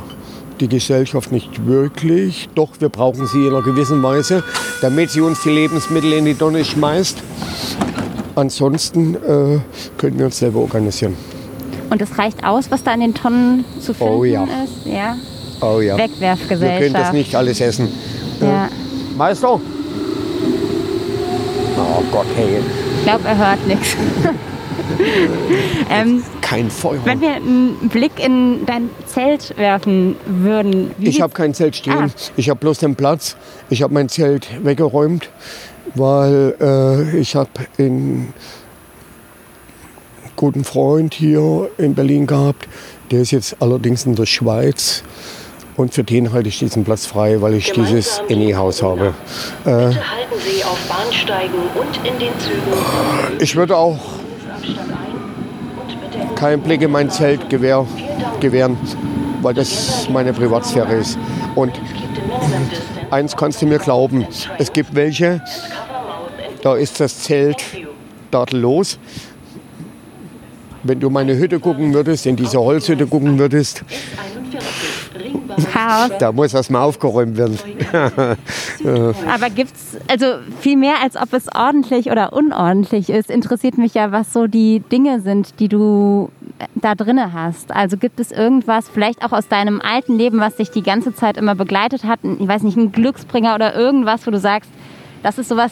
die 0.61 0.69
Gesellschaft 0.69 1.29
nicht 1.33 1.65
wirklich. 1.65 2.47
Doch 2.55 2.69
wir 2.79 2.87
brauchen 2.87 3.27
sie 3.27 3.47
in 3.47 3.53
einer 3.53 3.61
gewissen 3.61 4.01
Weise, 4.01 4.45
damit 4.81 5.09
sie 5.11 5.19
uns 5.19 5.41
die 5.43 5.49
Lebensmittel 5.49 6.13
in 6.13 6.23
die 6.23 6.35
Tonne 6.35 6.63
schmeißt. 6.63 7.17
Ansonsten 8.35 9.15
äh, 9.15 9.59
können 9.97 10.17
wir 10.17 10.27
uns 10.27 10.39
selber 10.39 10.59
organisieren. 10.59 11.17
Und 11.89 12.01
es 12.01 12.17
reicht 12.17 12.45
aus, 12.45 12.71
was 12.71 12.81
da 12.85 12.93
in 12.93 13.01
den 13.01 13.13
Tonnen 13.13 13.65
zu 13.81 13.93
finden 13.93 14.13
Oh 14.13 14.23
ja. 14.23 14.43
ist? 14.45 14.85
Ja. 14.85 15.17
Oh 15.59 15.81
ja. 15.81 15.97
Wir 15.97 16.05
Wegwerfgesellschaft. 16.05 16.79
können 16.81 16.93
das 16.93 17.11
nicht 17.11 17.35
alles 17.35 17.59
essen. 17.59 17.89
Ja. 18.39 18.69
Meister? 19.17 19.59
Oh 21.75 22.03
Gott, 22.09 22.27
hey. 22.37 22.61
Ich 22.99 23.03
glaube, 23.03 23.27
er 23.27 23.37
hört 23.37 23.67
nichts. 23.67 23.97
ähm, 25.89 26.23
Kein 26.41 26.69
Feuer. 26.69 26.99
wenn 27.05 27.21
wir 27.21 27.35
einen 27.35 27.89
Blick 27.89 28.23
in 28.23 28.65
dein 28.65 28.89
Zelt 29.05 29.57
werfen 29.57 30.15
würden, 30.25 30.91
wie 30.97 31.09
Ich 31.09 31.21
habe 31.21 31.33
kein 31.33 31.53
Zelt 31.53 31.75
stehen. 31.75 31.93
Ah. 31.93 32.07
Ich 32.35 32.49
habe 32.49 32.59
bloß 32.59 32.79
den 32.79 32.95
Platz. 32.95 33.35
Ich 33.69 33.81
habe 33.81 33.93
mein 33.93 34.09
Zelt 34.09 34.47
weggeräumt, 34.63 35.29
weil 35.95 36.55
äh, 36.59 37.17
ich 37.17 37.35
habe 37.35 37.49
einen 37.77 38.33
guten 40.35 40.63
Freund 40.63 41.13
hier 41.13 41.69
in 41.77 41.95
Berlin 41.95 42.27
gehabt. 42.27 42.67
Der 43.11 43.21
ist 43.21 43.31
jetzt 43.31 43.61
allerdings 43.61 44.05
in 44.05 44.15
der 44.15 44.25
Schweiz. 44.25 45.03
Und 45.75 45.93
für 45.93 46.03
den 46.03 46.33
halte 46.33 46.49
ich 46.49 46.57
diesen 46.57 46.83
Platz 46.83 47.05
frei, 47.05 47.39
weil 47.41 47.53
ich 47.53 47.71
dieses 47.71 48.19
Any-Haus 48.31 48.81
habe. 48.81 49.13
Bitte 49.63 49.77
halten 49.77 50.35
Sie 50.39 50.63
auf 50.63 50.79
Bahnsteigen 50.89 51.59
und 51.75 51.97
in 51.97 52.17
den 52.17 52.39
Zügen 52.39 53.37
Ich 53.39 53.55
würde 53.55 53.77
auch 53.77 53.99
Abstand 54.57 54.91
ein 54.91 55.15
und 55.79 56.01
bitte 56.01 56.17
in 56.17 56.26
keinen 56.37 56.61
Blick 56.61 56.81
in 56.81 56.91
mein 56.91 57.09
Zelt 57.09 57.49
gewähr, 57.49 57.85
gewähren, 58.39 58.77
weil 59.41 59.53
das 59.53 60.07
meine 60.09 60.33
Privatsphäre 60.33 60.95
ist. 60.95 61.17
Und 61.55 61.73
eins 63.09 63.35
kannst 63.35 63.61
du 63.61 63.65
mir 63.65 63.79
glauben, 63.79 64.25
es 64.59 64.71
gibt 64.71 64.93
welche, 64.93 65.41
da 66.61 66.75
ist 66.75 66.99
das 66.99 67.23
Zelt 67.23 67.63
tadellos. 68.31 68.99
Wenn 70.83 70.99
du 70.99 71.09
meine 71.09 71.35
Hütte 71.35 71.59
gucken 71.59 71.93
würdest, 71.93 72.25
in 72.27 72.35
diese 72.35 72.59
Holzhütte 72.59 73.07
gucken 73.07 73.39
würdest, 73.39 73.83
41 73.87 74.15
Ringbahn 74.17 74.36
Chaos. 75.65 76.11
da 76.19 76.31
muss 76.31 76.53
erstmal 76.53 76.83
aufgeräumt 76.83 77.37
werden. 77.37 77.57
Aber 79.27 79.49
gibt's, 79.49 79.97
also 80.07 80.25
viel 80.59 80.77
mehr 80.77 80.95
als 81.01 81.15
ob 81.15 81.33
es 81.33 81.47
ordentlich 81.53 82.11
oder 82.11 82.33
unordentlich 82.33 83.09
ist, 83.09 83.29
interessiert 83.29 83.77
mich 83.77 83.93
ja, 83.93 84.11
was 84.11 84.33
so 84.33 84.47
die 84.47 84.81
Dinge 84.81 85.21
sind, 85.21 85.59
die 85.59 85.67
du 85.67 86.29
da 86.75 86.95
drinne 86.95 87.33
hast. 87.33 87.71
Also 87.71 87.97
gibt 87.97 88.19
es 88.19 88.31
irgendwas, 88.31 88.89
vielleicht 88.89 89.23
auch 89.23 89.31
aus 89.31 89.47
deinem 89.47 89.81
alten 89.81 90.17
Leben, 90.17 90.39
was 90.39 90.55
dich 90.55 90.69
die 90.69 90.83
ganze 90.83 91.13
Zeit 91.13 91.37
immer 91.37 91.55
begleitet 91.55 92.03
hat, 92.03 92.19
ich 92.23 92.47
weiß 92.47 92.63
nicht, 92.63 92.77
ein 92.77 92.91
Glücksbringer 92.91 93.55
oder 93.55 93.75
irgendwas, 93.75 94.25
wo 94.25 94.31
du 94.31 94.39
sagst, 94.39 94.69
das 95.23 95.37
ist 95.37 95.49
sowas, 95.49 95.71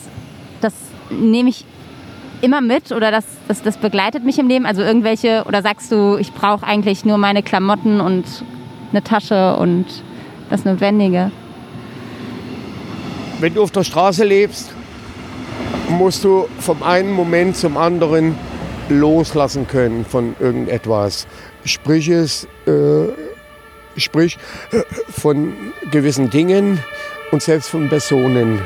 das 0.61 0.73
nehme 1.09 1.49
ich 1.49 1.65
immer 2.41 2.61
mit 2.61 2.91
oder 2.91 3.11
das, 3.11 3.25
das, 3.47 3.61
das 3.61 3.77
begleitet 3.77 4.23
mich 4.23 4.39
im 4.39 4.47
Leben? 4.47 4.65
Also 4.65 4.81
irgendwelche, 4.81 5.45
oder 5.47 5.61
sagst 5.61 5.91
du, 5.91 6.17
ich 6.17 6.33
brauche 6.33 6.65
eigentlich 6.65 7.05
nur 7.05 7.17
meine 7.17 7.43
Klamotten 7.43 8.01
und 8.01 8.25
eine 8.95 9.03
Tasche 9.03 9.57
und 9.57 9.85
das 10.49 10.63
Notwendige? 10.63 11.31
Wenn 13.41 13.53
du 13.53 13.63
auf 13.63 13.71
der 13.71 13.83
Straße 13.83 14.23
lebst, 14.23 14.71
musst 15.89 16.23
du 16.23 16.47
vom 16.59 16.81
einen 16.81 17.11
Moment 17.11 17.57
zum 17.57 17.77
anderen 17.77 18.37
loslassen 18.87 19.67
können 19.67 20.05
von 20.05 20.35
irgendetwas. 20.39 21.27
Sprich 21.65 22.07
es, 22.07 22.47
äh, 22.65 23.07
sprich 23.97 24.37
äh, 24.71 24.81
von 25.09 25.53
gewissen 25.91 26.29
Dingen 26.29 26.79
und 27.31 27.41
selbst 27.41 27.69
von 27.69 27.89
Personen. 27.89 28.61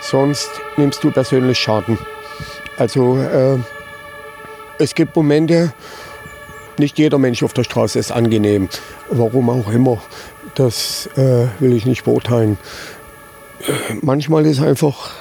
Sonst 0.00 0.48
nimmst 0.78 1.04
du 1.04 1.10
persönlich 1.10 1.58
Schaden. 1.58 1.98
Also 2.78 3.18
äh, 3.18 3.58
es 4.78 4.94
gibt 4.94 5.14
Momente, 5.14 5.74
nicht 6.80 6.98
jeder 6.98 7.18
Mensch 7.18 7.42
auf 7.44 7.52
der 7.52 7.62
Straße 7.62 7.98
ist 7.98 8.10
angenehm. 8.10 8.68
Warum 9.10 9.48
auch 9.50 9.70
immer, 9.70 10.02
das 10.56 11.08
äh, 11.16 11.46
will 11.60 11.72
ich 11.74 11.86
nicht 11.86 12.02
beurteilen. 12.04 12.58
Manchmal 14.02 14.46
ist 14.46 14.60
einfach 14.60 15.12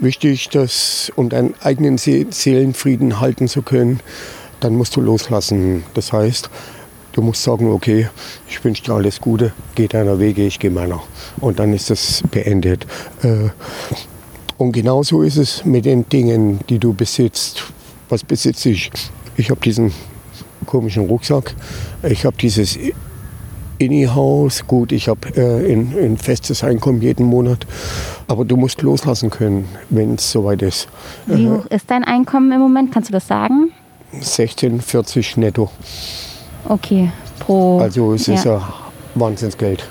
wichtig, 0.00 0.48
dass 0.48 1.12
um 1.14 1.28
deinen 1.28 1.54
eigenen 1.62 1.98
See- 1.98 2.26
Seelenfrieden 2.28 3.20
halten 3.20 3.46
zu 3.46 3.62
können, 3.62 4.00
dann 4.60 4.74
musst 4.74 4.96
du 4.96 5.00
loslassen. 5.00 5.84
Das 5.94 6.12
heißt, 6.12 6.50
du 7.12 7.22
musst 7.22 7.42
sagen, 7.42 7.70
okay, 7.70 8.08
ich 8.48 8.62
wünsche 8.64 8.82
dir 8.82 8.94
alles 8.94 9.20
Gute, 9.20 9.52
geh 9.74 9.86
deiner 9.86 10.18
Wege, 10.18 10.44
ich 10.44 10.58
gehe 10.58 10.70
meiner. 10.70 11.02
Und 11.40 11.58
dann 11.58 11.72
ist 11.72 11.90
das 11.90 12.22
beendet. 12.30 12.86
Äh, 13.22 13.50
Und 14.58 14.72
genauso 14.72 15.22
ist 15.22 15.36
es 15.36 15.66
mit 15.66 15.84
den 15.84 16.08
Dingen, 16.08 16.60
die 16.70 16.78
du 16.78 16.94
besitzt. 16.94 17.64
Was 18.08 18.24
besitze 18.24 18.70
ich? 18.70 18.90
Ich 19.36 19.50
habe 19.50 19.60
diesen 19.60 19.92
komischen 20.64 21.06
Rucksack. 21.06 21.54
Ich 22.02 22.24
habe 22.24 22.36
dieses 22.36 22.78
Inni-Haus. 23.78 24.66
Gut, 24.66 24.92
ich 24.92 25.08
habe 25.08 25.28
äh, 25.36 25.72
ein, 25.72 25.94
ein 25.98 26.16
festes 26.16 26.64
Einkommen 26.64 27.02
jeden 27.02 27.26
Monat. 27.26 27.66
Aber 28.28 28.44
du 28.44 28.56
musst 28.56 28.82
loslassen 28.82 29.30
können, 29.30 29.68
wenn 29.90 30.14
es 30.14 30.30
soweit 30.32 30.62
ist. 30.62 30.88
Wie 31.26 31.48
hoch 31.48 31.66
ist 31.66 31.90
dein 31.90 32.04
Einkommen 32.04 32.50
im 32.52 32.60
Moment? 32.60 32.92
Kannst 32.92 33.08
du 33.10 33.12
das 33.12 33.26
sagen? 33.26 33.70
16,40 34.20 35.38
netto. 35.38 35.70
Okay, 36.68 37.10
pro. 37.38 37.78
Also 37.78 38.14
es 38.14 38.28
ist 38.28 38.44
ja. 38.44 38.58
ja 38.58 38.74
Wahnsinnsgeld. 39.14 39.88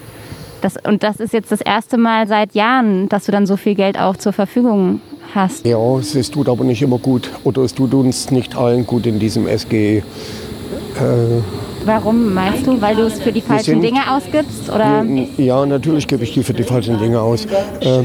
Das, 0.61 0.77
und 0.83 1.03
das 1.03 1.17
ist 1.17 1.31
jetzt 1.31 1.51
das 1.51 1.61
erste 1.61 1.97
Mal 1.97 2.27
seit 2.27 2.55
Jahren, 2.55 3.07
dass 3.07 3.25
du 3.25 3.31
dann 3.31 3.45
so 3.45 3.55
viel 3.55 3.75
Geld 3.75 3.99
auch 3.99 4.17
zur 4.17 4.33
Verfügung 4.33 4.99
hast. 5.33 5.65
Ja, 5.65 5.77
es 5.97 6.31
tut 6.31 6.49
aber 6.49 6.63
nicht 6.63 6.81
immer 6.81 6.97
gut. 6.97 7.29
Oder 7.43 7.61
es 7.61 7.75
tut 7.75 7.93
uns 7.93 8.31
nicht 8.31 8.55
allen 8.55 8.85
gut 8.85 9.05
in 9.05 9.19
diesem 9.19 9.47
SGE. 9.47 10.03
Warum 11.85 12.33
meinst 12.33 12.65
du? 12.65 12.79
Weil 12.81 12.95
du 12.95 13.03
es 13.03 13.19
für 13.21 13.31
die 13.31 13.41
falschen 13.41 13.65
sind- 13.65 13.81
Dinge 13.83 14.09
ausgibst? 14.11 14.69
Oder? 14.69 15.03
Ja, 15.37 15.65
natürlich 15.65 16.07
gebe 16.07 16.23
ich 16.23 16.33
die 16.33 16.43
für 16.43 16.53
die 16.53 16.63
falschen 16.63 16.97
Dinge 16.99 17.19
aus. 17.19 17.45
Äh, 17.81 18.03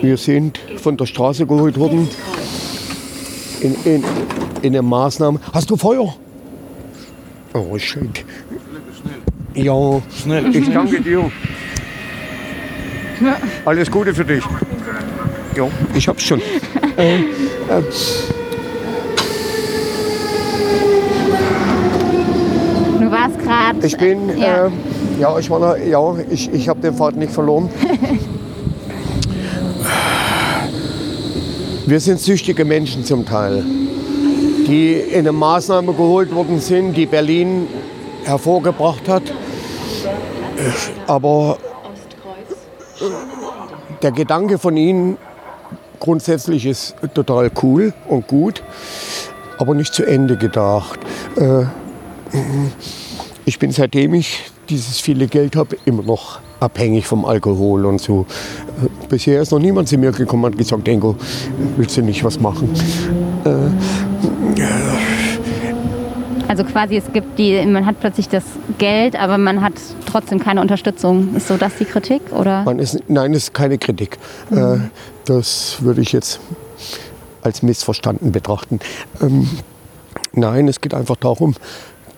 wir 0.00 0.16
sind 0.16 0.58
von 0.76 0.96
der 0.96 1.06
Straße 1.06 1.46
geholt 1.46 1.78
worden 1.78 2.08
in, 3.60 3.74
in, 3.84 4.04
in 4.62 4.72
einer 4.74 4.82
Maßnahme. 4.82 5.40
Hast 5.52 5.70
du 5.70 5.76
Feuer? 5.76 6.14
Oh, 7.52 7.78
shit. 7.78 8.24
Ja, 9.54 10.00
schnell. 10.22 10.54
Ich 10.54 10.70
danke 10.72 11.00
dir. 11.00 11.30
Alles 13.64 13.90
Gute 13.90 14.12
für 14.14 14.24
dich. 14.24 14.42
Ja, 15.56 15.68
ich 15.94 16.08
hab's 16.08 16.22
schon. 16.24 16.40
äh, 16.96 17.16
äh, 17.16 17.22
gerade. 23.44 23.86
Ich 23.86 23.96
bin, 23.96 24.36
Ja. 24.38 24.66
äh, 24.66 24.70
ja 25.20 25.38
ich 25.38 25.48
da- 25.48 25.76
ja, 25.76 26.16
ich, 26.30 26.52
ich 26.52 26.68
habe 26.68 26.80
den 26.80 26.94
Faden 26.94 27.18
nicht 27.20 27.32
verloren. 27.32 27.68
Wir 31.86 32.00
sind 32.00 32.18
süchtige 32.18 32.64
Menschen 32.64 33.04
zum 33.04 33.26
Teil, 33.26 33.62
die 34.66 34.94
in 34.94 35.18
eine 35.20 35.32
Maßnahme 35.32 35.92
geholt 35.92 36.34
worden 36.34 36.58
sind, 36.58 36.94
die 36.96 37.04
Berlin 37.04 37.66
hervorgebracht 38.24 39.06
hat. 39.06 39.22
Aber 41.06 41.58
der 44.02 44.12
Gedanke 44.12 44.58
von 44.58 44.78
Ihnen 44.78 45.18
grundsätzlich 46.00 46.64
ist 46.64 46.94
total 47.12 47.50
cool 47.62 47.92
und 48.08 48.26
gut, 48.28 48.62
aber 49.58 49.74
nicht 49.74 49.92
zu 49.92 50.04
Ende 50.06 50.38
gedacht. 50.38 51.00
Äh, 51.36 51.64
ich 53.44 53.58
bin 53.58 53.72
seitdem 53.72 54.14
ich 54.14 54.40
dieses 54.68 55.00
viele 55.00 55.26
Geld 55.26 55.56
habe, 55.56 55.76
immer 55.84 56.02
noch 56.02 56.40
abhängig 56.60 57.06
vom 57.06 57.24
Alkohol 57.24 57.84
und 57.84 58.00
so. 58.00 58.26
Äh, 58.82 59.06
Bisher 59.08 59.42
ist 59.42 59.52
noch 59.52 59.58
niemand 59.58 59.88
zu 59.88 59.98
mir 59.98 60.12
gekommen 60.12 60.44
und 60.44 60.58
gesagt, 60.58 60.88
Engo, 60.88 61.16
willst 61.76 61.96
du 61.96 62.02
nicht 62.02 62.24
was 62.24 62.40
machen? 62.40 62.70
Also 66.48 66.64
quasi, 66.64 66.96
es 66.96 67.12
gibt 67.12 67.38
die, 67.38 67.64
man 67.66 67.84
hat 67.84 68.00
plötzlich 68.00 68.28
das 68.28 68.44
Geld, 68.78 69.16
aber 69.16 69.38
man 69.38 69.60
hat 69.60 69.74
trotzdem 70.06 70.38
keine 70.38 70.60
Unterstützung. 70.60 71.34
Ist 71.36 71.48
so 71.48 71.56
das 71.56 71.76
die 71.78 71.84
Kritik? 71.84 72.22
Oder? 72.32 72.64
Ist, 72.78 72.98
nein, 73.08 73.32
das 73.32 73.44
ist 73.44 73.54
keine 73.54 73.78
Kritik. 73.78 74.18
Äh, 74.50 74.78
das 75.26 75.78
würde 75.80 76.00
ich 76.00 76.12
jetzt 76.12 76.40
als 77.42 77.62
missverstanden 77.62 78.32
betrachten. 78.32 78.80
Ähm, 79.20 79.48
nein, 80.32 80.68
es 80.68 80.80
geht 80.80 80.94
einfach 80.94 81.16
darum, 81.16 81.54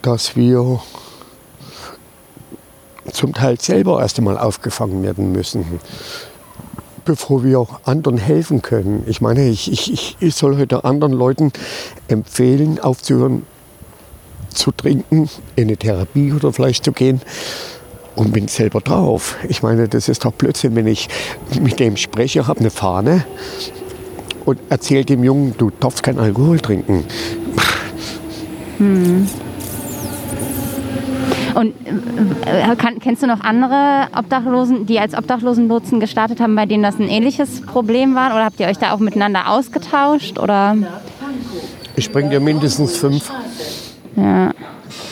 dass 0.03 0.37
wir 0.37 0.81
zum 3.13 3.33
Teil 3.35 3.61
selber 3.61 4.01
erst 4.01 4.19
einmal 4.19 4.39
aufgefangen 4.39 5.03
werden 5.03 5.33
müssen, 5.33 5.65
bevor 7.05 7.45
wir 7.45 7.61
auch 7.61 7.81
anderen 7.85 8.19
helfen 8.19 8.63
können. 8.63 9.05
Ich 9.07 9.21
meine, 9.21 9.49
ich, 9.49 9.71
ich, 9.73 10.17
ich- 10.21 10.35
soll 10.35 10.57
heute 10.59 10.85
anderen 10.85 11.13
Leuten 11.13 11.53
empfehlen, 12.09 12.79
aufzuhören 12.81 13.43
zu 14.51 14.73
trinken, 14.73 15.29
in 15.55 15.65
eine 15.69 15.77
Therapie 15.77 16.33
oder 16.33 16.53
vielleicht 16.53 16.85
zu 16.85 16.93
gehen 16.93 17.21
und 18.15 18.33
bin 18.33 18.49
selber 18.49 18.81
drauf. 18.81 19.37
Ich 19.49 19.63
meine, 19.63 19.89
das 19.89 20.09
ist 20.09 20.25
doch 20.25 20.33
Blödsinn, 20.33 20.75
wenn 20.75 20.87
ich 20.87 21.09
mit 21.61 21.79
dem 21.79 21.97
spreche, 21.97 22.47
habe 22.47 22.61
eine 22.61 22.71
Fahne 22.71 23.25
und 24.47 24.59
erzähle 24.71 25.05
dem 25.05 25.23
Jungen, 25.23 25.55
du 25.59 25.71
darfst 25.79 26.03
keinen 26.03 26.19
Alkohol 26.19 26.59
trinken. 26.61 27.05
Und 31.57 31.73
äh, 32.45 32.77
kann, 32.77 32.99
kennst 32.99 33.23
du 33.23 33.27
noch 33.27 33.41
andere 33.41 34.09
Obdachlosen, 34.15 34.85
die 34.85 35.01
als 35.01 35.15
Obdachlosenlotsen 35.17 36.01
gestartet 36.01 36.39
haben, 36.39 36.55
bei 36.55 36.67
denen 36.67 36.83
das 36.83 36.99
ein 36.99 37.09
ähnliches 37.09 37.63
Problem 37.63 38.15
war? 38.15 38.33
Oder 38.33 38.45
habt 38.45 38.61
ihr 38.61 38.67
euch 38.67 38.77
da 38.77 38.93
auch 38.93 38.99
miteinander 38.99 39.49
ausgetauscht? 39.49 40.39
Oder? 40.39 40.77
Ich 41.97 42.13
bringe 42.13 42.29
dir 42.29 42.41
mindestens 42.41 42.99
fünf. 42.99 43.33
Ja. 44.17 44.51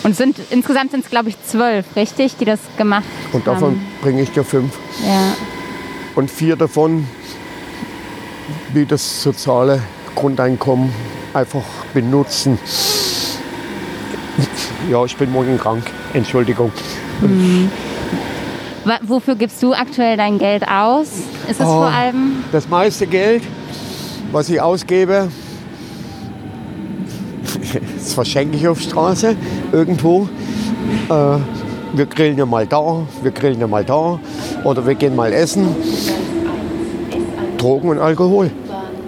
Und 0.02 0.14
sind, 0.14 0.36
insgesamt 0.50 0.90
sind 0.90 1.04
es, 1.04 1.10
glaube 1.10 1.30
ich, 1.30 1.42
zwölf, 1.46 1.96
richtig, 1.96 2.36
die 2.36 2.44
das 2.44 2.60
gemacht 2.76 3.04
Und 3.32 3.46
davon 3.46 3.70
haben. 3.70 3.86
bringe 4.02 4.20
ich 4.20 4.30
dir 4.30 4.44
fünf. 4.44 4.78
Ja. 5.02 5.32
Und 6.14 6.30
vier 6.30 6.56
davon, 6.56 7.06
wie 8.74 8.84
das 8.84 9.22
soziale 9.22 9.80
Grundeinkommen 10.14 10.92
einfach 11.32 11.64
benutzen. 11.94 12.58
Ja, 14.90 15.04
ich 15.04 15.16
bin 15.16 15.30
morgen 15.32 15.58
krank. 15.58 15.84
Entschuldigung. 16.12 16.70
Wa- 18.84 18.98
Wofür 19.02 19.34
gibst 19.34 19.62
du 19.62 19.72
aktuell 19.72 20.16
dein 20.16 20.38
Geld 20.38 20.66
aus? 20.68 21.08
Ist 21.48 21.60
es 21.60 21.66
Oh. 21.66 21.72
vor 21.72 21.86
allem? 21.86 22.44
Das 22.52 22.68
meiste 22.68 23.06
Geld, 23.06 23.42
was 24.32 24.48
ich 24.50 24.60
ausgebe, 24.60 25.28
das 27.98 28.12
verschenke 28.14 28.56
ich 28.56 28.68
auf 28.68 28.80
Straße 28.80 29.36
irgendwo. 29.72 30.28
Äh, 31.08 31.36
wir 31.94 32.06
grillen 32.06 32.36
ja 32.36 32.44
mal 32.46 32.66
da, 32.66 33.06
wir 33.22 33.30
grillen 33.30 33.60
ja 33.60 33.66
mal 33.66 33.84
da 33.84 34.18
oder 34.64 34.86
wir 34.86 34.94
gehen 34.96 35.16
mal 35.16 35.32
essen. 35.32 35.68
Drogen 37.56 37.88
und 37.88 37.98
Alkohol. 38.00 38.46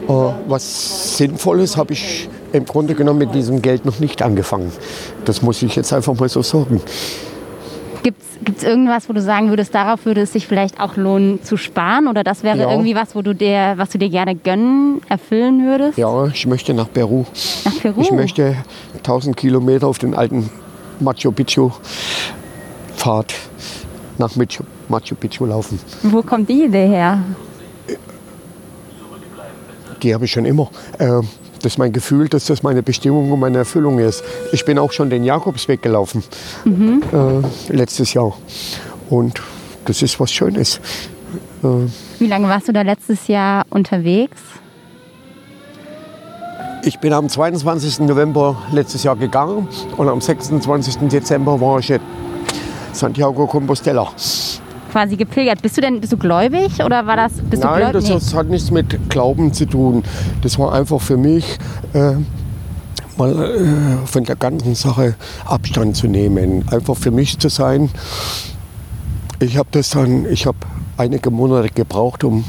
Äh, 0.09 0.13
was 0.47 1.17
Sinnvolles 1.19 1.77
habe 1.77 1.93
ich 1.93 2.29
im 2.57 2.65
Grunde 2.67 2.95
genommen 2.95 3.19
mit 3.19 3.35
diesem 3.35 3.63
Geld 3.63 3.85
noch 3.85 3.99
nicht 4.01 4.23
angefangen. 4.23 4.73
Das 5.25 5.43
muss 5.43 5.63
ich 5.63 5.77
jetzt 5.77 5.93
einfach 5.93 6.15
mal 6.19 6.29
so 6.29 6.43
sagen. 6.43 6.81
Gibt 8.03 8.59
es 8.59 8.63
irgendwas, 8.63 9.09
wo 9.09 9.13
du 9.13 9.21
sagen 9.21 9.49
würdest, 9.49 9.75
darauf 9.75 10.05
würde 10.07 10.21
es 10.21 10.33
sich 10.33 10.47
vielleicht 10.47 10.79
auch 10.79 10.97
lohnen 10.97 11.43
zu 11.43 11.57
sparen? 11.57 12.07
Oder 12.07 12.23
das 12.23 12.45
wäre 12.45 12.59
Ja. 12.59 12.71
irgendwie 12.71 12.95
was, 12.95 13.17
wo 13.17 13.23
du 13.23 13.35
dir, 13.35 13.75
was 13.77 13.91
du 13.91 13.99
dir 13.99 14.09
gerne 14.09 14.37
gönnen, 14.37 15.01
erfüllen 15.09 15.65
würdest? 15.67 15.99
Ja, 15.99 16.27
ich 16.27 16.47
möchte 16.47 16.73
nach 16.73 16.89
Peru. 16.93 17.25
Nach 17.65 17.81
Peru? 17.81 18.01
Ich 18.01 18.13
möchte 18.13 18.55
1000 18.99 19.37
Kilometer 19.37 19.89
auf 19.89 19.99
den 19.99 20.15
alten 20.15 20.49
Machu 21.01 21.33
Picchu 21.33 21.71
Pfad 22.97 23.35
nach 24.19 24.37
Machu, 24.37 24.63
Machu 24.89 25.15
Picchu 25.17 25.45
laufen. 25.47 25.81
Wo 26.05 26.23
kommt 26.23 26.49
die 26.49 26.65
Idee 26.65 26.87
her? 26.87 27.19
Die 30.03 30.15
habe 30.15 30.27
ich 30.27 30.31
schon 30.31 30.45
immer. 30.45 30.71
Äh, 30.99 31.21
das 31.63 31.73
ist 31.73 31.79
mein 31.79 31.93
Gefühl, 31.93 32.29
dass 32.29 32.47
das 32.47 32.63
meine 32.63 32.83
Bestimmung 32.83 33.31
und 33.33 33.41
meine 33.41 33.59
Erfüllung 33.59 33.99
ist. 33.99 34.23
Ich 34.53 34.65
bin 34.65 34.79
auch 34.79 34.93
schon 34.93 35.11
den 35.11 35.25
Jakobsweg 35.25 35.83
gelaufen 35.83 36.23
äh, 36.65 37.73
letztes 37.73 38.15
Jahr. 38.15 38.37
Und 39.11 39.41
das 39.85 40.03
ist 40.03 40.19
was 40.21 40.33
Schönes. 40.33 40.81
Wie 42.19 42.27
lange 42.27 42.49
warst 42.49 42.69
du 42.69 42.73
da 42.73 42.83
letztes 42.83 43.29
Jahr 43.29 43.65
unterwegs? 43.71 44.41
Ich 46.85 47.01
bin 47.01 47.13
am 47.13 47.29
22. 47.29 48.01
November 48.01 48.63
letztes 48.71 49.03
Jahr 49.03 49.17
gegangen 49.17 49.67
und 49.97 50.09
am 50.09 50.21
26. 50.21 51.09
Dezember 51.09 51.61
war 51.61 51.81
ich 51.81 51.91
in 51.91 52.01
Santiago 52.93 53.47
Compostela. 53.47 54.09
Quasi 54.97 55.17
gepilgert. 55.17 55.61
Bist 55.61 55.77
du 55.77 55.83
denn 55.83 56.01
bist 56.01 56.15
du 56.15 56.17
gläubig 56.17 56.83
oder 56.83 57.07
war 57.07 57.17
das 57.17 57.33
bist 57.35 57.63
du 57.63 57.67
Nein, 57.69 57.93
gläubig? 57.93 58.09
das, 58.09 58.25
das 58.25 58.35
hat 58.35 58.49
nichts 58.49 58.71
mit 58.71 59.11
Glauben 59.11 59.53
zu 59.53 59.67
tun. 59.67 60.03
Das 60.41 60.59
war 60.59 60.73
einfach 60.73 61.03
für 61.03 61.19
mich, 61.19 61.45
äh, 61.93 62.13
mal 63.19 63.35
äh, 63.35 64.07
von 64.07 64.25
der 64.25 64.37
ganzen 64.37 64.75
Sache 64.75 65.15
Abstand 65.45 65.99
zu 65.99 66.07
nehmen. 66.07 66.67
Einfach 66.71 66.97
für 66.97 67.11
mich 67.11 67.39
zu 67.39 67.51
sein. 67.51 67.91
Ich 69.39 69.59
habe 69.59 69.69
das 69.71 69.91
dann, 69.91 70.25
ich 70.33 70.47
habe 70.47 70.57
einige 70.97 71.31
Monate 71.31 71.69
gebraucht, 71.69 72.25
um 72.25 72.47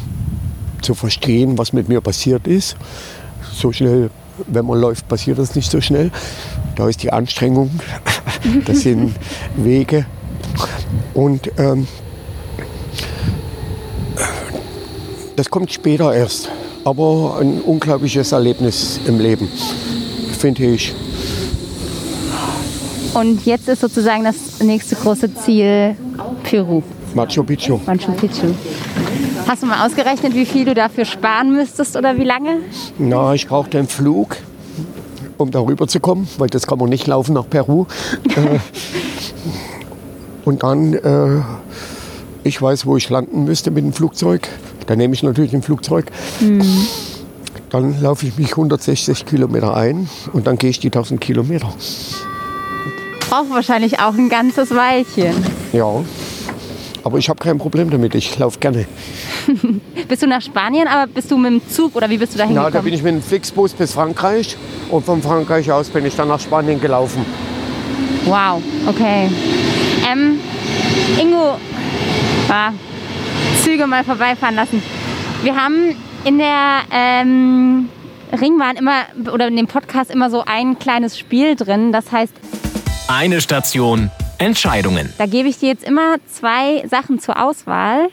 zu 0.82 0.94
verstehen, 0.94 1.58
was 1.58 1.74
mit 1.74 1.90
mir 1.90 2.00
passiert 2.00 2.48
ist. 2.48 2.78
So 3.52 3.74
schnell, 3.74 4.10
wenn 4.48 4.66
man 4.66 4.80
läuft, 4.80 5.10
passiert 5.10 5.38
das 5.38 5.54
nicht 5.54 5.70
so 5.70 5.82
schnell. 5.82 6.12
Da 6.78 6.88
ist 6.88 7.04
die 7.04 7.12
Anstrengung, 7.12 7.72
das 8.66 8.84
sind 8.84 9.16
Wege. 9.58 10.06
Und 11.14 11.52
ähm, 11.58 11.88
Das 15.38 15.52
kommt 15.52 15.72
später 15.72 16.16
erst, 16.16 16.50
aber 16.84 17.38
ein 17.40 17.62
unglaubliches 17.62 18.32
Erlebnis 18.32 19.00
im 19.06 19.20
Leben, 19.20 19.48
finde 20.36 20.66
ich. 20.66 20.96
Und 23.14 23.46
jetzt 23.46 23.70
ist 23.70 23.82
sozusagen 23.82 24.24
das 24.24 24.60
nächste 24.64 24.96
große 24.96 25.36
Ziel 25.36 25.96
Peru, 26.42 26.82
Machu 27.14 27.44
Picchu. 27.44 27.80
Machu 27.86 28.14
Picchu. 28.14 28.48
Hast 29.48 29.62
du 29.62 29.68
mal 29.68 29.86
ausgerechnet, 29.86 30.34
wie 30.34 30.46
viel 30.48 30.66
du 30.66 30.74
dafür 30.74 31.06
sparen 31.06 31.54
müsstest 31.54 31.96
oder 31.96 32.18
wie 32.18 32.24
lange? 32.24 32.58
Na, 32.98 33.36
ich 33.36 33.46
brauchte 33.46 33.78
einen 33.78 33.88
Flug, 33.88 34.38
um 35.38 35.52
darüber 35.52 35.88
zu 35.88 36.00
kommen, 36.00 36.28
weil 36.40 36.48
das 36.48 36.66
kann 36.66 36.80
man 36.80 36.90
nicht 36.90 37.06
laufen 37.06 37.36
nach 37.36 37.48
Peru. 37.48 37.86
Äh, 38.30 38.58
Und 40.46 40.64
dann, 40.64 40.96
äh, 40.96 41.42
ich 42.44 42.60
weiß, 42.60 42.88
wo 42.88 42.98
ich 42.98 43.08
landen 43.12 43.44
müsste 43.44 43.70
mit 43.70 43.84
dem 43.84 43.94
Flugzeug. 43.94 44.50
Dann 44.88 44.98
nehme 44.98 45.14
ich 45.14 45.22
natürlich 45.24 45.54
ein 45.54 45.62
Flugzeug. 45.62 46.06
Dann 47.70 48.02
laufe 48.02 48.26
ich 48.26 48.38
mich 48.38 48.52
160 48.52 49.26
Kilometer 49.26 49.76
ein 49.76 50.10
und 50.34 50.48
dann 50.48 50.58
gehe 50.58 50.70
ich 50.70 50.80
die 50.80 50.88
1000 50.88 51.22
Kilometer. 51.22 51.70
Braucht 53.30 53.50
wahrscheinlich 53.52 54.00
auch 54.00 54.14
ein 54.14 54.30
ganzes 54.30 54.72
Weilchen. 54.74 55.36
Ja, 55.74 56.04
aber 57.04 57.18
ich 57.18 57.28
habe 57.30 57.40
kein 57.40 57.58
Problem 57.58 57.90
damit. 57.90 58.16
Ich 58.16 58.38
laufe 58.40 58.60
gerne. 58.60 58.86
Bist 60.08 60.22
du 60.22 60.28
nach 60.28 60.42
Spanien, 60.42 60.88
aber 60.88 61.08
bist 61.12 61.30
du 61.32 61.38
mit 61.38 61.52
dem 61.52 61.70
Zug 61.70 61.96
oder 61.96 62.10
wie 62.10 62.18
bist 62.18 62.34
du 62.34 62.38
da 62.38 62.44
Na, 62.46 62.48
hingekommen? 62.50 62.74
da 62.74 62.82
bin 62.82 62.94
ich 62.94 63.04
mit 63.04 63.14
dem 63.14 63.22
Flixbus 63.22 63.74
bis 63.74 63.94
Frankreich 63.94 64.58
und 64.90 65.06
von 65.06 65.22
Frankreich 65.22 65.70
aus 65.72 65.90
bin 65.90 66.06
ich 66.06 66.16
dann 66.16 66.28
nach 66.30 66.40
Spanien 66.40 66.80
gelaufen. 66.82 67.26
Wow, 68.26 68.62
okay. 68.88 69.30
Ähm, 70.10 70.40
Ingo, 71.22 71.58
ah, 72.50 72.72
Züge 73.68 73.86
mal 73.86 74.06
vorbeifahren 74.06 74.56
lassen. 74.56 74.82
Wir 75.44 75.58
haben 75.58 75.94
in 76.24 76.38
der 76.38 76.84
ähm, 76.90 77.90
Ringbahn 78.32 78.78
immer, 78.78 79.04
oder 79.34 79.50
in 79.50 79.58
dem 79.58 79.68
Podcast 79.68 80.10
immer 80.10 80.30
so 80.30 80.42
ein 80.46 80.80
kleines 80.80 81.20
Spiel 81.20 81.58
drin. 81.58 81.92
Das 81.92 82.10
heißt, 82.14 82.34
Eine 83.10 83.42
Station, 83.42 84.10
Entscheidungen. 84.38 85.12
Da 85.18 85.26
gebe 85.26 85.50
ich 85.50 85.58
dir 85.58 85.68
jetzt 85.68 85.84
immer 85.84 86.16
zwei 86.32 86.88
Sachen 86.88 87.20
zur 87.20 87.44
Auswahl 87.44 88.08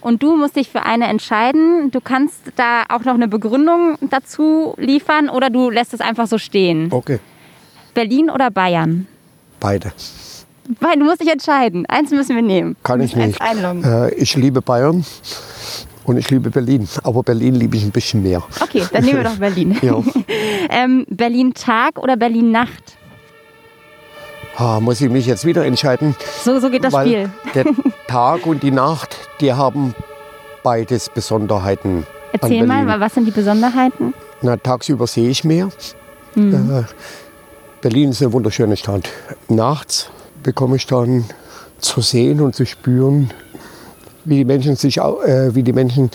und 0.00 0.22
du 0.22 0.34
musst 0.34 0.56
dich 0.56 0.70
für 0.70 0.84
eine 0.84 1.08
entscheiden. 1.08 1.90
Du 1.90 2.00
kannst 2.00 2.40
da 2.56 2.84
auch 2.88 3.04
noch 3.04 3.14
eine 3.14 3.28
Begründung 3.28 3.98
dazu 4.00 4.74
liefern 4.78 5.28
oder 5.28 5.50
du 5.50 5.68
lässt 5.68 5.92
es 5.92 6.00
einfach 6.00 6.26
so 6.26 6.38
stehen. 6.38 6.90
Okay, 6.90 7.18
Berlin 7.92 8.30
oder 8.30 8.50
Bayern? 8.50 9.06
beide. 9.60 9.92
Du 10.68 11.04
musst 11.04 11.20
dich 11.20 11.30
entscheiden. 11.30 11.86
Eins 11.86 12.10
müssen 12.10 12.34
wir 12.34 12.42
nehmen. 12.42 12.76
Kann 12.82 13.00
ich 13.00 13.14
nicht. 13.14 13.40
Äh, 13.40 14.14
ich 14.14 14.34
liebe 14.36 14.62
Bayern 14.62 15.04
und 16.04 16.16
ich 16.16 16.30
liebe 16.30 16.50
Berlin. 16.50 16.88
Aber 17.02 17.22
Berlin 17.22 17.54
liebe 17.54 17.76
ich 17.76 17.84
ein 17.84 17.90
bisschen 17.90 18.22
mehr. 18.22 18.42
Okay, 18.60 18.84
dann 18.92 19.04
nehmen 19.04 19.18
wir 19.18 19.24
doch 19.24 19.36
Berlin. 19.36 19.78
Ja. 19.82 20.02
ähm, 20.70 21.06
Berlin 21.08 21.54
Tag 21.54 21.98
oder 21.98 22.16
Berlin 22.16 22.50
Nacht? 22.50 22.96
Ah, 24.56 24.80
muss 24.80 25.00
ich 25.00 25.10
mich 25.10 25.26
jetzt 25.26 25.44
wieder 25.44 25.64
entscheiden? 25.66 26.16
So, 26.42 26.58
so 26.60 26.70
geht 26.70 26.82
das 26.82 26.92
weil 26.92 27.06
Spiel. 27.06 27.30
der 27.54 27.64
Tag 28.08 28.46
und 28.46 28.62
die 28.62 28.70
Nacht, 28.70 29.16
die 29.40 29.52
haben 29.52 29.94
beides 30.62 31.10
Besonderheiten. 31.10 32.06
Erzähl 32.32 32.66
mal, 32.66 33.00
was 33.00 33.14
sind 33.14 33.26
die 33.26 33.30
Besonderheiten? 33.32 34.14
Na, 34.42 34.56
tagsüber 34.56 35.06
sehe 35.06 35.28
ich 35.28 35.44
mehr. 35.44 35.68
Mhm. 36.34 36.70
Äh, 36.70 36.84
Berlin 37.82 38.10
ist 38.10 38.22
eine 38.22 38.32
wunderschöne 38.32 38.76
Stadt. 38.76 39.08
Nachts 39.48 40.10
bekomme 40.46 40.76
ich 40.76 40.86
dann 40.86 41.24
zu 41.78 42.00
sehen 42.00 42.40
und 42.40 42.54
zu 42.54 42.64
spüren, 42.66 43.32
wie 44.24 44.36
die 44.36 44.44
Menschen 44.44 44.76
sich, 44.76 44.98
äh, 44.98 45.52
wie 45.56 45.64
die 45.64 45.72
Menschen, 45.72 46.12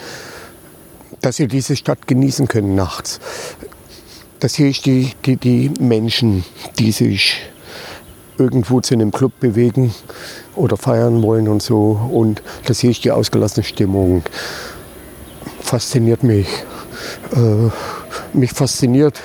dass 1.20 1.36
sie 1.36 1.50
diese 1.50 1.76
Stadt 1.76 2.08
genießen 2.08 2.48
können 2.48 2.74
nachts. 2.74 3.20
Da 4.40 4.48
sehe 4.48 4.70
ich 4.70 4.82
die, 4.82 5.12
die, 5.26 5.36
die 5.36 5.72
Menschen, 5.82 6.46
die 6.80 6.94
sich 6.94 7.42
irgendwo 8.38 8.80
zu 8.80 8.94
einem 8.94 9.12
Club 9.12 9.34
bewegen 9.42 9.94
oder 10.56 10.78
feiern 10.78 11.22
wollen 11.22 11.50
und 11.50 11.62
so. 11.62 12.00
Und 12.10 12.42
da 12.66 12.74
sehe 12.74 12.90
ich 12.90 13.02
die 13.02 13.12
ausgelassene 13.12 13.66
Stimmung. 13.66 14.24
Fasziniert 15.60 16.24
mich. 16.24 16.48
Äh, 17.36 17.70
mich 18.32 18.54
fasziniert 18.54 19.20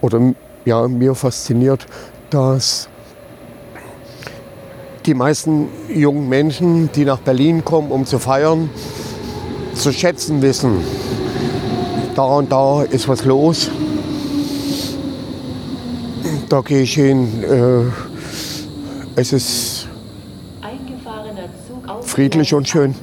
oder 0.00 0.34
ja, 0.64 0.88
mir 0.88 1.14
fasziniert, 1.14 1.86
dass 2.30 2.88
die 5.06 5.14
meisten 5.14 5.68
jungen 5.88 6.28
Menschen, 6.28 6.90
die 6.92 7.04
nach 7.04 7.18
Berlin 7.18 7.64
kommen, 7.64 7.90
um 7.90 8.06
zu 8.06 8.18
feiern, 8.18 8.70
zu 9.74 9.92
schätzen 9.92 10.42
wissen. 10.42 10.78
Da 12.14 12.24
und 12.24 12.52
da 12.52 12.82
ist 12.82 13.08
was 13.08 13.24
los. 13.24 13.70
Da 16.48 16.60
gehe 16.60 16.82
ich 16.82 16.94
hin. 16.94 17.42
Äh, 17.44 19.20
es 19.20 19.32
ist 19.32 19.88
Eingefahrener 20.60 21.48
Zug 21.66 21.88
auf 21.88 22.06
friedlich 22.06 22.52
und 22.54 22.68
schön. 22.68 22.94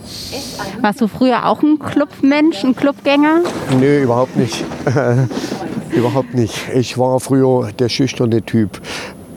Warst 0.82 1.02
du 1.02 1.08
früher 1.08 1.45
auch 1.47 1.62
ein 1.64 1.80
Clubmensch, 1.80 2.64
ein 2.64 2.76
Clubgänger? 2.76 3.41
Nee, 3.80 4.04
überhaupt 4.04 4.36
nicht. 4.36 4.64
überhaupt 5.91 6.34
nicht. 6.34 6.70
Ich 6.76 6.97
war 6.97 7.20
früher 7.20 7.72
der 7.78 7.89
schüchterne 7.89 8.43
Typ. 8.43 8.82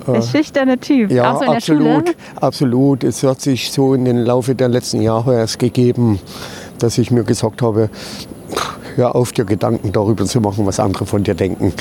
Der 0.07 0.23
schüchterne 0.23 0.79
Typ. 0.79 1.11
Ja, 1.11 1.33
auch 1.33 1.39
so 1.39 1.45
in 1.45 1.51
der 1.51 1.57
absolut, 1.57 2.09
Schule? 2.09 2.17
absolut. 2.37 3.05
Es 3.05 3.23
hat 3.23 3.41
sich 3.41 3.71
so 3.73 3.95
in 3.95 4.05
den 4.05 4.19
Laufe 4.19 4.55
der 4.55 4.69
letzten 4.69 5.01
Jahre 5.03 5.35
erst 5.37 5.59
gegeben, 5.59 6.19
dass 6.79 6.99
ich 6.99 7.11
mir 7.11 7.25
gesagt 7.25 7.63
habe, 7.63 7.91
hör 8.97 9.15
auf, 9.15 9.33
dir 9.33 9.45
Gedanken 9.45 9.93
darüber 9.93 10.25
zu 10.25 10.41
machen, 10.41 10.67
was 10.67 10.81
andere 10.81 11.07
von 11.07 11.23
dir 11.23 11.35
denken. 11.35 11.73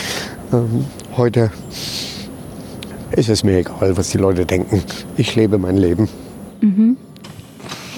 Ähm, 0.53 0.86
heute 1.17 1.51
ist 3.11 3.30
es 3.30 3.43
mir 3.43 3.57
egal, 3.57 3.97
was 3.97 4.09
die 4.09 4.17
Leute 4.17 4.45
denken. 4.45 4.84
Ich 5.17 5.36
lebe 5.36 5.57
mein 5.57 5.78
Leben. 5.78 6.07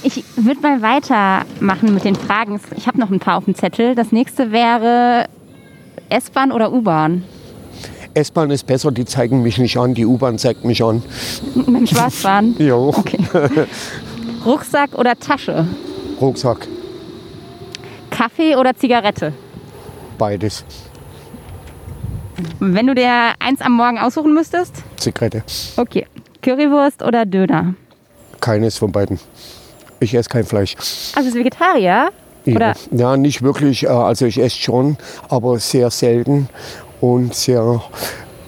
Ich 0.03 0.23
würde 0.35 0.61
mal 0.61 0.81
weitermachen 0.81 1.93
mit 1.93 2.03
den 2.03 2.15
Fragen. 2.15 2.59
Ich 2.75 2.87
habe 2.87 2.99
noch 2.99 3.11
ein 3.11 3.19
paar 3.19 3.37
auf 3.37 3.45
dem 3.45 3.55
Zettel. 3.55 3.93
Das 3.95 4.11
nächste 4.11 4.51
wäre 4.51 5.27
S-Bahn 6.09 6.51
oder 6.51 6.71
U-Bahn? 6.71 7.23
S-Bahn 8.15 8.51
ist 8.51 8.67
besser, 8.67 8.91
die 8.91 9.05
zeigen 9.05 9.41
mich 9.41 9.57
nicht 9.57 9.77
an, 9.77 9.93
die 9.93 10.05
U-Bahn 10.05 10.37
zeigt 10.37 10.63
mich 10.65 10.83
an. 10.83 11.01
Mit 11.55 11.67
dem 11.67 11.87
Schwarzfahren? 11.87 12.55
Jo, 12.59 12.93
Rucksack 14.45 14.93
oder 14.95 15.15
Tasche? 15.17 15.65
Rucksack, 16.21 16.67
Kaffee 18.11 18.55
oder 18.55 18.75
Zigarette? 18.75 19.33
beides. 20.17 20.63
Wenn 22.59 22.87
du 22.87 22.93
dir 22.95 23.33
eins 23.39 23.61
am 23.61 23.73
Morgen 23.73 23.97
aussuchen 23.97 24.33
müsstest? 24.33 24.75
Zigarette, 24.97 25.43
Okay. 25.77 26.05
Currywurst 26.41 27.01
oder 27.03 27.25
Döner? 27.25 27.73
keines 28.41 28.77
von 28.77 28.91
beiden. 28.91 29.19
Ich 30.01 30.13
esse 30.13 30.27
kein 30.29 30.43
Fleisch. 30.43 30.75
Also 31.15 31.23
bist 31.29 31.35
Vegetarier? 31.35 32.09
Oder? 32.45 32.73
Ja, 32.91 33.11
ja, 33.11 33.17
nicht 33.17 33.41
wirklich. 33.41 33.83
äh, 33.85 33.87
Also 33.87 34.25
ich 34.25 34.37
esse 34.37 34.57
schon, 34.57 34.97
aber 35.29 35.57
sehr 35.59 35.89
selten 35.89 36.49
und 37.03 37.35
sehr 37.35 37.81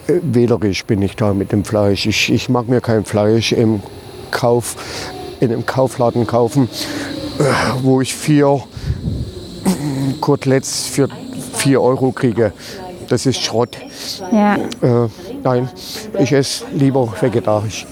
äh, 0.08 0.14
wählerisch 0.22 0.86
bin 0.86 1.02
ich 1.02 1.18
da 1.18 1.34
mit 1.34 1.52
dem 1.52 1.66
Fleisch. 1.66 2.06
Ich, 2.06 2.32
ich 2.32 2.48
mag 2.48 2.70
mir 2.70 2.80
kein 2.80 3.04
Fleisch 3.04 3.52
im 3.52 3.84
Kauf, 4.32 4.78
in 5.42 5.52
einem 5.52 5.66
Kaufladen 5.66 6.26
kaufen, 6.26 6.70
äh, 7.38 7.44
wo 7.82 8.00
ich 8.00 8.16
vier 8.16 8.62
Koteletts 10.22 10.88
für 10.88 11.10
vier 11.54 11.82
Euro 11.82 12.14
kriege. 12.14 12.54
Das 13.10 13.26
ist 13.26 13.44
Schrott. 13.44 13.78
Ja. 14.32 14.56
Äh, 14.56 15.10
nein, 15.44 15.68
ich 16.18 16.32
esse 16.32 16.64
lieber 16.74 17.14
vegetarisch. 17.20 17.86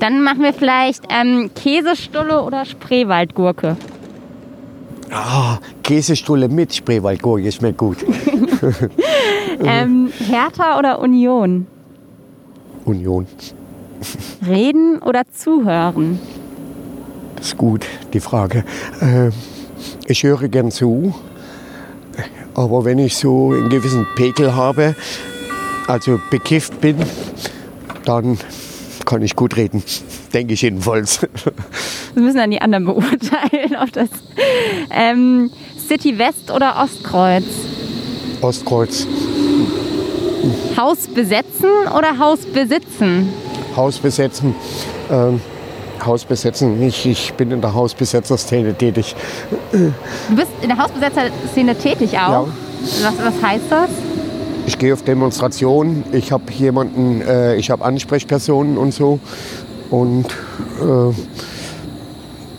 Dann 0.00 0.22
machen 0.22 0.42
wir 0.42 0.52
vielleicht 0.52 1.04
ähm, 1.08 1.50
Käsestulle 1.54 2.42
oder 2.42 2.66
Spreewaldgurke. 2.66 3.78
Ah, 5.10 5.56
Käsestulle 5.82 6.48
mit 6.48 6.74
Spreewaldgurke 6.74 7.48
ist 7.48 7.62
mir 7.62 7.72
gut. 7.72 8.04
Ähm, 9.62 10.10
Hertha 10.18 10.78
oder 10.78 11.00
Union? 11.00 11.66
Union. 12.84 13.26
Reden 14.46 14.98
oder 15.00 15.22
zuhören? 15.32 16.18
Das 17.36 17.48
ist 17.48 17.56
gut, 17.56 17.86
die 18.12 18.20
Frage. 18.20 18.64
Ähm, 19.00 19.32
ich 20.06 20.22
höre 20.22 20.48
gern 20.48 20.70
zu, 20.70 21.14
aber 22.54 22.84
wenn 22.84 22.98
ich 22.98 23.16
so 23.16 23.52
einen 23.52 23.68
gewissen 23.68 24.06
Pegel 24.16 24.54
habe, 24.54 24.96
also 25.86 26.20
bekifft 26.30 26.80
bin, 26.80 26.96
dann 28.04 28.38
kann 29.04 29.22
ich 29.22 29.36
gut 29.36 29.56
reden. 29.56 29.82
Denke 30.34 30.54
ich 30.54 30.62
jedenfalls. 30.62 31.20
Das 31.20 32.14
müssen 32.14 32.36
dann 32.36 32.50
die 32.50 32.60
anderen 32.60 32.84
beurteilen, 32.84 33.76
ob 33.80 33.92
das 33.92 34.08
ähm, 34.90 35.50
City 35.88 36.18
West 36.18 36.50
oder 36.50 36.82
Ostkreuz. 36.82 37.44
Ostkreuz, 38.42 39.06
Haus 40.76 41.06
besetzen 41.08 41.70
oder 41.96 42.18
Haus 42.18 42.40
besitzen? 42.40 43.32
Haus 43.76 43.98
besetzen. 43.98 44.54
Ähm, 45.10 45.40
Haus 46.04 46.24
besetzen. 46.24 46.80
Ich, 46.82 47.06
ich 47.06 47.32
bin 47.34 47.50
in 47.50 47.60
der 47.60 47.74
Hausbesetzerszene 47.74 48.74
tätig. 48.74 49.16
Du 49.72 50.36
bist 50.36 50.50
in 50.62 50.68
der 50.68 50.78
Hausbesetzerszene 50.78 51.74
tätig 51.76 52.18
auch. 52.18 52.30
Ja. 52.30 52.46
Was, 53.02 53.14
was 53.18 53.42
heißt 53.42 53.64
das? 53.70 53.90
Ich 54.66 54.78
gehe 54.78 54.92
auf 54.92 55.02
Demonstrationen. 55.02 56.04
Ich 56.12 56.30
habe 56.30 56.52
jemanden, 56.52 57.22
äh, 57.22 57.56
ich 57.56 57.70
habe 57.70 57.84
Ansprechpersonen 57.84 58.78
und 58.78 58.92
so. 58.92 59.18
Und 59.90 60.26
äh, 60.26 61.14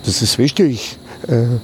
das 0.06 0.22
ist 0.22 0.38
wichtig. 0.38 0.98
Äh, 1.28 1.60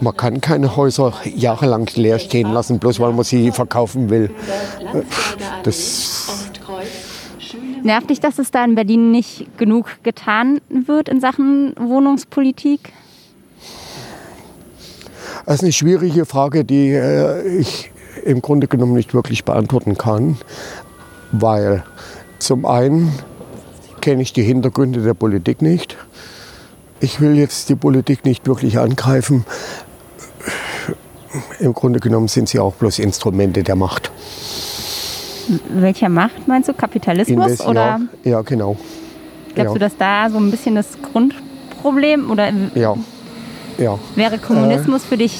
man 0.00 0.16
kann 0.16 0.40
keine 0.40 0.76
Häuser 0.76 1.12
jahrelang 1.24 1.88
leer 1.94 2.18
stehen 2.18 2.52
lassen, 2.52 2.78
bloß 2.78 3.00
weil 3.00 3.12
man 3.12 3.24
sie 3.24 3.50
verkaufen 3.52 4.10
will. 4.10 4.30
Das- 5.62 6.48
Nervt 7.82 8.10
dich, 8.10 8.20
dass 8.20 8.38
es 8.38 8.50
da 8.50 8.64
in 8.64 8.74
Berlin 8.74 9.10
nicht 9.12 9.46
genug 9.56 9.86
getan 10.02 10.60
wird 10.68 11.08
in 11.08 11.20
Sachen 11.20 11.74
Wohnungspolitik? 11.78 12.92
Das 15.46 15.56
ist 15.56 15.62
eine 15.62 15.72
schwierige 15.72 16.26
Frage, 16.26 16.64
die 16.64 16.90
äh, 16.90 17.58
ich 17.58 17.90
im 18.24 18.42
Grunde 18.42 18.66
genommen 18.66 18.92
nicht 18.94 19.14
wirklich 19.14 19.44
beantworten 19.44 19.96
kann, 19.96 20.36
weil 21.32 21.84
zum 22.38 22.66
einen 22.66 23.12
kenne 24.00 24.22
ich 24.22 24.32
die 24.32 24.42
Hintergründe 24.42 25.00
der 25.02 25.14
Politik 25.14 25.62
nicht. 25.62 25.96
Ich 27.00 27.20
will 27.20 27.36
jetzt 27.36 27.68
die 27.68 27.76
Politik 27.76 28.24
nicht 28.24 28.46
wirklich 28.46 28.78
angreifen. 28.78 29.44
Im 31.60 31.74
Grunde 31.74 32.00
genommen 32.00 32.28
sind 32.28 32.48
sie 32.48 32.58
auch 32.58 32.74
bloß 32.74 32.98
Instrumente 32.98 33.62
der 33.62 33.76
Macht. 33.76 34.10
Welcher 35.68 36.08
Macht 36.08 36.46
meinst 36.48 36.68
du? 36.68 36.74
Kapitalismus? 36.74 37.52
Invest- 37.52 37.66
oder 37.66 38.00
ja, 38.24 38.30
ja, 38.30 38.40
genau. 38.42 38.76
glaubst 39.54 39.74
du, 39.74 39.78
ja, 39.78 39.88
dass 39.88 39.96
da 39.96 40.30
so 40.30 40.38
ein 40.38 40.50
bisschen 40.50 40.74
das 40.74 40.88
Grundproblem 41.00 42.30
oder 42.30 42.50
ja, 42.74 42.94
ja. 43.78 43.98
wäre 44.14 44.38
Kommunismus 44.38 45.04
für 45.04 45.16
dich 45.16 45.38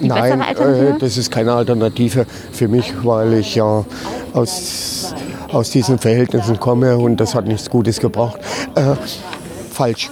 die 0.00 0.08
Nein, 0.08 0.22
bessere 0.22 0.46
Alternative? 0.46 0.96
äh, 0.96 0.98
das 0.98 1.16
ist 1.16 1.30
keine 1.30 1.52
Alternative 1.52 2.26
für 2.52 2.68
mich, 2.68 2.92
weil 3.04 3.34
ich 3.34 3.54
ja 3.54 3.84
aus, 4.32 5.14
aus 5.52 5.70
diesen 5.70 5.98
Verhältnissen 5.98 6.58
komme 6.58 6.96
und 6.96 7.18
das 7.18 7.34
hat 7.34 7.46
nichts 7.46 7.70
Gutes 7.70 8.00
gebracht. 8.00 8.38
Äh, 8.74 8.94
falsch. 9.70 10.10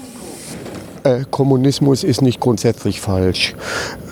Äh, 1.04 1.24
Kommunismus 1.30 2.04
ist 2.04 2.22
nicht 2.22 2.38
grundsätzlich 2.38 3.00
falsch. 3.00 3.54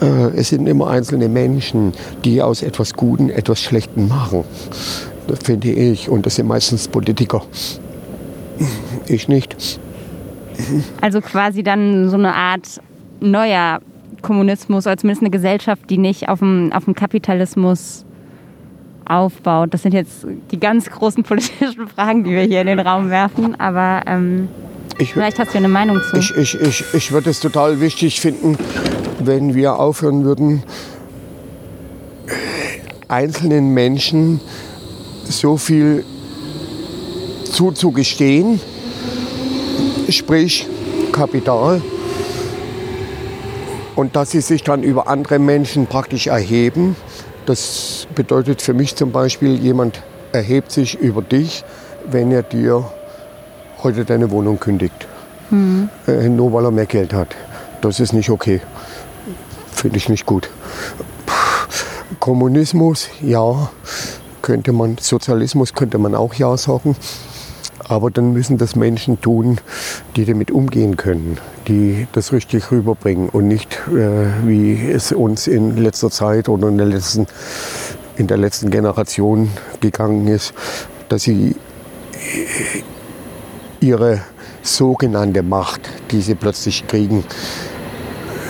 Äh, 0.01 0.37
es 0.37 0.49
sind 0.49 0.67
immer 0.67 0.89
einzelne 0.89 1.29
Menschen, 1.29 1.93
die 2.25 2.43
aus 2.43 2.63
etwas 2.63 2.95
Guten 2.95 3.31
etwas 3.31 3.61
Schlechtem 3.61 4.09
machen. 4.09 4.45
Das 5.29 5.39
finde 5.45 5.71
ich. 5.71 6.09
Und 6.09 6.27
das 6.27 6.37
sind 6.37 6.49
meistens 6.49 6.89
Politiker. 6.89 7.43
Ich 9.07 9.29
nicht. 9.29 9.57
Also 11.01 11.21
quasi 11.21 11.63
dann 11.63 12.09
so 12.11 12.17
eine 12.17 12.35
Art 12.35 12.81
neuer 13.21 13.81
Kommunismus 14.23 14.87
oder 14.87 14.97
zumindest 14.97 15.23
eine 15.23 15.31
Gesellschaft, 15.31 15.89
die 15.89 15.99
nicht 15.99 16.29
auf 16.29 16.41
dem, 16.41 16.73
auf 16.73 16.85
dem 16.85 16.95
Kapitalismus 16.95 18.05
aufbaut. 19.05 19.73
Das 19.73 19.83
sind 19.83 19.95
jetzt 19.95 20.27
die 20.51 20.61
ganz 20.61 20.91
großen 20.91 21.23
politischen 21.25 21.89
Fragen, 21.89 22.25
die 22.25 22.31
wir 22.31 22.43
hier 22.43 22.61
in 22.61 22.67
den 22.67 22.81
Raum 22.81 23.11
werfen. 23.11 23.59
Aber 23.61 24.03
ähm, 24.07 24.49
Ich, 24.99 25.13
vielleicht 25.15 25.39
hast 25.39 25.55
du 25.55 25.59
eine 25.59 25.69
Meinung 25.69 26.01
zu. 26.11 26.17
Ich, 26.17 26.35
ich, 26.37 26.61
ich, 26.61 26.85
ich 26.93 27.13
würde 27.13 27.31
es 27.31 27.41
total 27.41 27.81
wichtig 27.81 28.21
finden, 28.21 28.59
wenn 29.19 29.55
wir 29.55 29.79
aufhören 29.79 30.25
würden, 30.25 30.63
einzelnen 33.09 33.75
Menschen 33.75 34.41
so 35.25 35.57
viel 35.57 36.05
zuzugestehen, 37.45 38.61
sprich 40.09 40.67
Kapital, 41.13 41.83
und 43.97 44.17
dass 44.17 44.31
sie 44.31 44.41
sich 44.41 44.63
dann 44.63 44.83
über 44.83 45.09
andere 45.09 45.39
Menschen 45.39 45.87
praktisch 45.87 46.27
erheben. 46.29 46.97
Das 47.47 48.07
bedeutet 48.15 48.63
für 48.63 48.73
mich 48.73 48.97
zum 48.97 49.13
Beispiel, 49.13 49.59
jemand 49.59 50.03
erhebt 50.33 50.73
sich 50.73 50.99
über 50.99 51.23
dich, 51.23 51.65
wenn 52.11 52.31
er 52.31 52.43
dir 52.43 52.91
heute 53.83 54.05
deine 54.05 54.31
Wohnung 54.31 54.59
kündigt. 54.61 55.07
Äh, 56.07 56.29
nur 56.29 56.53
weil 56.53 56.65
er 56.65 56.71
mehr 56.71 56.87
Geld 56.87 57.13
hat. 57.13 57.35
Das 57.81 57.99
ist 57.99 58.13
nicht 58.13 58.31
okay. 58.31 58.61
Finde 59.73 59.97
ich 59.97 60.09
nicht 60.09 60.27
gut. 60.27 60.51
Kommunismus, 62.21 63.09
ja, 63.21 63.71
könnte 64.43 64.73
man, 64.73 64.99
Sozialismus 64.99 65.75
könnte 65.75 65.99
man 65.99 66.15
auch 66.15 66.35
ja 66.35 66.57
sagen. 66.57 66.97
Aber 67.89 68.11
dann 68.11 68.33
müssen 68.33 68.59
das 68.59 68.77
Menschen 68.77 69.21
tun, 69.21 69.59
die 70.15 70.25
damit 70.25 70.53
umgehen 70.53 70.97
können, 70.97 71.39
die 71.67 72.07
das 72.13 72.33
richtig 72.33 72.71
rüberbringen 72.71 73.29
und 73.29 73.49
nicht, 73.49 73.81
äh, 73.89 74.47
wie 74.47 74.91
es 74.91 75.11
uns 75.11 75.49
in 75.49 75.77
letzter 75.77 76.11
Zeit 76.11 76.49
oder 76.49 76.69
in 76.69 76.79
der 76.79 76.87
letzten, 76.87 77.27
in 78.17 78.29
der 78.29 78.37
letzten 78.37 78.71
Generation 78.71 79.51
gegangen 79.81 80.29
ist, 80.29 80.55
dass 81.09 81.23
sie 81.23 81.57
äh, 82.13 82.83
ihre 83.81 84.21
sogenannte 84.63 85.43
Macht, 85.43 85.81
die 86.11 86.21
sie 86.21 86.35
plötzlich 86.35 86.87
kriegen, 86.87 87.25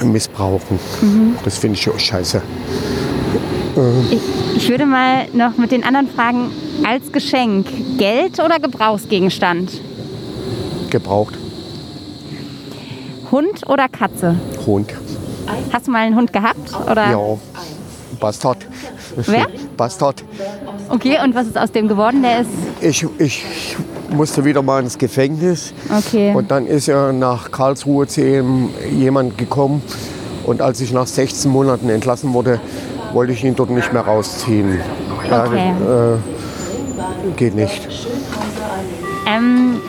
missbrauchen. 0.02 0.78
Das 1.44 1.58
finde 1.58 1.76
ich 1.76 1.82
schon 1.82 1.98
scheiße. 1.98 2.42
Ich, 4.10 4.20
ich 4.56 4.68
würde 4.68 4.84
mal 4.86 5.28
noch 5.32 5.56
mit 5.56 5.70
den 5.70 5.84
anderen 5.84 6.08
fragen, 6.08 6.50
als 6.84 7.12
Geschenk, 7.12 7.66
Geld 7.98 8.40
oder 8.40 8.58
Gebrauchsgegenstand? 8.58 9.80
Gebraucht. 10.90 11.34
Hund 13.30 13.68
oder 13.68 13.88
Katze? 13.88 14.34
Hund. 14.66 14.92
Hast 15.72 15.86
du 15.86 15.92
mal 15.92 15.98
einen 16.00 16.16
Hund 16.16 16.32
gehabt? 16.32 16.74
Oder? 16.90 17.10
Ja. 17.10 17.38
Bastard. 18.18 18.66
Wer? 19.16 19.46
Bastard. 19.76 20.24
Okay, 20.88 21.18
und 21.22 21.34
was 21.34 21.46
ist 21.46 21.56
aus 21.56 21.70
dem 21.70 21.86
geworden? 21.86 22.22
Der 22.22 22.40
ist. 22.40 22.50
Ich, 22.80 23.06
ich 23.18 23.44
musste 24.12 24.44
wieder 24.44 24.62
mal 24.62 24.82
ins 24.82 24.98
Gefängnis. 24.98 25.72
Okay. 25.96 26.34
Und 26.34 26.50
dann 26.50 26.66
ist 26.66 26.88
er 26.88 27.12
nach 27.12 27.50
Karlsruhe 27.50 28.06
zu 28.06 28.22
ihm 28.26 28.70
jemand 28.92 29.38
gekommen. 29.38 29.82
Und 30.44 30.62
als 30.62 30.80
ich 30.80 30.92
nach 30.92 31.06
16 31.06 31.50
Monaten 31.50 31.88
entlassen 31.90 32.32
wurde, 32.32 32.60
wollte 33.12 33.32
ich 33.32 33.44
ihn 33.44 33.54
dort 33.56 33.70
nicht 33.70 33.92
mehr 33.92 34.02
rausziehen. 34.02 34.78
Ja, 35.28 35.44
Okay. 35.44 35.70
äh, 35.70 37.30
geht 37.36 37.54
nicht. 37.54 37.88
Ähm, 39.26 39.80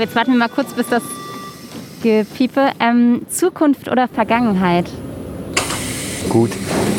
jetzt 0.00 0.16
warten 0.16 0.32
wir 0.32 0.38
mal 0.38 0.48
kurz, 0.48 0.72
bis 0.72 0.86
das 0.88 1.02
Gepiepe. 2.02 2.70
Ähm, 2.80 3.22
Zukunft 3.30 3.88
oder 3.90 4.08
Vergangenheit? 4.08 4.86
Gut. 6.28 6.50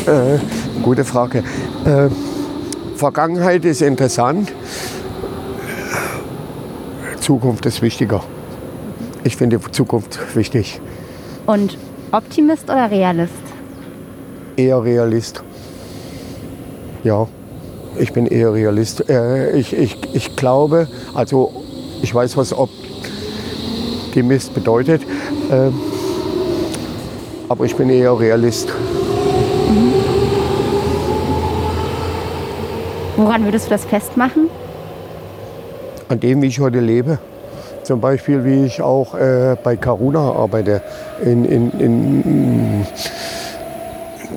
Äh, 0.06 0.38
gute 0.82 1.04
Frage. 1.04 1.44
Äh, 1.84 2.08
Vergangenheit 2.96 3.64
ist 3.64 3.82
interessant. 3.82 4.52
Zukunft 7.28 7.66
ist 7.66 7.82
wichtiger. 7.82 8.22
Ich 9.22 9.36
finde 9.36 9.60
Zukunft 9.60 10.34
wichtig. 10.34 10.80
Und 11.44 11.76
Optimist 12.10 12.70
oder 12.70 12.90
Realist? 12.90 13.34
Eher 14.56 14.82
Realist. 14.82 15.42
Ja, 17.04 17.28
ich 17.98 18.14
bin 18.14 18.24
eher 18.24 18.54
Realist. 18.54 19.10
Äh, 19.10 19.58
ich, 19.58 19.76
ich, 19.76 19.98
ich 20.14 20.36
glaube, 20.36 20.88
also 21.12 21.52
ich 22.00 22.14
weiß, 22.14 22.38
was 22.38 22.54
Optimist 22.54 24.54
bedeutet, 24.54 25.02
äh, 25.50 25.70
aber 27.50 27.66
ich 27.66 27.76
bin 27.76 27.90
eher 27.90 28.18
Realist. 28.18 28.72
Woran 33.18 33.44
würdest 33.44 33.66
du 33.66 33.70
das 33.70 33.84
festmachen? 33.84 34.48
An 36.08 36.20
dem, 36.20 36.40
wie 36.40 36.46
ich 36.46 36.58
heute 36.58 36.80
lebe. 36.80 37.18
Zum 37.82 38.00
Beispiel, 38.00 38.44
wie 38.44 38.64
ich 38.64 38.80
auch 38.80 39.14
äh, 39.14 39.56
bei 39.62 39.76
Caruna 39.76 40.32
arbeite. 40.32 40.82
In, 41.22 41.44
in, 41.44 41.70
in 41.78 42.86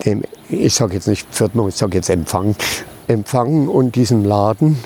dem, 0.05 0.23
ich 0.49 0.73
sage 0.73 0.95
jetzt 0.95 1.07
nicht 1.07 1.27
Pförtner, 1.29 1.67
ich 1.67 1.75
sage 1.75 1.95
jetzt 1.95 2.09
Empfang. 2.09 2.55
Empfang 3.07 3.67
und 3.67 3.95
diesen 3.95 4.25
Laden, 4.25 4.77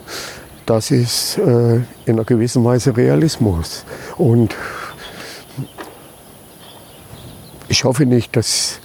das 0.65 0.91
ist 0.91 1.37
äh, 1.37 1.75
in 1.75 1.83
einer 2.07 2.23
gewissen 2.23 2.63
Weise 2.63 2.95
Realismus. 2.95 3.83
Und 4.17 4.55
ich 7.67 7.83
hoffe 7.83 8.05
nicht, 8.05 8.35
dass 8.35 8.79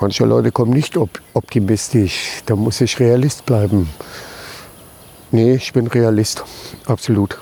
manche 0.00 0.24
Leute 0.24 0.52
kommen 0.52 0.72
nicht 0.72 0.96
op 0.96 1.10
optimistisch. 1.34 2.42
Da 2.46 2.54
muss 2.54 2.80
ich 2.80 2.98
Realist 3.00 3.46
bleiben. 3.46 3.88
Nee, 5.32 5.54
ich 5.54 5.72
bin 5.72 5.86
Realist, 5.86 6.44
absolut. 6.86 7.38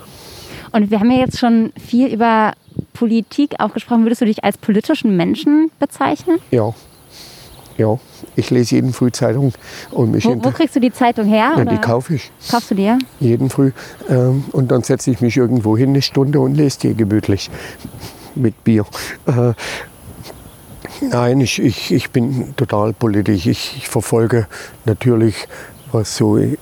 Und 0.73 0.91
wir 0.91 1.01
haben 1.01 1.11
ja 1.11 1.19
jetzt 1.19 1.39
schon 1.39 1.73
viel 1.77 2.07
über 2.07 2.53
Politik 2.93 3.57
auch 3.59 3.75
gesprochen. 3.75 4.05
Würdest 4.05 4.21
du 4.21 4.27
dich 4.27 4.45
als 4.45 4.57
politischen 4.57 5.17
Menschen 5.17 5.71
bezeichnen? 5.81 6.39
Ja, 6.53 6.73
ja. 7.77 7.99
Ich 8.37 8.51
lese 8.51 8.77
jeden 8.77 8.93
Früh 8.93 9.11
Zeitung 9.11 9.53
und 9.91 10.13
mich 10.13 10.25
Wo, 10.25 10.37
wo 10.45 10.51
kriegst 10.51 10.77
du 10.77 10.81
die 10.81 10.93
Zeitung 10.93 11.27
her? 11.27 11.53
ja, 11.57 11.65
die 11.65 11.79
kaufe 11.79 12.15
ich 12.15 12.31
kaufst 12.49 12.71
du 12.71 12.75
dir? 12.77 12.99
jeden 13.19 13.51
Früh 13.51 13.73
ähm, 14.09 14.45
und 14.53 14.71
dann 14.71 14.83
setze 14.83 15.11
ich 15.11 15.21
mich 15.21 15.37
irgendwo 15.37 15.77
hin 15.77 15.91
eine 15.91 16.03
Stunde 16.03 16.39
und 16.41 16.55
lese 16.55 16.79
die 16.81 16.95
gemütlich 16.95 17.51
mit 18.37 18.63
Bier. 18.63 18.85
Äh, 19.27 19.55
nein, 21.01 21.41
ich, 21.41 21.61
ich, 21.61 21.93
ich 21.93 22.11
bin 22.11 22.55
total 22.57 22.93
politisch. 22.93 23.47
Ich, 23.47 23.77
ich 23.79 23.89
verfolge 23.89 24.47
natürlich, 24.85 25.49
was 25.91 26.17
so 26.17 26.37
äh, 26.39 26.55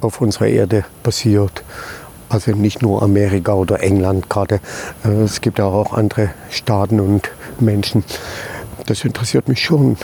auf 0.00 0.20
unserer 0.20 0.46
Erde 0.46 0.84
passiert. 1.02 1.62
Also 2.28 2.52
nicht 2.52 2.80
nur 2.80 3.02
Amerika 3.02 3.54
oder 3.54 3.82
England 3.82 4.30
gerade. 4.30 4.60
Äh, 5.04 5.08
es 5.22 5.40
gibt 5.40 5.60
auch 5.60 5.92
andere 5.92 6.30
Staaten 6.50 7.00
und 7.00 7.28
Menschen. 7.58 8.04
Das 8.86 9.04
interessiert 9.04 9.48
mich 9.48 9.60
schon. 9.60 9.96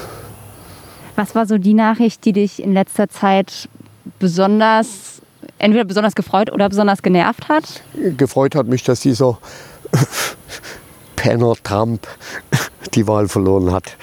Was 1.15 1.35
war 1.35 1.47
so 1.47 1.57
die 1.57 1.75
Nachricht, 1.75 2.25
die 2.25 2.33
dich 2.33 2.63
in 2.63 2.73
letzter 2.73 3.09
Zeit 3.09 3.69
besonders, 4.19 5.23
entweder 5.59 5.85
besonders 5.85 6.15
gefreut 6.15 6.53
oder 6.53 6.69
besonders 6.69 7.03
genervt 7.03 7.49
hat? 7.49 7.83
gefreut 8.17 8.55
hat 8.55 8.67
mich, 8.67 8.83
dass 8.83 9.01
dieser 9.01 9.39
Penner 11.17 11.55
Trump 11.63 12.07
die 12.95 13.07
Wahl 13.07 13.29
verloren 13.29 13.73
hat. 13.73 13.97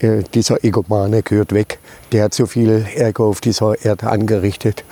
Äh, 0.00 0.22
dieser 0.34 0.64
Egomane 0.64 1.22
gehört 1.22 1.52
weg. 1.52 1.78
Der 2.12 2.24
hat 2.24 2.34
so 2.34 2.46
viel 2.46 2.86
Ärger 2.94 3.24
auf 3.24 3.40
dieser 3.40 3.82
Erde 3.84 4.08
angerichtet. 4.08 4.84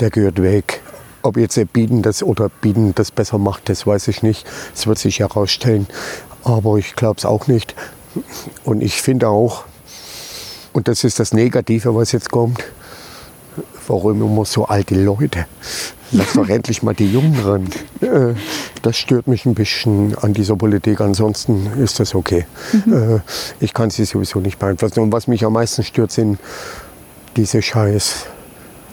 Der 0.00 0.10
gehört 0.10 0.42
weg. 0.42 0.82
Ob 1.22 1.38
jetzt 1.38 1.56
der 1.56 1.64
Biden 1.64 2.02
das 2.02 2.22
oder 2.22 2.50
Biden 2.50 2.94
das 2.94 3.10
besser 3.10 3.38
macht, 3.38 3.68
das 3.68 3.86
weiß 3.86 4.08
ich 4.08 4.22
nicht. 4.22 4.46
Das 4.74 4.86
wird 4.86 4.98
sich 4.98 5.20
herausstellen. 5.20 5.86
Aber 6.42 6.76
ich 6.76 6.94
glaube 6.94 7.18
es 7.18 7.24
auch 7.24 7.46
nicht. 7.46 7.74
Und 8.64 8.82
ich 8.82 9.00
finde 9.00 9.28
auch, 9.28 9.64
und 10.72 10.88
das 10.88 11.04
ist 11.04 11.18
das 11.18 11.32
Negative, 11.32 11.94
was 11.94 12.12
jetzt 12.12 12.30
kommt, 12.30 12.62
warum 13.86 14.20
immer 14.20 14.44
so 14.44 14.66
alte 14.66 14.94
Leute? 14.94 15.46
Lass 16.14 16.34
doch 16.34 16.48
endlich 16.48 16.82
mal 16.84 16.94
die 16.94 17.12
Jungen 17.12 17.38
ran. 17.40 17.68
Äh, 18.00 18.34
das 18.82 18.96
stört 18.96 19.26
mich 19.26 19.46
ein 19.46 19.54
bisschen 19.54 20.16
an 20.18 20.32
dieser 20.32 20.54
Politik. 20.54 21.00
Ansonsten 21.00 21.66
ist 21.82 21.98
das 21.98 22.14
okay. 22.14 22.46
Äh, 22.72 23.18
ich 23.60 23.74
kann 23.74 23.90
sie 23.90 24.04
sowieso 24.04 24.38
nicht 24.38 24.58
beeinflussen. 24.58 25.00
Und 25.00 25.12
was 25.12 25.26
mich 25.26 25.44
am 25.44 25.54
meisten 25.54 25.82
stört, 25.82 26.12
sind 26.12 26.38
diese 27.36 27.60
scheiß 27.62 28.26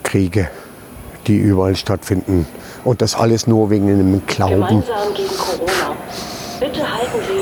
Kriege, 0.02 0.50
die 1.28 1.38
überall 1.38 1.76
stattfinden. 1.76 2.48
Und 2.84 3.04
das 3.04 3.14
alles 3.14 3.46
nur 3.46 3.70
wegen 3.70 3.88
einem 3.90 4.26
Glauben. 4.26 4.84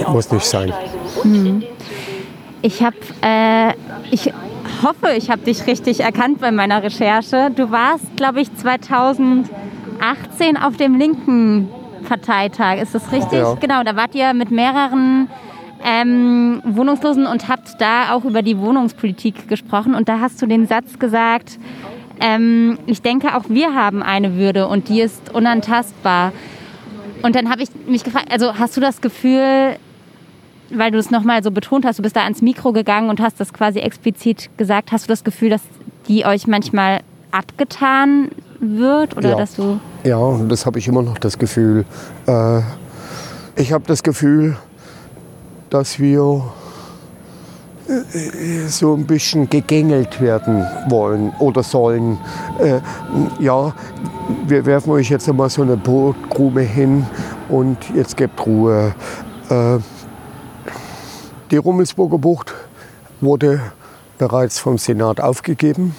Muss 0.08 0.32
nicht 0.32 0.46
sein. 0.46 0.74
Zügen. 1.22 1.64
Ich 2.62 2.84
habe, 2.84 2.98
äh, 3.22 3.74
ich 4.12 4.34
hoffe, 4.84 5.14
ich 5.18 5.30
habe 5.30 5.42
dich 5.42 5.68
richtig 5.68 6.02
erkannt 6.02 6.40
bei 6.40 6.52
meiner 6.52 6.84
Recherche. 6.84 7.52
Du 7.56 7.72
warst, 7.72 8.16
glaube 8.16 8.42
ich, 8.42 8.54
2018 8.56 9.50
auf 10.58 10.78
dem 10.78 10.96
linken 10.98 11.70
Parteitag. 12.08 12.82
Ist 12.82 12.96
das 12.96 13.12
richtig? 13.12 13.40
Ja. 13.40 13.56
Genau, 13.56 13.84
da 13.84 13.96
wart 13.96 14.16
ihr 14.16 14.34
mit 14.34 14.52
mehreren 14.52 15.30
ähm, 15.84 16.62
Wohnungslosen 16.66 17.26
und 17.26 17.48
habt 17.48 17.80
da 17.80 18.14
auch 18.14 18.26
über 18.26 18.42
die 18.42 18.58
Wohnungspolitik 18.58 19.48
gesprochen. 19.48 19.96
Und 19.96 20.10
da 20.10 20.20
hast 20.20 20.42
du 20.42 20.46
den 20.46 20.68
Satz 20.68 21.00
gesagt, 21.00 21.58
ähm, 22.20 22.78
ich 22.86 23.02
denke, 23.02 23.36
auch 23.36 23.46
wir 23.48 23.74
haben 23.74 24.04
eine 24.04 24.36
Würde 24.36 24.68
und 24.68 24.90
die 24.90 25.02
ist 25.02 25.34
unantastbar. 25.34 26.34
Und 27.22 27.36
dann 27.36 27.50
habe 27.50 27.64
ich 27.64 27.70
mich 27.88 28.04
gefragt, 28.04 28.32
also 28.32 28.58
hast 28.58 28.76
du 28.78 28.82
das 28.82 29.02
Gefühl, 29.02 29.76
weil 30.76 30.92
du 30.92 30.98
es 30.98 31.12
nochmal 31.12 31.44
so 31.44 31.52
betont 31.52 31.86
hast, 31.86 32.00
du 32.00 32.04
bist 32.04 32.16
da 32.16 32.22
ans 32.24 32.42
Mikro 32.42 32.72
gegangen 32.72 33.10
und 33.10 33.20
hast 33.20 33.40
das 33.40 33.54
quasi 33.54 33.80
explizit 33.80 34.50
gesagt, 34.58 34.92
hast 34.92 35.06
du 35.06 35.08
das 35.10 35.24
Gefühl, 35.24 35.50
dass 35.50 35.62
die 36.08 36.26
euch 36.26 36.48
manchmal 36.48 37.02
abgetan 37.32 38.30
wird 38.60 39.16
oder 39.16 39.30
Ja. 39.32 39.36
dass 39.38 39.56
du 39.56 39.80
Ja, 40.04 40.38
das 40.48 40.66
habe 40.66 40.80
ich 40.80 40.88
immer 40.88 41.02
noch 41.02 41.18
das 41.18 41.38
Gefühl. 41.38 41.86
Äh, 42.26 42.62
ich 43.56 43.72
habe 43.74 43.84
das 43.88 44.04
Gefühl, 44.04 44.56
dass 45.70 46.00
wir 46.00 46.44
äh, 47.88 48.68
so 48.68 48.94
ein 48.96 49.06
bisschen 49.06 49.50
gegängelt 49.50 50.22
werden 50.22 50.66
wollen 50.90 51.32
oder 51.40 51.64
sollen. 51.64 52.18
Äh, 52.60 52.80
ja, 53.40 53.74
wir 54.48 54.66
werfen 54.66 54.92
euch 54.92 55.10
jetzt 55.10 55.28
einmal 55.30 55.50
so 55.50 55.62
eine 55.62 55.78
Brotgrube 55.78 56.62
hin 56.62 57.06
und 57.50 57.78
jetzt 57.96 58.16
gebt 58.18 58.46
Ruhe. 58.46 58.94
Äh, 59.50 59.80
die 61.52 61.58
Rummelsburger 61.58 62.18
Bucht 62.18 62.54
wurde 63.22 63.62
bereits 64.18 64.60
vom 64.60 64.78
Senat 64.78 65.20
aufgegeben. 65.20 65.96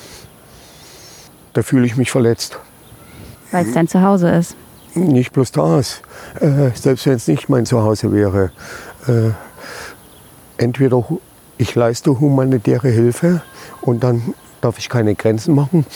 Da 1.52 1.62
fühle 1.62 1.86
ich 1.86 1.96
mich 1.96 2.10
verletzt. 2.10 2.58
weil 3.50 3.66
es 3.66 3.74
dein 3.74 3.88
Zuhause 3.88 4.30
ist. 4.30 4.56
Nicht 4.94 5.32
bloß 5.32 5.52
das. 5.52 6.02
Äh, 6.40 6.70
selbst 6.74 7.06
wenn 7.06 7.14
es 7.14 7.26
nicht 7.28 7.48
mein 7.48 7.66
Zuhause 7.66 8.12
wäre. 8.12 8.52
Äh, 9.06 9.30
entweder 10.56 11.04
ich 11.58 11.74
leiste 11.74 12.18
humanitäre 12.18 12.88
Hilfe 12.88 13.42
und 13.80 14.04
dann 14.04 14.34
darf 14.60 14.78
ich 14.78 14.88
keine 14.88 15.14
Grenzen 15.14 15.54
machen. 15.54 15.86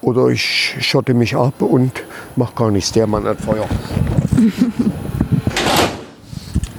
Oder 0.00 0.28
ich 0.28 0.76
schotte 0.80 1.14
mich 1.14 1.34
ab 1.34 1.62
und 1.62 1.92
mache 2.36 2.54
gar 2.54 2.70
nichts. 2.70 2.92
Der 2.92 3.06
Mann 3.06 3.24
hat 3.24 3.40
Feuer. 3.40 3.66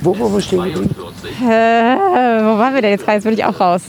Wo 0.07 0.17
waren 0.17 0.33
wir 0.33 0.39
stehen 0.39 0.63
geblieben? 0.63 0.95
Äh, 1.41 1.43
wo 1.43 2.57
waren 2.57 2.73
wir 2.73 2.81
denn 2.81 2.91
jetzt? 2.91 3.05
Jetzt 3.05 3.25
will 3.25 3.33
ich 3.33 3.43
auch 3.43 3.59
raus. 3.59 3.81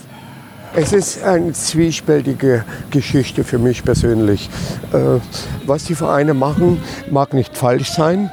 Es 0.75 0.93
ist 0.93 1.23
eine 1.23 1.53
zwiespältige 1.53 2.65
Geschichte 2.91 3.45
für 3.45 3.61
mich 3.61 3.85
persönlich. 3.85 4.51
Äh, 4.93 5.21
was 5.65 5.85
die 5.85 5.95
Vereine 5.95 6.35
machen, 6.35 6.83
mag 7.09 7.35
nicht 7.35 7.57
falsch 7.57 7.93
sein. 7.93 8.33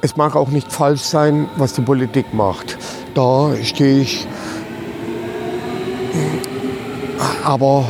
Es 0.00 0.16
mag 0.16 0.34
auch 0.34 0.48
nicht 0.48 0.72
falsch 0.72 1.02
sein, 1.02 1.46
was 1.58 1.74
die 1.74 1.82
Politik 1.82 2.34
macht. 2.34 2.76
Da 3.14 3.52
stehe 3.62 4.00
ich. 4.00 4.26
Aber 7.44 7.84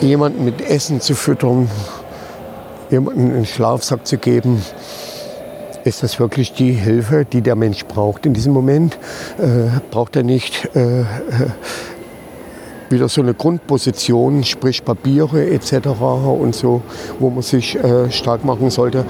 jemanden 0.00 0.44
mit 0.44 0.60
Essen 0.60 1.00
zu 1.00 1.14
füttern, 1.14 1.70
jemanden 2.90 3.32
einen 3.32 3.46
Schlafsack 3.46 4.04
zu 4.08 4.18
geben, 4.18 4.60
ist 5.84 6.02
das 6.02 6.18
wirklich 6.20 6.52
die 6.52 6.72
Hilfe, 6.72 7.24
die 7.24 7.42
der 7.42 7.56
Mensch 7.56 7.84
braucht 7.84 8.26
in 8.26 8.34
diesem 8.34 8.52
Moment? 8.52 8.98
Äh, 9.38 9.80
braucht 9.90 10.16
er 10.16 10.22
nicht 10.22 10.68
äh, 10.74 11.00
äh, 11.00 11.04
wieder 12.90 13.08
so 13.08 13.20
eine 13.20 13.34
Grundposition, 13.34 14.44
sprich 14.44 14.84
Papiere 14.84 15.50
etc. 15.50 15.88
und 16.40 16.54
so, 16.54 16.82
wo 17.18 17.30
man 17.30 17.42
sich 17.42 17.76
äh, 17.76 18.10
stark 18.10 18.44
machen 18.44 18.70
sollte? 18.70 19.04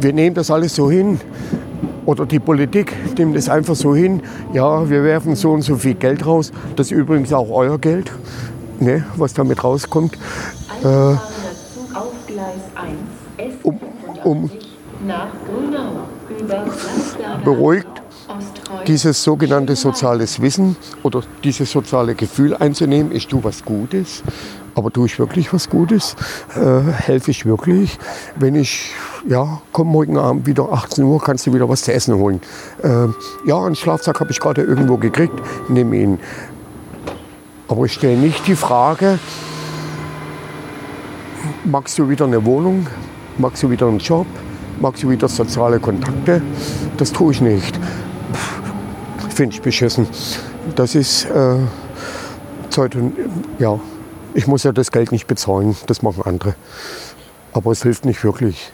Wir 0.00 0.12
nehmen 0.12 0.34
das 0.34 0.50
alles 0.50 0.74
so 0.74 0.90
hin. 0.90 1.20
Oder 2.06 2.24
die 2.24 2.38
Politik 2.38 2.94
nimmt 3.18 3.36
es 3.36 3.50
einfach 3.50 3.74
so 3.74 3.94
hin. 3.94 4.22
Ja, 4.54 4.88
wir 4.88 5.04
werfen 5.04 5.36
so 5.36 5.50
und 5.50 5.62
so 5.62 5.76
viel 5.76 5.94
Geld 5.94 6.24
raus. 6.24 6.52
Das 6.76 6.86
ist 6.86 6.92
übrigens 6.92 7.32
auch 7.34 7.50
euer 7.50 7.78
Geld, 7.78 8.10
ne, 8.80 9.04
was 9.16 9.34
damit 9.34 9.62
rauskommt. 9.62 10.16
Einfahrender 10.76 11.20
Zug 11.74 11.96
auf 11.96 12.12
Gleis 12.26 12.62
1, 12.76 13.58
Um- 14.24 14.50
Beruhigt 17.44 17.86
dieses 18.86 19.22
sogenannte 19.22 19.76
soziales 19.76 20.40
Wissen 20.40 20.76
oder 21.02 21.22
dieses 21.44 21.70
soziale 21.70 22.14
Gefühl 22.14 22.54
einzunehmen, 22.54 23.12
ich 23.12 23.26
tue 23.26 23.42
was 23.44 23.64
Gutes, 23.64 24.22
aber 24.74 24.90
tue 24.92 25.06
ich 25.06 25.18
wirklich 25.18 25.52
was 25.52 25.68
Gutes? 25.70 26.16
Äh, 26.54 26.90
helfe 26.92 27.30
ich 27.30 27.46
wirklich? 27.46 27.98
Wenn 28.36 28.54
ich, 28.54 28.92
ja, 29.26 29.62
komm 29.72 29.88
morgen 29.88 30.18
Abend 30.18 30.46
wieder 30.46 30.70
18 30.72 31.04
Uhr, 31.04 31.20
kannst 31.20 31.46
du 31.46 31.54
wieder 31.54 31.68
was 31.68 31.82
zu 31.82 31.92
essen 31.92 32.14
holen. 32.16 32.40
Äh, 32.82 33.06
ja, 33.46 33.64
einen 33.64 33.74
Schlafsack 33.74 34.20
habe 34.20 34.30
ich 34.30 34.40
gerade 34.40 34.62
irgendwo 34.62 34.96
gekriegt, 34.96 35.34
nimm 35.68 35.92
ihn. 35.92 36.18
Aber 37.68 37.84
ich 37.84 37.94
stelle 37.94 38.16
nicht 38.16 38.46
die 38.46 38.56
Frage, 38.56 39.18
magst 41.64 41.98
du 41.98 42.08
wieder 42.08 42.24
eine 42.24 42.44
Wohnung? 42.44 42.86
Magst 43.38 43.62
du 43.62 43.70
wieder 43.70 43.86
einen 43.86 43.98
Job? 43.98 44.26
Magst 44.80 45.02
du 45.02 45.10
wieder 45.10 45.28
soziale 45.28 45.80
Kontakte? 45.80 46.42
Das 46.96 47.12
tue 47.12 47.32
ich 47.32 47.40
nicht 47.40 47.78
finde 49.38 49.54
ich 49.54 49.62
beschissen. 49.62 50.08
Das 50.74 50.96
ist 50.96 51.24
äh, 51.26 51.58
Zeit 52.70 52.96
ja, 53.60 53.78
ich 54.34 54.48
muss 54.48 54.64
ja 54.64 54.72
das 54.72 54.90
Geld 54.90 55.12
nicht 55.12 55.28
bezahlen, 55.28 55.76
das 55.86 56.02
machen 56.02 56.24
andere. 56.24 56.56
Aber 57.52 57.70
es 57.70 57.84
hilft 57.84 58.04
nicht 58.04 58.24
wirklich. 58.24 58.72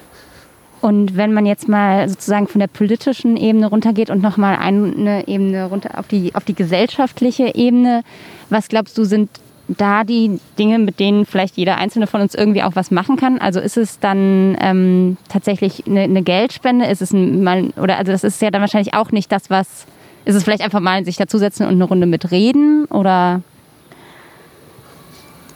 Und 0.80 1.18
wenn 1.18 1.34
man 1.34 1.44
jetzt 1.44 1.68
mal 1.68 2.08
sozusagen 2.08 2.48
von 2.48 2.60
der 2.60 2.68
politischen 2.68 3.36
Ebene 3.36 3.66
runtergeht 3.66 4.08
und 4.08 4.22
nochmal 4.22 4.56
eine 4.56 5.28
Ebene 5.28 5.66
runter 5.66 5.98
auf 5.98 6.08
die, 6.08 6.34
auf 6.34 6.44
die 6.44 6.54
gesellschaftliche 6.54 7.54
Ebene, 7.54 8.02
was 8.48 8.68
glaubst 8.68 8.96
du, 8.96 9.04
sind 9.04 9.28
da 9.68 10.04
die 10.04 10.40
Dinge, 10.58 10.78
mit 10.78 11.00
denen 11.00 11.24
vielleicht 11.26 11.56
jeder 11.56 11.76
Einzelne 11.76 12.06
von 12.06 12.20
uns 12.20 12.34
irgendwie 12.34 12.62
auch 12.62 12.76
was 12.76 12.90
machen 12.90 13.16
kann? 13.16 13.38
Also 13.38 13.60
ist 13.60 13.76
es 13.76 13.98
dann 13.98 14.56
ähm, 14.60 15.16
tatsächlich 15.28 15.86
eine, 15.86 16.02
eine 16.02 16.22
Geldspende? 16.22 16.86
Ist 16.86 17.02
es 17.02 17.12
ein, 17.12 17.42
mal, 17.42 17.70
oder 17.80 17.98
also 17.98 18.12
das 18.12 18.24
ist 18.24 18.42
ja 18.42 18.50
dann 18.50 18.60
wahrscheinlich 18.60 18.94
auch 18.94 19.10
nicht 19.10 19.32
das, 19.32 19.50
was 19.50 19.86
ist 20.24 20.34
es 20.34 20.44
vielleicht 20.44 20.62
einfach 20.62 20.80
mal 20.80 21.04
sich 21.04 21.16
dazusetzen 21.16 21.66
und 21.66 21.74
eine 21.74 21.84
Runde 21.84 22.06
mitreden 22.06 22.86
oder 22.86 23.42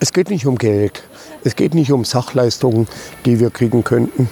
Es 0.00 0.12
geht 0.12 0.30
nicht 0.30 0.46
um 0.46 0.56
Geld. 0.56 1.02
Es 1.44 1.56
geht 1.56 1.74
nicht 1.74 1.92
um 1.92 2.04
Sachleistungen, 2.04 2.86
die 3.24 3.40
wir 3.40 3.50
kriegen 3.50 3.84
könnten. 3.84 4.28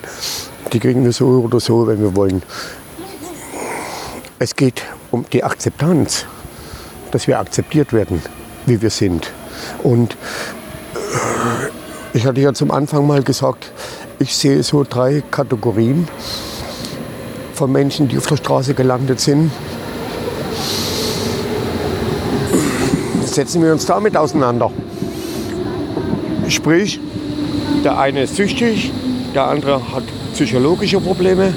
Die 0.72 0.80
kriegen 0.80 1.04
wir 1.04 1.12
so 1.12 1.26
oder 1.26 1.60
so, 1.60 1.86
wenn 1.86 2.00
wir 2.00 2.16
wollen. 2.16 2.42
Es 4.38 4.54
geht 4.54 4.82
um 5.10 5.24
die 5.32 5.44
Akzeptanz, 5.44 6.26
dass 7.10 7.26
wir 7.26 7.38
akzeptiert 7.38 7.92
werden, 7.92 8.20
wie 8.66 8.82
wir 8.82 8.90
sind. 8.90 9.32
Und 9.82 10.12
äh, 10.12 12.16
ich 12.16 12.26
hatte 12.26 12.40
ja 12.40 12.52
zum 12.52 12.70
Anfang 12.70 13.06
mal 13.06 13.22
gesagt, 13.22 13.72
ich 14.18 14.34
sehe 14.34 14.62
so 14.62 14.84
drei 14.88 15.22
Kategorien 15.30 16.08
von 17.54 17.72
Menschen, 17.72 18.08
die 18.08 18.18
auf 18.18 18.26
der 18.26 18.36
Straße 18.36 18.74
gelandet 18.74 19.20
sind. 19.20 19.50
Setzen 23.24 23.62
wir 23.62 23.72
uns 23.72 23.86
damit 23.86 24.16
auseinander. 24.16 24.70
Sprich, 26.48 27.00
der 27.84 27.98
eine 27.98 28.22
ist 28.22 28.36
süchtig, 28.36 28.92
der 29.34 29.48
andere 29.48 29.92
hat 29.92 30.04
psychologische 30.32 31.00
Probleme 31.00 31.54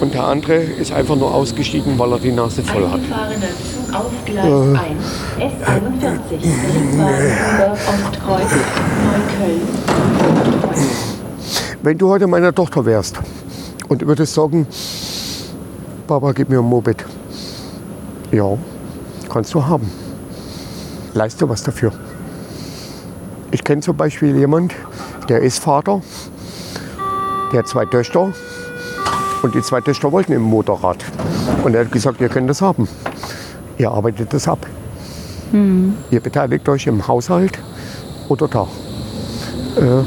und 0.00 0.14
der 0.14 0.24
andere 0.24 0.56
ist 0.56 0.92
einfach 0.92 1.16
nur 1.16 1.34
ausgestiegen, 1.34 1.98
weil 1.98 2.12
er 2.12 2.18
die 2.18 2.32
Nase 2.32 2.62
voll 2.62 2.88
hat. 2.88 3.00
Auf 3.92 4.12
Gleis 4.24 4.44
1, 4.44 4.78
S41, 5.38 6.42
Ringwahn 6.42 7.14
über 7.54 7.72
Ostkreuz, 7.72 8.50
Neukölln. 9.04 9.62
Ostkreuz. 10.62 10.86
Wenn 11.82 11.98
du 11.98 12.08
heute 12.08 12.26
meine 12.28 12.54
Tochter 12.54 12.84
wärst 12.84 13.18
und 13.88 14.06
würdest 14.06 14.34
sagen, 14.34 14.66
Papa, 16.06 16.32
gib 16.32 16.48
mir 16.50 16.60
ein 16.60 16.64
Moped. 16.64 17.04
Ja, 18.30 18.56
kannst 19.28 19.54
du 19.54 19.66
haben. 19.66 19.90
Leiste 21.14 21.48
was 21.48 21.64
dafür. 21.64 21.92
Ich 23.50 23.64
kenne 23.64 23.80
zum 23.80 23.96
Beispiel 23.96 24.36
jemand, 24.36 24.72
der 25.28 25.40
ist 25.40 25.58
Vater, 25.58 26.00
der 27.52 27.60
hat 27.60 27.68
zwei 27.68 27.86
Töchter 27.86 28.32
und 29.42 29.54
die 29.54 29.62
zwei 29.62 29.80
Töchter 29.80 30.12
wollten 30.12 30.32
im 30.32 30.42
Motorrad. 30.42 31.04
Und 31.64 31.74
er 31.74 31.84
hat 31.84 31.92
gesagt, 31.92 32.20
ihr 32.20 32.28
könnt 32.28 32.48
das 32.48 32.62
haben. 32.62 32.88
Ihr 33.80 33.90
arbeitet 33.90 34.34
das 34.34 34.46
ab. 34.46 34.66
Ihr 36.10 36.20
beteiligt 36.20 36.68
euch 36.68 36.86
im 36.86 37.08
Haushalt 37.08 37.58
oder 38.28 38.46
da. 38.46 38.68
Äh, 39.74 40.00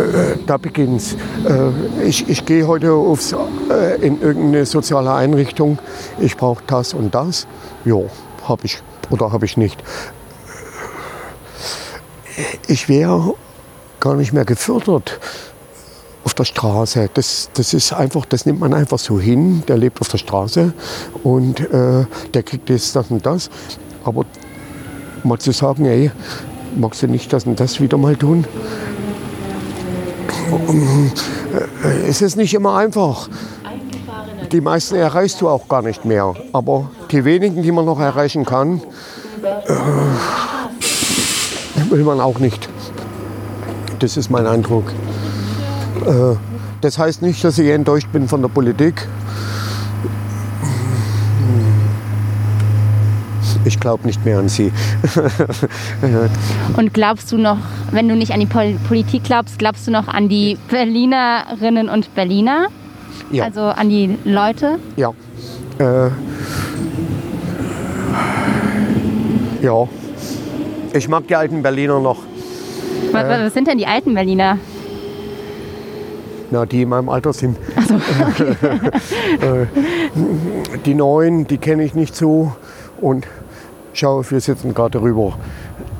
äh, 0.00 0.36
da 0.46 0.56
beginnt's. 0.56 1.16
Äh, 1.44 2.06
ich, 2.06 2.28
ich 2.28 2.46
gehe 2.46 2.64
heute 2.64 2.92
aufs, 2.92 3.32
äh, 3.32 4.00
in 4.06 4.22
irgendeine 4.22 4.66
soziale 4.66 5.12
Einrichtung. 5.14 5.80
Ich 6.20 6.36
brauche 6.36 6.62
das 6.68 6.94
und 6.94 7.12
das. 7.12 7.48
Jo, 7.84 8.08
habe 8.46 8.66
ich 8.66 8.80
oder 9.10 9.32
habe 9.32 9.46
ich 9.46 9.56
nicht. 9.56 9.82
Ich 12.68 12.88
wäre 12.88 13.34
gar 13.98 14.14
nicht 14.14 14.32
mehr 14.32 14.44
gefördert 14.44 15.18
auf 16.32 16.36
der 16.36 16.44
Straße. 16.44 17.10
Das, 17.12 17.50
das 17.52 17.74
ist 17.74 17.92
einfach, 17.92 18.24
das 18.24 18.46
nimmt 18.46 18.60
man 18.60 18.72
einfach 18.72 18.98
so 18.98 19.20
hin. 19.20 19.62
Der 19.68 19.76
lebt 19.76 20.00
auf 20.00 20.08
der 20.08 20.16
Straße 20.16 20.72
und 21.22 21.60
äh, 21.60 22.06
der 22.32 22.42
kriegt 22.42 22.70
jetzt 22.70 22.96
das 22.96 23.10
und 23.10 23.26
das. 23.26 23.50
Aber 24.02 24.24
mal 25.24 25.38
zu 25.38 25.52
sagen, 25.52 25.84
ey, 25.84 26.10
magst 26.74 27.02
du 27.02 27.06
nicht 27.06 27.30
das 27.34 27.44
und 27.44 27.60
das 27.60 27.82
wieder 27.82 27.98
mal 27.98 28.16
tun? 28.16 28.46
Äh, 31.84 32.08
Es 32.08 32.22
ist 32.22 32.36
nicht 32.36 32.54
immer 32.54 32.76
einfach. 32.78 33.28
Die 34.50 34.62
meisten 34.62 34.94
erreichst 34.94 35.42
du 35.42 35.50
auch 35.50 35.68
gar 35.68 35.82
nicht 35.82 36.06
mehr. 36.06 36.34
Aber 36.54 36.90
die 37.10 37.26
wenigen, 37.26 37.62
die 37.62 37.72
man 37.72 37.84
noch 37.84 38.00
erreichen 38.00 38.46
kann, 38.46 38.80
äh, 39.42 39.74
will 41.90 42.04
man 42.04 42.20
auch 42.20 42.38
nicht. 42.38 42.70
Das 43.98 44.16
ist 44.16 44.30
mein 44.30 44.46
Eindruck. 44.46 44.84
Äh, 46.06 46.36
Das 46.80 46.98
heißt 46.98 47.22
nicht, 47.22 47.44
dass 47.44 47.58
ich 47.58 47.70
enttäuscht 47.70 48.08
bin 48.12 48.26
von 48.28 48.42
der 48.42 48.48
Politik. 48.48 49.06
Ich 53.64 53.78
glaube 53.78 54.04
nicht 54.06 54.24
mehr 54.24 54.38
an 54.40 54.48
sie. 54.48 54.72
Und 56.76 56.92
glaubst 56.92 57.30
du 57.30 57.38
noch, 57.38 57.58
wenn 57.92 58.08
du 58.08 58.16
nicht 58.16 58.32
an 58.32 58.40
die 58.40 58.46
Pol 58.46 58.74
Politik 58.88 59.22
glaubst, 59.22 59.58
glaubst 59.60 59.86
du 59.86 59.92
noch 59.92 60.08
an 60.08 60.28
die 60.28 60.58
Berlinerinnen 60.68 61.88
und 61.88 62.12
Berliner? 62.16 62.66
Ja. 63.30 63.44
Also 63.44 63.60
an 63.60 63.88
die 63.88 64.18
Leute? 64.24 64.78
Ja. 64.96 65.10
Äh, 65.78 66.08
ja. 69.62 69.88
Ich 70.92 71.08
mag 71.08 71.28
die 71.28 71.36
alten 71.36 71.62
Berliner 71.62 72.00
noch. 72.00 72.18
Was, 73.12 73.28
was 73.28 73.54
sind 73.54 73.68
denn 73.68 73.78
die 73.78 73.86
alten 73.86 74.14
Berliner? 74.14 74.58
Na, 76.52 76.66
die 76.66 76.82
in 76.82 76.90
meinem 76.90 77.08
Alter 77.08 77.32
sind. 77.32 77.56
Äh, 79.40 79.66
die 80.84 80.94
neuen, 80.94 81.46
die 81.46 81.56
kenne 81.56 81.82
ich 81.84 81.94
nicht 81.94 82.14
so. 82.14 82.52
Und 83.00 83.26
schau, 83.94 84.22
wir 84.28 84.40
sitzen 84.40 84.74
gerade 84.74 84.98
drüber. 84.98 85.38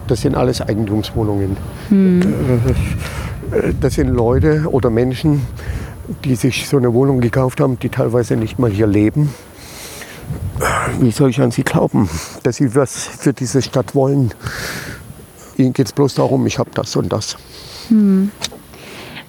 Das 0.07 0.20
sind 0.20 0.34
alles 0.36 0.61
Eigentumswohnungen. 0.61 1.57
Äh, 1.90 3.72
Das 3.80 3.94
sind 3.94 4.09
Leute 4.09 4.64
oder 4.70 4.90
Menschen, 4.90 5.46
die 6.24 6.34
sich 6.36 6.68
so 6.68 6.76
eine 6.76 6.92
Wohnung 6.92 7.20
gekauft 7.20 7.61
haben, 7.61 7.78
die 7.78 7.88
teilweise 7.88 8.36
nicht 8.36 8.59
mal 8.59 8.70
hier 8.70 8.86
leben. 8.86 9.32
Wie 11.00 11.11
soll 11.11 11.30
ich 11.30 11.40
an 11.40 11.50
sie 11.50 11.62
glauben, 11.64 12.09
dass 12.42 12.57
sie 12.57 12.74
was 12.74 13.07
für 13.07 13.32
diese 13.32 13.62
Stadt 13.62 13.94
wollen? 13.94 14.32
Ihnen 15.57 15.72
geht 15.72 15.86
es 15.86 15.92
bloß 15.92 16.14
darum, 16.14 16.46
ich 16.46 16.59
habe 16.59 16.70
das 16.74 16.94
und 16.96 17.11
das. 17.12 17.36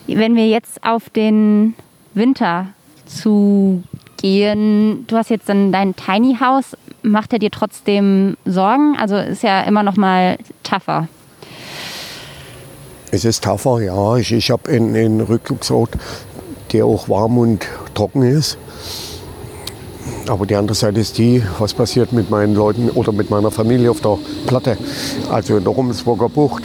Wenn 0.08 0.36
wir 0.36 0.48
jetzt 0.48 0.84
auf 0.84 1.10
den 1.10 1.76
Winter 2.14 2.68
zugehen, 3.06 5.06
du 5.08 5.16
hast 5.16 5.30
jetzt 5.30 5.50
dann 5.50 5.72
dein 5.72 5.96
Tiny 5.96 6.38
House, 6.40 6.78
macht 7.02 7.34
er 7.34 7.40
dir 7.40 7.52
trotzdem 7.52 8.38
Sorgen? 8.46 8.96
Also 9.00 9.18
ist 9.18 9.44
ja 9.44 9.62
immer 9.62 9.84
noch 9.84 9.96
mal 9.96 10.38
tougher. 10.64 11.08
Es 13.12 13.26
ist 13.26 13.44
tougher, 13.44 13.82
ja. 13.82 14.18
Ich, 14.18 14.32
ich 14.32 14.52
habe 14.52 14.72
einen, 14.72 14.96
einen 14.96 15.22
Rückzugsort, 15.22 15.92
der 16.72 16.86
auch 16.86 17.10
warm 17.10 17.38
und 17.38 17.66
trocken 17.94 18.24
ist. 18.24 18.58
Aber 20.28 20.46
die 20.46 20.56
andere 20.56 20.76
Seite 20.76 21.00
ist 21.00 21.18
die, 21.18 21.44
was 21.60 21.74
passiert 21.74 22.14
mit 22.14 22.30
meinen 22.30 22.56
Leuten 22.56 22.90
oder 22.90 23.12
mit 23.12 23.30
meiner 23.30 23.52
Familie 23.52 23.92
auf 23.92 24.02
der 24.02 24.18
Platte, 24.48 24.78
also 25.30 25.58
in 25.58 25.64
der 25.64 25.74
Rummelsburger 25.74 26.30
Bucht. 26.30 26.64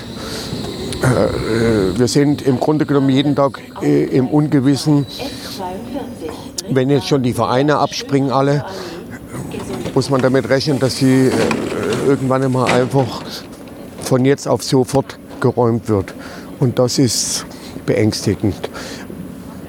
Wir 1.96 2.08
sind 2.08 2.42
im 2.42 2.58
Grunde 2.58 2.86
genommen 2.86 3.08
jeden 3.08 3.36
Tag 3.36 3.60
äh, 3.82 4.04
im 4.04 4.28
Ungewissen. 4.28 5.06
S42. 5.06 6.30
Wenn 6.70 6.90
jetzt 6.90 7.08
schon 7.08 7.22
die 7.22 7.32
Vereine 7.32 7.78
abspringen 7.78 8.30
alle, 8.30 8.64
muss 9.94 10.10
man 10.10 10.20
damit 10.20 10.48
rechnen, 10.48 10.78
dass 10.78 10.96
sie 10.96 11.26
äh, 11.26 11.32
irgendwann 12.06 12.42
einmal 12.42 12.70
einfach 12.70 13.22
von 14.02 14.24
jetzt 14.24 14.48
auf 14.48 14.62
sofort 14.62 15.18
geräumt 15.40 15.88
wird. 15.88 16.14
Und 16.60 16.78
das 16.78 16.98
ist 16.98 17.46
beängstigend. 17.86 18.70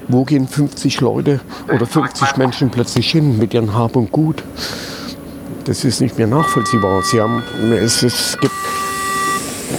Wo 0.08 0.24
gehen 0.24 0.48
50 0.48 1.00
Leute 1.00 1.40
oder 1.72 1.86
50 1.86 2.36
Menschen 2.36 2.70
plötzlich 2.70 3.10
hin 3.10 3.38
mit 3.38 3.54
ihrem 3.54 3.74
Hab 3.74 3.96
und 3.96 4.10
Gut? 4.10 4.42
Das 5.64 5.84
ist 5.84 6.00
nicht 6.00 6.18
mehr 6.18 6.26
nachvollziehbar. 6.26 7.02
Sie 7.02 7.20
haben, 7.20 7.42
es, 7.72 8.02
es 8.02 8.36
gibt 8.40 8.54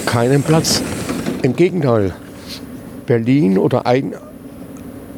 keinen 0.06 0.42
Platz. 0.44 0.82
Im 1.44 1.56
Gegenteil, 1.56 2.14
Berlin 3.08 3.58
oder 3.58 3.88
ein, 3.88 4.14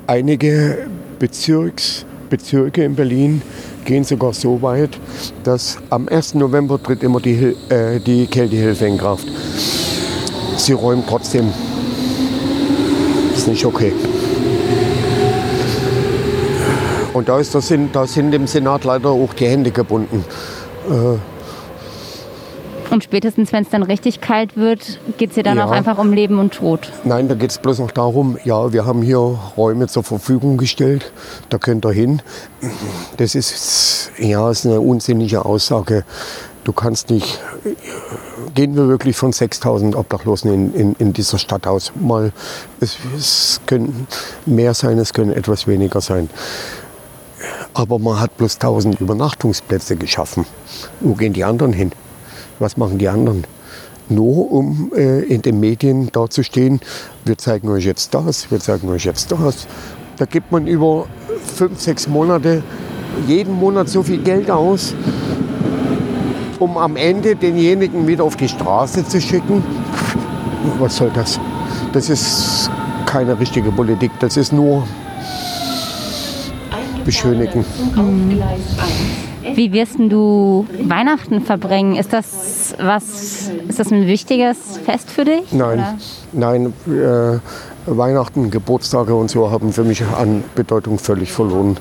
einige 0.08 0.88
Bezirks, 1.20 2.06
Bezirke 2.30 2.86
in 2.86 2.96
Berlin 2.96 3.42
gehen 3.84 4.06
sogar 4.06 4.32
so 4.32 4.62
weit, 4.62 4.92
dass 5.44 5.80
am 5.90 6.08
1. 6.08 6.36
November 6.36 6.82
tritt 6.82 7.04
immer 7.04 7.20
die, 7.20 7.56
äh, 7.68 8.00
die 8.00 8.28
Kältehilfe 8.28 8.86
in 8.86 8.98
Kraft. 8.98 9.28
Sie 10.56 10.72
räumen 10.72 11.04
trotzdem. 11.06 11.52
Ist 13.36 13.50
nicht 13.50 13.66
okay. 13.66 13.92
Und 17.12 17.28
da, 17.28 17.38
ist 17.38 17.54
das 17.54 17.74
da 17.92 18.08
sind 18.08 18.32
dem 18.32 18.48
Senat 18.48 18.86
leider 18.86 19.10
auch 19.10 19.34
die 19.34 19.48
Hände 19.48 19.72
gebunden. 19.72 20.24
Und 22.94 23.04
spätestens, 23.04 23.52
wenn 23.52 23.64
es 23.64 23.70
dann 23.70 23.82
richtig 23.82 24.22
kalt 24.22 24.56
wird, 24.56 25.00
geht 25.18 25.30
es 25.32 25.36
dir 25.36 25.42
dann 25.44 25.58
Ja. 25.58 25.66
auch 25.66 25.72
einfach 25.72 25.98
um 25.98 26.14
Leben 26.14 26.38
und 26.38 26.54
Tod. 26.54 26.92
Nein, 27.04 27.28
da 27.28 27.34
geht 27.34 27.50
es 27.50 27.58
bloß 27.58 27.80
noch 27.80 27.90
darum, 27.90 28.38
ja, 28.44 28.72
wir 28.72 28.86
haben 28.86 29.02
hier 29.02 29.18
Räume 29.18 29.88
zur 29.88 30.04
Verfügung 30.04 30.58
gestellt, 30.58 31.12
da 31.50 31.58
könnt 31.58 31.86
ihr 31.86 31.92
hin. 31.92 32.22
Das 33.18 33.34
ist, 33.34 34.12
ja, 34.20 34.52
ist 34.52 34.68
eine 34.68 34.80
unsinnige 34.80 35.44
Aussage. 35.44 36.06
Du 36.66 36.72
kannst 36.72 37.10
nicht, 37.10 37.40
gehen 38.54 38.76
wir 38.76 38.88
wirklich 38.88 39.18
von 39.18 39.34
6000 39.34 39.96
Obdachlosen 39.96 40.54
in, 40.54 40.74
in, 40.76 40.96
in 41.00 41.14
dieser 41.14 41.40
Stadt 41.40 41.66
aus? 41.66 41.92
Mal, 42.00 42.32
es, 42.80 42.98
es 43.18 43.60
können 43.66 44.08
mehr 44.46 44.76
sein, 44.76 45.00
es 45.00 45.14
können 45.14 45.34
etwas 45.34 45.66
weniger 45.68 46.00
sein. 46.00 46.30
Aber 47.74 47.98
man 47.98 48.20
hat 48.20 48.38
bloß 48.38 48.54
1000 48.56 49.02
Übernachtungsplätze 49.02 49.96
geschaffen. 49.96 50.46
Wo 51.02 51.16
gehen 51.16 51.34
die 51.34 51.44
anderen 51.44 51.74
hin? 51.74 51.92
Was 52.64 52.78
machen 52.78 52.98
die 52.98 53.10
anderen? 53.10 53.44
Nur 54.08 54.50
um 54.50 54.94
äh, 54.96 55.20
in 55.24 55.42
den 55.42 55.60
Medien 55.60 56.10
dazustehen, 56.14 56.80
wir 57.26 57.38
zeigen 57.38 57.68
euch 57.68 57.84
jetzt 57.84 58.14
das, 58.14 58.50
wir 58.52 58.62
zeigen 58.62 58.88
euch 58.88 59.04
jetzt 59.04 59.34
das. 59.34 59.68
Da 60.16 60.24
gibt 60.24 60.50
man 60.50 60.66
über 60.66 61.08
fünf, 61.58 61.82
sechs 61.82 62.08
Monate 62.08 62.64
jeden 63.28 63.54
Monat 63.54 63.90
so 63.90 64.02
viel 64.02 64.20
Geld 64.20 64.50
aus, 64.50 64.96
um 66.58 66.78
am 66.78 66.96
Ende 66.96 67.36
denjenigen 67.36 68.08
wieder 68.08 68.24
auf 68.24 68.38
die 68.38 68.48
Straße 68.48 69.06
zu 69.06 69.20
schicken. 69.20 69.62
Was 70.80 70.96
soll 70.96 71.12
das? 71.14 71.42
Das 71.92 72.10
ist 72.10 72.70
keine 73.06 73.38
richtige 73.38 73.74
Politik, 73.74 74.12
das 74.22 74.38
ist 74.38 74.54
nur 74.54 74.88
beschönigen. 77.04 77.66
1. 77.94 79.33
Wie 79.56 79.72
wirst 79.74 80.00
denn 80.00 80.10
du 80.10 80.66
Weihnachten 80.82 81.42
verbringen? 81.42 81.96
Ist 81.96 82.14
das 82.14 82.76
was? 82.80 83.50
Ist 83.68 83.80
das 83.80 83.92
ein 83.92 84.08
wichtiges 84.08 84.78
Fest 84.86 85.12
für 85.12 85.26
dich? 85.26 85.52
Nein, 85.52 85.80
Oder? 85.80 85.98
nein, 86.32 86.74
äh, 86.88 87.40
Weihnachten, 87.86 88.50
Geburtstage 88.50 89.14
und 89.14 89.30
so 89.30 89.52
haben 89.52 89.74
für 89.74 89.84
mich 89.84 90.04
an 90.04 90.44
Bedeutung 90.56 90.98
völlig 90.98 91.32
verloren. 91.32 91.78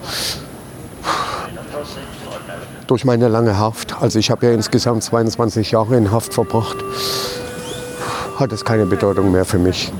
Durch 2.88 3.04
meine 3.04 3.28
lange 3.28 3.58
Haft, 3.58 4.02
also 4.02 4.18
ich 4.18 4.30
habe 4.30 4.46
ja 4.46 4.52
insgesamt 4.52 5.02
22 5.04 5.70
Jahre 5.70 5.96
in 5.96 6.10
Haft 6.10 6.34
verbracht, 6.34 6.76
hat 8.38 8.52
es 8.52 8.64
keine 8.64 8.86
Bedeutung 8.86 9.30
mehr 9.30 9.44
für 9.44 9.58
mich. 9.58 9.92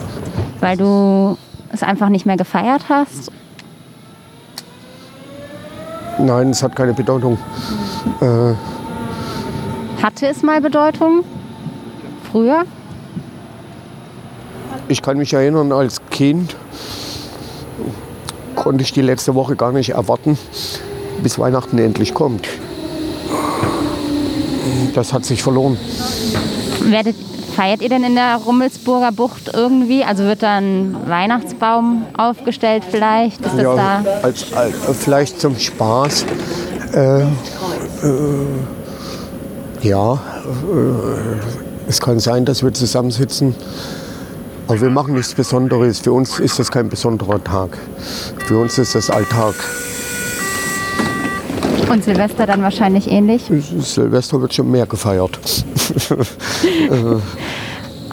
Weil 0.61 0.77
du 0.77 1.39
es 1.73 1.83
einfach 1.83 2.09
nicht 2.09 2.27
mehr 2.27 2.37
gefeiert 2.37 2.85
hast? 2.89 3.31
Nein, 6.23 6.51
es 6.51 6.63
hat 6.63 6.77
keine 6.77 6.95
Bedeutung. 6.95 7.37
Äh, 8.21 8.55
Hatte 10.03 10.29
es 10.29 10.43
mal 10.43 10.61
Bedeutung? 10.61 11.25
Früher? 12.31 12.65
ich 14.89 15.01
kann 15.01 15.17
mich 15.17 15.33
erinnern, 15.33 15.73
als 15.73 16.01
Kind 16.11 16.55
konnte 18.55 18.83
ich 18.83 18.93
die 18.93 19.01
letzte 19.01 19.35
Woche 19.35 19.57
gar 19.57 19.73
nicht 19.73 19.91
erwarten, 19.91 20.37
bis 21.23 21.39
Weihnachten 21.39 21.79
endlich 21.79 22.13
kommt. 22.15 22.47
Das 24.95 25.13
hat 25.13 25.25
sich 25.25 25.43
verloren. 25.43 25.79
Werdet, 26.85 27.17
feiert 27.55 27.83
ihr 27.83 27.89
denn 27.89 28.03
in 28.05 28.15
der 28.15 28.37
Rummelsburger 28.37 29.13
Bucht 29.13 29.51
irgendwie? 29.53 30.05
Also 30.05 30.25
wird 30.25 30.43
da 30.43 30.57
ein 30.57 30.97
Weihnachtsbaum 31.07 32.05
aufgestellt 32.17 32.83
vielleicht? 32.91 33.41
Ist 33.41 33.55
das 33.55 33.63
Ja, 33.63 33.75
da? 33.77 34.05
als, 34.23 34.53
als, 34.53 34.75
vielleicht 34.99 35.41
zum 35.41 35.57
Spaß. 35.59 36.25
Äh, 36.95 37.23
äh, 37.23 37.27
ja, 39.83 40.15
äh, 40.15 40.19
es 41.89 42.01
kann 42.01 42.19
sein, 42.21 42.45
dass 42.45 42.63
wir 42.63 42.73
zusammensitzen. 42.73 43.55
Aber 44.69 44.81
wir 44.81 44.91
machen 44.91 45.15
nichts 45.15 45.35
Besonderes. 45.35 45.99
Für 45.99 46.13
uns 46.13 46.39
ist 46.39 46.59
das 46.59 46.71
kein 46.71 46.89
besonderer 46.89 47.43
Tag. 47.43 47.77
Für 48.47 48.59
uns 48.59 48.79
ist 48.79 48.95
das 48.95 49.11
Alltag. 49.11 49.55
Und 51.91 52.05
Silvester 52.05 52.47
dann 52.47 52.63
wahrscheinlich 52.63 53.11
ähnlich? 53.11 53.43
Silvester 53.81 54.41
wird 54.41 54.55
schon 54.55 54.71
mehr 54.71 54.87
gefeiert. 54.87 55.39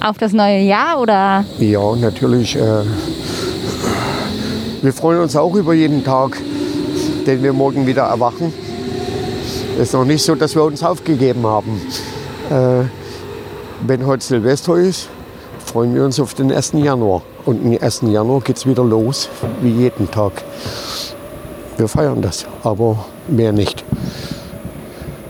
Auf 0.02 0.18
das 0.18 0.32
neue 0.32 0.60
Jahr 0.62 1.02
oder? 1.02 1.44
Ja, 1.58 1.96
natürlich. 1.98 2.56
Äh, 2.56 2.84
wir 4.82 4.94
freuen 4.94 5.20
uns 5.20 5.36
auch 5.36 5.54
über 5.56 5.74
jeden 5.74 6.06
Tag, 6.06 6.38
den 7.28 7.44
wir 7.44 7.52
morgen 7.52 7.86
wieder 7.86 8.04
erwachen. 8.04 8.54
Es 9.76 9.90
ist 9.90 9.94
noch 9.94 10.06
nicht 10.06 10.24
so, 10.24 10.36
dass 10.36 10.56
wir 10.56 10.64
uns 10.64 10.84
aufgegeben 10.84 11.46
haben. 11.46 11.82
Äh, 12.50 12.86
wenn 13.86 14.06
heute 14.06 14.24
Silvester 14.24 14.76
ist, 14.78 15.10
freuen 15.66 15.94
wir 15.94 16.06
uns 16.06 16.18
auf 16.20 16.34
den 16.34 16.50
1. 16.50 16.74
Januar. 16.76 17.22
Und 17.46 17.66
am 17.66 17.78
1. 17.78 18.04
Januar 18.04 18.40
geht 18.40 18.56
es 18.56 18.66
wieder 18.66 18.86
los, 18.86 19.28
wie 19.62 19.72
jeden 19.72 20.10
Tag. 20.10 20.32
Wir 21.76 21.90
feiern 21.90 22.22
das, 22.22 22.46
aber 22.64 23.06
mehr 23.28 23.52
nicht. 23.52 23.84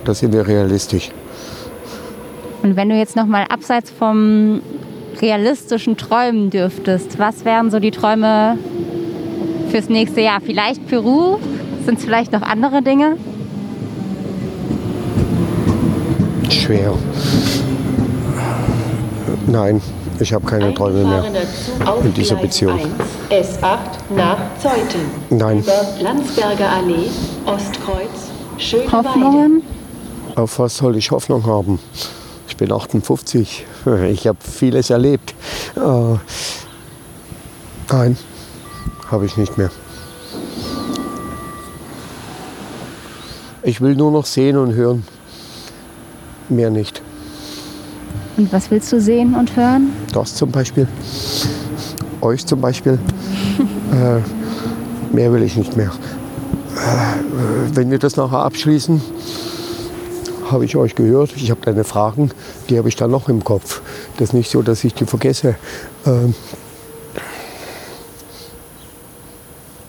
Da 0.05 0.13
sind 0.13 0.31
wir 0.31 0.47
realistisch. 0.47 1.09
Und 2.61 2.75
wenn 2.75 2.89
du 2.89 2.95
jetzt 2.95 3.15
noch 3.15 3.25
mal 3.25 3.45
abseits 3.49 3.89
vom 3.89 4.61
realistischen 5.21 5.97
Träumen 5.97 6.49
dürftest, 6.49 7.17
was 7.17 7.45
wären 7.45 7.71
so 7.71 7.79
die 7.79 7.91
Träume 7.91 8.57
fürs 9.69 9.89
nächste 9.89 10.21
Jahr? 10.21 10.41
Vielleicht 10.41 10.87
Peru? 10.87 11.37
Sind 11.85 11.99
es 11.99 12.05
vielleicht 12.05 12.33
noch 12.33 12.41
andere 12.41 12.81
Dinge? 12.81 13.17
Schwer. 16.49 16.93
Nein, 19.47 19.81
ich 20.19 20.33
habe 20.33 20.45
keine 20.45 20.73
Träume 20.73 21.05
mehr. 21.05 21.23
In 22.03 22.13
dieser 22.13 22.35
Gleis 22.35 22.47
Beziehung. 22.47 22.79
1, 23.31 23.59
S8 23.59 23.77
nach 24.15 24.37
Zeuthen. 24.61 25.01
Nein. 25.29 25.59
Über 25.59 25.85
Landsberger 26.01 26.69
Allee, 26.69 27.09
Ostkreuz, 27.45 28.29
Schöneweide. 28.57 28.91
Hoffnungen? 28.91 29.63
Auf 30.35 30.59
was 30.59 30.77
soll 30.77 30.97
ich 30.97 31.09
Hoffnung 31.09 31.45
haben? 31.45 31.79
Ich 32.59 32.67
bin 32.67 32.75
58. 32.75 33.65
Ich 34.11 34.27
habe 34.27 34.37
vieles 34.41 34.89
erlebt. 34.89 35.33
Äh, 35.77 36.17
nein, 37.89 38.17
habe 39.09 39.25
ich 39.25 39.37
nicht 39.37 39.57
mehr. 39.57 39.71
Ich 43.63 43.79
will 43.79 43.95
nur 43.95 44.11
noch 44.11 44.25
sehen 44.25 44.57
und 44.57 44.73
hören. 44.73 45.05
Mehr 46.49 46.69
nicht. 46.69 47.01
Und 48.35 48.51
was 48.51 48.69
willst 48.69 48.91
du 48.91 48.99
sehen 48.99 49.35
und 49.35 49.55
hören? 49.55 49.93
Das 50.11 50.35
zum 50.35 50.51
Beispiel. 50.51 50.85
Euch 52.19 52.45
zum 52.45 52.59
Beispiel. 52.59 52.99
äh, 53.93 55.15
mehr 55.15 55.31
will 55.31 55.43
ich 55.43 55.55
nicht 55.55 55.77
mehr. 55.77 55.93
Äh, 56.75 57.73
wenn 57.73 57.89
wir 57.89 57.99
das 57.99 58.17
nachher 58.17 58.39
abschließen, 58.39 59.01
habe 60.51 60.65
ich 60.65 60.75
euch 60.75 60.95
gehört. 60.95 61.31
Ich 61.35 61.51
habe 61.51 61.61
deine 61.63 61.83
Fragen, 61.83 62.31
die 62.69 62.77
habe 62.77 62.89
ich 62.89 62.95
dann 62.95 63.11
noch 63.11 63.29
im 63.29 63.43
Kopf. 63.43 63.81
Das 64.17 64.29
ist 64.29 64.33
nicht 64.33 64.49
so, 64.49 64.61
dass 64.61 64.83
ich 64.83 64.93
die 64.93 65.05
vergesse. 65.05 65.55
Ähm, 66.05 66.35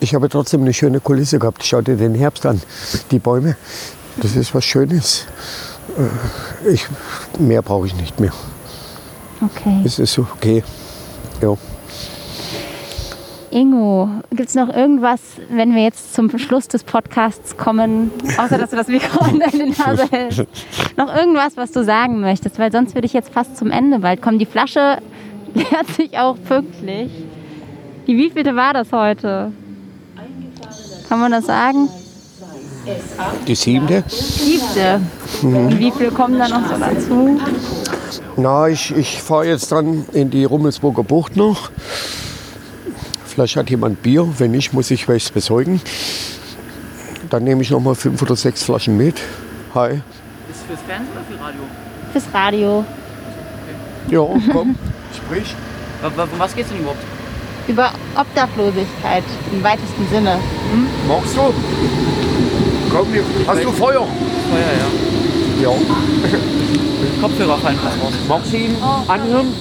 ich 0.01 0.15
habe 0.15 0.29
trotzdem 0.29 0.63
eine 0.63 0.73
schöne 0.73 1.01
Kulisse 1.01 1.39
gehabt. 1.39 1.65
Schau 1.65 1.83
dir 1.83 1.97
den 1.97 2.15
Herbst 2.15 2.47
an. 2.47 2.61
Die 3.11 3.19
Bäume, 3.19 3.57
das 4.17 4.35
ist 4.35 4.55
was 4.55 4.65
Schönes. 4.65 5.27
Äh, 6.65 6.71
ich, 6.71 6.87
mehr 7.39 7.63
brauche 7.63 7.87
ich 7.87 7.95
nicht 7.95 8.19
mehr. 8.19 8.33
Okay. 9.43 9.83
Es 9.85 9.99
ist 9.99 10.19
okay. 10.19 10.63
Ja. 11.41 11.57
Ingo, 13.51 14.09
gibt 14.31 14.49
es 14.49 14.55
noch 14.55 14.69
irgendwas, 14.69 15.21
wenn 15.49 15.75
wir 15.75 15.83
jetzt 15.83 16.15
zum 16.15 16.37
Schluss 16.39 16.69
des 16.69 16.85
Podcasts 16.85 17.57
kommen, 17.57 18.13
außer 18.39 18.59
dass 18.59 18.71
du 18.71 18.77
das 18.77 18.87
Mikro 18.87 19.25
an 19.25 19.41
deine 19.41 19.71
Nase 19.79 20.07
hältst, 20.11 20.47
noch 20.97 21.15
irgendwas, 21.15 21.57
was 21.57 21.73
du 21.73 21.85
sagen 21.85 22.21
möchtest? 22.21 22.59
Weil 22.59 22.71
sonst 22.71 22.95
würde 22.95 23.07
ich 23.07 23.13
jetzt 23.13 23.33
fast 23.33 23.57
zum 23.57 23.71
Ende 23.71 23.99
bald 23.99 24.23
kommen. 24.23 24.39
Die 24.39 24.47
Flasche 24.47 24.99
leert 25.55 25.89
sich 25.97 26.17
auch 26.17 26.37
pünktlich. 26.49 27.11
Die 28.07 28.17
wievielte 28.17 28.55
war 28.55 28.73
das 28.73 28.93
heute? 28.93 29.53
Kann 31.09 31.21
man 31.21 31.33
das 31.33 31.47
sagen? 31.47 31.89
Die 33.47 33.55
siebte? 33.55 34.05
Siebte. 34.07 35.01
Und 35.43 35.79
wie 35.79 35.91
viel 35.91 36.11
kommen 36.11 36.39
da 36.39 36.49
noch 36.49 36.67
so 36.69 36.77
dazu? 36.79 37.41
Na, 38.37 38.69
ich, 38.69 38.97
ich 38.97 39.21
fahre 39.21 39.49
jetzt 39.49 39.71
dann 39.73 40.07
in 40.13 40.31
die 40.31 40.45
Rummelsburger 40.45 41.03
Bucht 41.03 41.37
noch. 41.37 41.71
Vielleicht 43.31 43.57
hat 43.57 43.71
jemand 43.71 44.03
Bier. 44.03 44.27
Wenn 44.39 44.51
nicht, 44.51 44.73
muss 44.73 44.91
ich 44.91 45.07
welches 45.07 45.31
besorgen. 45.31 45.81
Dann 47.31 47.45
nehme 47.45 47.63
ich 47.63 47.71
noch 47.71 47.79
mal 47.79 47.95
fünf 47.95 48.21
oder 48.23 48.35
sechs 48.35 48.65
Flaschen 48.65 48.97
mit. 48.97 49.21
Hi. 49.73 50.01
Ist 50.51 50.63
fürs 50.67 50.81
Fernsehen 50.81 51.13
oder 51.13 51.25
für 51.25 51.45
Radio? 51.45 51.61
Fürs 52.13 52.25
Radio. 52.35 52.85
Ja, 54.09 54.27
komm, 54.53 54.75
sprich. 55.15 55.55
Um 56.03 56.41
was 56.41 56.57
geht's 56.57 56.71
denn 56.71 56.81
überhaupt? 56.81 56.99
Über 57.69 57.93
Obdachlosigkeit 58.17 59.23
im 59.53 59.63
weitesten 59.63 60.09
Sinne. 60.11 60.41
Magst 61.07 61.37
du? 61.37 61.55
Komm, 62.91 63.13
hier. 63.13 63.23
hast 63.47 63.63
du 63.63 63.71
Feuer? 63.71 64.07
Feuer, 64.51 64.73
ja. 65.63 65.71
Ja. 65.71 65.77
Kopfhörer 67.21 67.59
fallen 67.59 67.79
fast 67.79 68.03
raus. 68.03 68.13
Magst 68.29 68.53
du 68.53 68.57
ihn 68.57 68.77
anhören? 69.07 69.55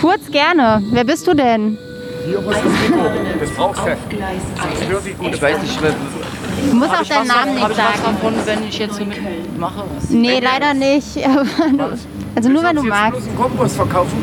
Kurz 0.00 0.30
gerne. 0.32 0.82
Wer 0.90 1.04
bist 1.04 1.26
du 1.28 1.34
denn? 1.34 1.78
Hier 2.26 2.38
du 2.38 2.50
das 2.50 2.62
Mikro. 2.62 3.04
Das 3.40 3.50
brauchst 3.50 3.80
du. 3.86 3.90
Auf 3.92 3.98
Gleis 4.08 4.42
1, 4.80 4.88
Hör 4.90 5.00
sie 5.00 5.12
gut. 5.12 5.34
Ich 5.34 5.42
weiß 5.42 5.62
nicht, 5.62 5.78
Du 6.70 6.74
musst 6.76 6.90
hab 6.90 6.98
auch 6.98 7.02
ich 7.02 7.08
deinen 7.08 7.26
Namen 7.28 7.54
nicht 7.54 7.68
ich 7.70 7.76
sagen. 7.76 7.98
davon, 8.04 8.34
wenn 8.44 8.68
ich 8.68 8.78
jetzt 8.78 8.94
so 8.96 9.04
mitmache? 9.04 9.84
Nee, 10.10 10.40
leider 10.40 10.74
nicht. 10.74 11.16
Du- 11.16 11.84
Also 12.34 12.48
nur 12.50 12.62
wenn 12.62 12.76
du 12.76 12.82
magst. 12.84 13.26
einen 13.26 13.36
Kompost 13.36 13.76
verkaufen? 13.76 14.16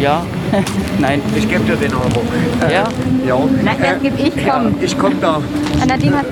Ja? 0.00 0.24
Nein. 1.00 1.20
Ich 1.36 1.48
gebe 1.48 1.64
dir 1.64 1.76
den 1.76 1.92
Euro. 1.94 2.22
Ja? 2.70 2.84
Ja. 3.26 3.38
Nein, 3.62 3.76
das 3.80 4.02
geb 4.02 4.12
ich, 4.18 4.46
komm. 4.46 4.74
Ich 4.80 4.98
komme 4.98 5.14
da. 5.20 5.40
Nadine, 5.86 6.18
hat- 6.18 6.26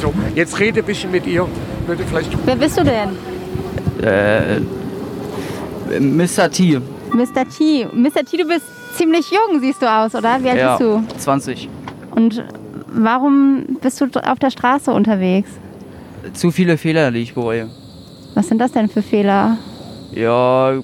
So, 0.00 0.12
jetzt 0.34 0.58
rede 0.58 0.80
ein 0.80 0.86
bisschen 0.86 1.10
mit 1.10 1.26
ihr. 1.26 1.46
Würde 1.86 2.04
vielleicht 2.08 2.30
wer 2.44 2.56
bist 2.56 2.76
du 2.78 2.84
denn? 2.84 3.10
Äh, 4.04 4.60
Mr. 6.00 6.50
T. 6.50 6.80
Mr. 7.12 7.48
T. 7.48 7.86
Mr. 7.92 8.24
T, 8.24 8.36
du 8.36 8.44
bist 8.46 8.62
ziemlich 8.96 9.30
jung, 9.30 9.60
siehst 9.60 9.82
du 9.82 9.86
aus, 9.90 10.14
oder? 10.14 10.42
Wie 10.42 10.50
alt 10.50 10.58
Ja, 10.58 10.76
bist 10.76 10.80
du? 10.88 11.18
20. 11.18 11.68
Und 12.14 12.44
warum 12.88 13.78
bist 13.80 14.00
du 14.00 14.06
auf 14.22 14.38
der 14.38 14.50
Straße 14.50 14.92
unterwegs? 14.92 15.50
Zu 16.34 16.50
viele 16.50 16.78
Fehler, 16.78 17.10
die 17.10 17.20
ich 17.20 17.34
bereue. 17.34 17.68
Was 18.34 18.48
sind 18.48 18.58
das 18.58 18.72
denn 18.72 18.88
für 18.88 19.02
Fehler? 19.02 19.58
Ja, 20.14 20.74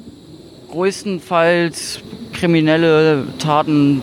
größtenteils 0.71 2.01
kriminelle 2.33 3.25
Taten, 3.39 4.03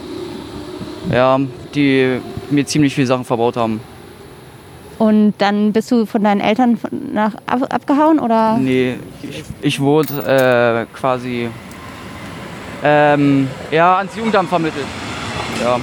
ja, 1.11 1.39
die 1.73 2.19
mir 2.49 2.65
ziemlich 2.65 2.95
viele 2.95 3.07
Sachen 3.07 3.25
verbaut 3.25 3.57
haben. 3.57 3.79
Und 4.97 5.33
dann 5.39 5.73
bist 5.73 5.91
du 5.91 6.05
von 6.05 6.23
deinen 6.23 6.39
Eltern 6.39 6.77
nach, 7.11 7.35
ab, 7.45 7.73
abgehauen 7.73 8.17
oder? 8.19 8.57
Nee, 8.57 8.95
ich, 9.21 9.43
ich 9.61 9.79
wurde 9.81 10.85
äh, 10.87 10.97
quasi 10.97 11.49
ähm, 12.87 13.47
ja, 13.71 13.97
ans 13.97 14.15
Jugendamt 14.15 14.47
vermittelt. 14.49 14.85
Ja, 15.63 15.79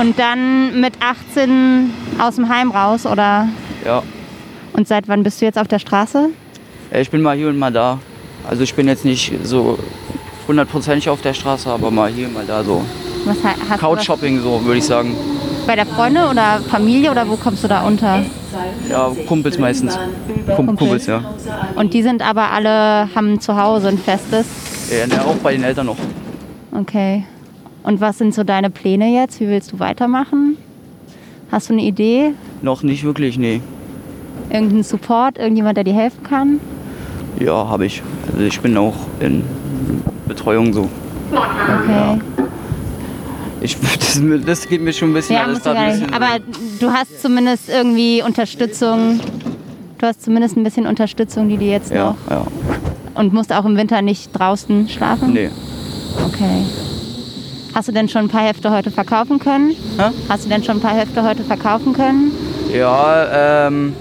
Und 0.00 0.18
dann 0.18 0.80
mit 0.80 0.94
18 1.00 1.90
aus 2.18 2.36
dem 2.36 2.48
Heim 2.48 2.70
raus 2.70 3.04
oder? 3.06 3.48
ja. 3.84 4.02
Und 4.74 4.86
seit 4.86 5.08
wann 5.08 5.24
bist 5.24 5.40
du 5.40 5.44
jetzt 5.44 5.58
auf 5.58 5.66
der 5.66 5.80
Straße? 5.80 6.28
Äh, 6.92 7.00
Ich 7.02 7.10
bin 7.10 7.20
mal 7.20 7.36
hier 7.36 7.48
und 7.48 7.58
mal 7.58 7.72
da. 7.72 7.98
Also 8.48 8.62
ich 8.62 8.72
bin 8.74 8.86
jetzt 8.86 9.04
nicht 9.04 9.32
so 9.42 9.76
hundertprozentig 10.46 11.08
auf 11.10 11.20
der 11.20 11.34
Straße, 11.34 11.68
aber 11.68 11.90
mal 11.90 12.08
hier, 12.10 12.28
mal 12.28 12.44
da 12.46 12.62
so. 12.62 12.84
Was 13.24 13.36
ha- 13.42 13.56
hast 13.68 13.80
Couchshopping 13.80 14.40
so, 14.40 14.64
würde 14.64 14.78
ich 14.78 14.84
sagen. 14.84 15.16
bei 15.66 15.74
der 15.74 15.84
Freunde 15.84 16.28
oder 16.30 16.60
Familie 16.70 17.10
oder 17.10 17.28
wo 17.28 17.36
kommst 17.36 17.64
du 17.64 17.68
da 17.68 17.80
unter? 17.82 18.22
Ja, 18.88 19.10
Kumpels 19.26 19.58
meistens. 19.58 19.98
Kum 20.54 20.66
Kumpels, 20.76 21.06
ja. 21.06 21.22
Und 21.74 21.92
die 21.92 22.02
sind 22.02 22.22
aber 22.22 22.50
alle, 22.52 23.08
haben 23.14 23.40
zu 23.40 23.60
Hause 23.60 23.88
ein 23.88 23.98
festes. 23.98 24.46
Ja 24.90 25.06
ne, 25.06 25.24
auch 25.24 25.36
bei 25.36 25.52
den 25.52 25.64
Eltern 25.64 25.86
noch. 25.86 25.96
Okay. 26.72 27.24
Und 27.82 28.00
was 28.00 28.18
sind 28.18 28.34
so 28.34 28.44
deine 28.44 28.70
Pläne 28.70 29.08
jetzt? 29.14 29.40
Wie 29.40 29.48
willst 29.48 29.72
du 29.72 29.78
weitermachen? 29.78 30.56
Hast 31.50 31.68
du 31.68 31.72
eine 31.72 31.82
Idee? 31.82 32.32
Noch 32.62 32.82
nicht 32.82 33.04
wirklich, 33.04 33.38
nee. 33.38 33.60
Irgendeinen 34.50 34.82
Support? 34.82 35.38
Irgendjemand, 35.38 35.76
der 35.76 35.84
dir 35.84 35.94
helfen 35.94 36.22
kann? 36.22 36.60
Ja, 37.40 37.68
habe 37.68 37.86
ich. 37.86 38.02
Also 38.32 38.44
ich 38.44 38.60
bin 38.60 38.76
auch 38.76 38.94
in 39.20 39.42
Betreuung 40.26 40.72
so. 40.72 40.88
Okay. 41.32 42.20
Ich, 43.60 43.76
das, 43.98 44.20
das 44.46 44.68
geht 44.68 44.82
mir 44.82 44.92
schon 44.92 45.10
ein 45.10 45.14
bisschen 45.14 45.36
Ja, 45.36 45.44
alles 45.44 45.64
nicht. 45.64 45.74
bisschen. 46.00 46.12
Aber 46.14 46.38
du 46.80 46.90
hast 46.90 47.20
zumindest 47.22 47.68
irgendwie 47.68 48.22
Unterstützung. 48.22 49.20
Du 49.98 50.06
hast 50.06 50.22
zumindest 50.22 50.56
ein 50.56 50.64
bisschen 50.64 50.86
Unterstützung, 50.86 51.48
die 51.48 51.56
dir 51.56 51.70
jetzt 51.70 51.90
ja, 51.90 52.10
noch. 52.10 52.16
ja. 52.30 52.46
Und 53.18 53.32
musst 53.32 53.52
auch 53.52 53.64
im 53.64 53.76
Winter 53.76 54.00
nicht 54.00 54.30
draußen 54.32 54.88
schlafen? 54.88 55.32
Nee. 55.32 55.50
Okay. 56.24 56.64
Hast 57.74 57.88
du 57.88 57.92
denn 57.92 58.08
schon 58.08 58.22
ein 58.26 58.28
paar 58.28 58.42
Hefte 58.46 58.70
heute 58.70 58.92
verkaufen 58.92 59.40
können? 59.40 59.70
Hä? 59.98 60.10
Hast 60.28 60.44
du 60.44 60.48
denn 60.48 60.62
schon 60.62 60.76
ein 60.76 60.80
paar 60.80 60.94
Hefte 60.96 61.22
heute 61.24 61.42
verkaufen 61.42 61.92
können? 61.92 62.30
Ja, 62.72 63.66
ähm, 63.66 63.94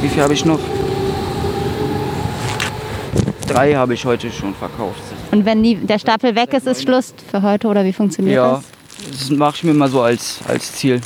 wie 0.00 0.08
viel 0.08 0.22
habe 0.22 0.32
ich 0.32 0.44
noch? 0.46 0.58
Drei 3.46 3.74
habe 3.74 3.92
ich 3.94 4.04
heute 4.06 4.30
schon 4.32 4.54
verkauft. 4.54 5.00
Und 5.30 5.44
wenn 5.44 5.62
die, 5.62 5.74
der 5.76 5.98
Stapel 5.98 6.34
weg 6.34 6.54
ist, 6.54 6.66
ist 6.66 6.82
Schluss 6.82 7.14
für 7.30 7.42
heute 7.42 7.68
oder 7.68 7.84
wie 7.84 7.92
funktioniert 7.92 8.36
Ja, 8.36 8.62
das? 9.10 9.20
das 9.28 9.30
mache 9.30 9.56
ich 9.56 9.64
mir 9.64 9.74
mal 9.74 9.88
so 9.90 10.00
als, 10.00 10.38
als 10.48 10.72
Ziel. 10.72 11.00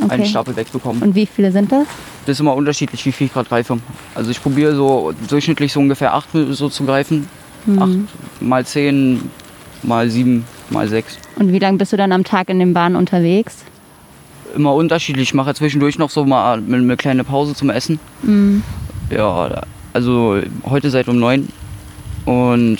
Einen 0.00 0.10
Okay. 0.20 0.26
Stapel 0.26 0.54
wegbekommen. 0.56 1.02
Und 1.02 1.14
wie 1.16 1.26
viele 1.26 1.50
sind 1.52 1.70
das? 1.72 1.86
Das 2.26 2.34
ist 2.34 2.40
immer 2.40 2.54
unterschiedlich, 2.54 3.04
wie 3.04 3.12
viel 3.12 3.26
ich 3.26 3.32
gerade 3.32 3.48
greife. 3.48 3.78
Also 4.14 4.30
ich 4.30 4.40
probiere 4.40 4.74
so 4.74 5.12
durchschnittlich 5.28 5.72
so 5.72 5.80
ungefähr 5.80 6.14
acht 6.14 6.28
so 6.32 6.68
zu 6.68 6.84
greifen. 6.84 7.28
Mhm. 7.66 7.82
Acht 7.82 8.42
mal 8.42 8.64
zehn, 8.64 9.30
mal 9.82 10.08
sieben, 10.08 10.44
mal 10.70 10.88
sechs. 10.88 11.18
Und 11.36 11.52
wie 11.52 11.58
lange 11.58 11.78
bist 11.78 11.92
du 11.92 11.96
dann 11.96 12.12
am 12.12 12.24
Tag 12.24 12.48
in 12.48 12.58
den 12.58 12.74
Bahnen 12.74 12.96
unterwegs? 12.96 13.64
Immer 14.54 14.74
unterschiedlich. 14.74 15.30
Ich 15.30 15.34
mache 15.34 15.54
zwischendurch 15.54 15.98
noch 15.98 16.10
so 16.10 16.24
mal 16.24 16.58
eine, 16.58 16.76
eine 16.76 16.96
kleine 16.96 17.24
Pause 17.24 17.54
zum 17.54 17.70
Essen. 17.70 17.98
Mhm. 18.22 18.62
Ja, 19.10 19.62
also 19.92 20.40
heute 20.64 20.90
seit 20.90 21.08
um 21.08 21.18
neun. 21.18 21.48
Und 22.24 22.78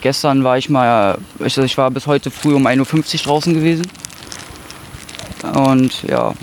gestern 0.00 0.44
war 0.44 0.58
ich 0.58 0.68
mal, 0.68 1.18
ich, 1.44 1.56
ich 1.58 1.78
war 1.78 1.90
bis 1.90 2.06
heute 2.06 2.30
früh 2.30 2.54
um 2.54 2.66
1.50 2.66 3.20
Uhr 3.20 3.24
draußen 3.24 3.54
gewesen. 3.54 3.86
Und 5.54 6.02
ja, 6.02 6.34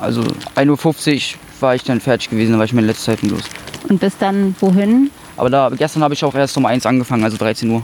also 0.00 0.22
1.50 0.56 1.34
Uhr 1.34 1.40
war 1.60 1.74
ich 1.74 1.84
dann 1.84 2.00
fertig 2.00 2.30
gewesen, 2.30 2.52
da 2.52 2.58
war 2.58 2.64
ich 2.64 2.72
meine 2.72 2.86
letzte 2.86 3.04
Zeit 3.06 3.22
los. 3.22 3.42
Und 3.88 4.00
bist 4.00 4.16
dann 4.20 4.54
wohin? 4.60 5.10
Aber 5.36 5.50
da, 5.50 5.68
gestern 5.70 6.02
habe 6.02 6.14
ich 6.14 6.24
auch 6.24 6.34
erst 6.34 6.56
um 6.56 6.66
1 6.66 6.84
angefangen, 6.86 7.24
also 7.24 7.36
13 7.36 7.70
Uhr. 7.70 7.82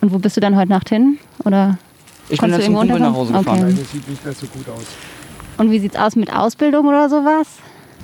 Und 0.00 0.12
wo 0.12 0.18
bist 0.18 0.36
du 0.36 0.40
dann 0.40 0.56
heute 0.56 0.68
Nacht 0.70 0.88
hin? 0.88 1.18
Oder 1.44 1.78
Ich 2.28 2.40
bin 2.40 2.50
dann 2.50 2.60
du 2.60 2.66
zum 2.66 2.74
Kumpel 2.76 2.98
nach 3.00 3.12
Hause 3.12 3.32
gefahren. 3.32 3.60
Okay. 3.64 3.74
Das 3.80 3.92
sieht 3.92 4.08
nicht 4.08 4.24
mehr 4.24 4.34
so 4.34 4.46
gut 4.46 4.68
aus. 4.68 4.84
und 5.58 5.70
wie 5.70 5.78
sieht's 5.78 5.96
aus 5.96 6.16
mit 6.16 6.32
Ausbildung 6.34 6.86
oder 6.86 7.08
sowas? 7.08 7.46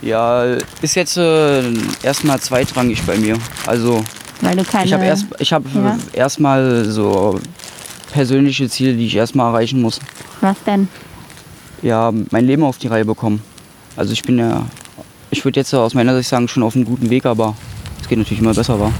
Ja, 0.02 0.44
ist 0.80 0.94
jetzt 0.94 1.16
äh, 1.18 1.62
erstmal 2.02 2.40
zweitrangig 2.40 3.02
bei 3.04 3.16
mir. 3.18 3.36
Also 3.66 4.02
Weil 4.40 4.56
du 4.56 4.64
keine. 4.64 4.86
ich 4.86 4.92
habe 4.94 5.04
erst, 5.04 5.26
ich 5.38 5.52
habe 5.52 5.68
Ja. 5.74 5.98
erstmal 6.14 6.84
so 6.86 7.38
persönliche 8.12 8.68
Ziele, 8.70 8.94
die 8.94 9.06
ich 9.06 9.16
erstmal 9.16 9.48
erreichen 9.52 9.82
muss. 9.82 10.00
Was 10.40 10.56
denn? 10.64 10.88
Ja, 11.82 12.12
mein 12.30 12.44
Leben 12.46 12.62
auf 12.62 12.78
die 12.78 12.88
Reihe 12.88 13.04
bekommen. 13.04 13.42
Also 13.96 14.12
ich 14.12 14.22
bin 14.22 14.38
ja, 14.38 14.62
ich 15.30 15.44
würde 15.44 15.60
jetzt 15.60 15.72
aus 15.74 15.94
meiner 15.94 16.14
Sicht 16.16 16.28
sagen, 16.28 16.48
schon 16.48 16.62
auf 16.62 16.74
einem 16.76 16.84
guten 16.84 17.10
Weg, 17.10 17.26
aber 17.26 17.54
es 18.00 18.08
geht 18.08 18.18
natürlich 18.18 18.40
immer 18.40 18.54
besser, 18.54 18.78
war. 18.78 18.92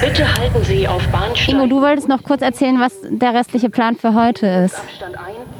Bitte 0.00 0.26
halten 0.36 0.64
Sie 0.64 0.86
auf 0.88 1.06
Bahnsteigen. 1.08 1.60
Ingo, 1.62 1.66
du 1.76 1.80
wolltest 1.82 2.08
noch 2.08 2.22
kurz 2.22 2.42
erzählen, 2.42 2.78
was 2.80 2.92
der 3.08 3.34
restliche 3.34 3.70
Plan 3.70 3.96
für 3.96 4.14
heute 4.14 4.46
ist. 4.46 4.74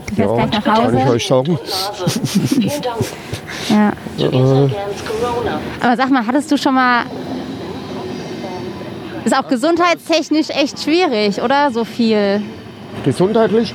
Du 0.08 0.14
fährst 0.14 0.30
Ja, 0.30 0.46
gleich 0.46 0.50
nach 0.52 0.64
kann 0.64 0.94
ich 0.94 1.04
Hause. 1.04 1.12
euch 1.12 1.26
sagen. 1.26 1.52
Nase. 1.52 2.20
Vielen 2.46 2.82
Dank. 2.82 2.96
Ja. 3.68 3.92
Corona. 4.18 5.60
Aber 5.80 5.96
sag 5.96 6.10
mal, 6.10 6.26
hattest 6.26 6.50
du 6.50 6.56
schon 6.56 6.74
mal. 6.74 7.02
Ist 9.24 9.36
auch 9.36 9.46
gesundheitstechnisch 9.46 10.48
echt 10.50 10.80
schwierig, 10.82 11.42
oder? 11.42 11.70
So 11.70 11.84
viel. 11.84 12.40
Gesundheitlich? 13.04 13.74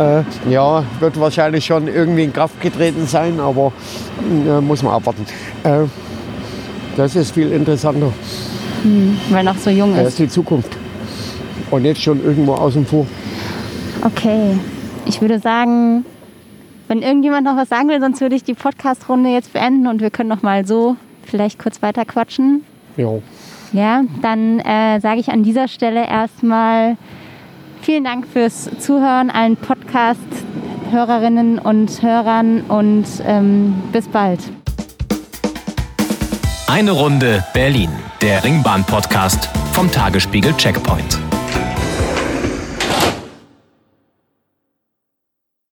Äh, 0.00 0.22
ja, 0.50 0.82
wird 0.98 1.20
wahrscheinlich 1.20 1.64
schon 1.66 1.86
irgendwie 1.86 2.24
in 2.24 2.32
Kraft 2.32 2.60
getreten 2.60 3.06
sein, 3.06 3.38
aber 3.38 3.72
äh, 4.46 4.60
muss 4.60 4.82
man 4.82 4.94
abwarten. 4.94 5.26
Äh, 5.64 5.82
das 6.96 7.16
ist 7.16 7.32
viel 7.32 7.52
interessanter. 7.52 8.12
Weil 9.30 9.44
noch 9.44 9.58
so 9.58 9.68
jung 9.70 9.90
Das 9.94 10.00
ist. 10.00 10.08
ist 10.08 10.18
die 10.18 10.28
Zukunft. 10.28 10.76
Und 11.70 11.84
jetzt 11.84 12.02
schon 12.02 12.24
irgendwo 12.24 12.54
außen 12.54 12.86
vor. 12.86 13.06
Okay. 14.04 14.58
Ich 15.04 15.20
würde 15.20 15.38
sagen, 15.38 16.04
wenn 16.88 17.02
irgendjemand 17.02 17.44
noch 17.44 17.56
was 17.56 17.68
sagen 17.68 17.88
will, 17.88 18.00
sonst 18.00 18.20
würde 18.20 18.36
ich 18.36 18.44
die 18.44 18.54
Podcast-Runde 18.54 19.30
jetzt 19.30 19.52
beenden 19.52 19.86
und 19.86 20.00
wir 20.00 20.10
können 20.10 20.28
noch 20.28 20.42
mal 20.42 20.66
so 20.66 20.96
vielleicht 21.24 21.58
kurz 21.58 21.82
weiter 21.82 22.04
quatschen. 22.04 22.64
Ja. 22.96 23.18
Ja, 23.72 24.02
dann 24.22 24.58
äh, 24.60 24.98
sage 25.00 25.20
ich 25.20 25.28
an 25.28 25.42
dieser 25.42 25.68
Stelle 25.68 26.08
erstmal 26.08 26.96
vielen 27.82 28.04
Dank 28.04 28.26
fürs 28.26 28.70
Zuhören, 28.78 29.30
allen 29.30 29.56
Podcast-Hörerinnen 29.56 31.58
und 31.58 32.02
Hörern 32.02 32.62
und 32.62 33.04
ähm, 33.24 33.74
bis 33.92 34.08
bald. 34.08 34.40
Eine 36.66 36.92
Runde 36.92 37.44
Berlin, 37.52 37.90
der 38.22 38.44
Ringbahn-Podcast 38.44 39.48
vom 39.72 39.90
Tagesspiegel 39.90 40.54
Checkpoint. 40.56 41.19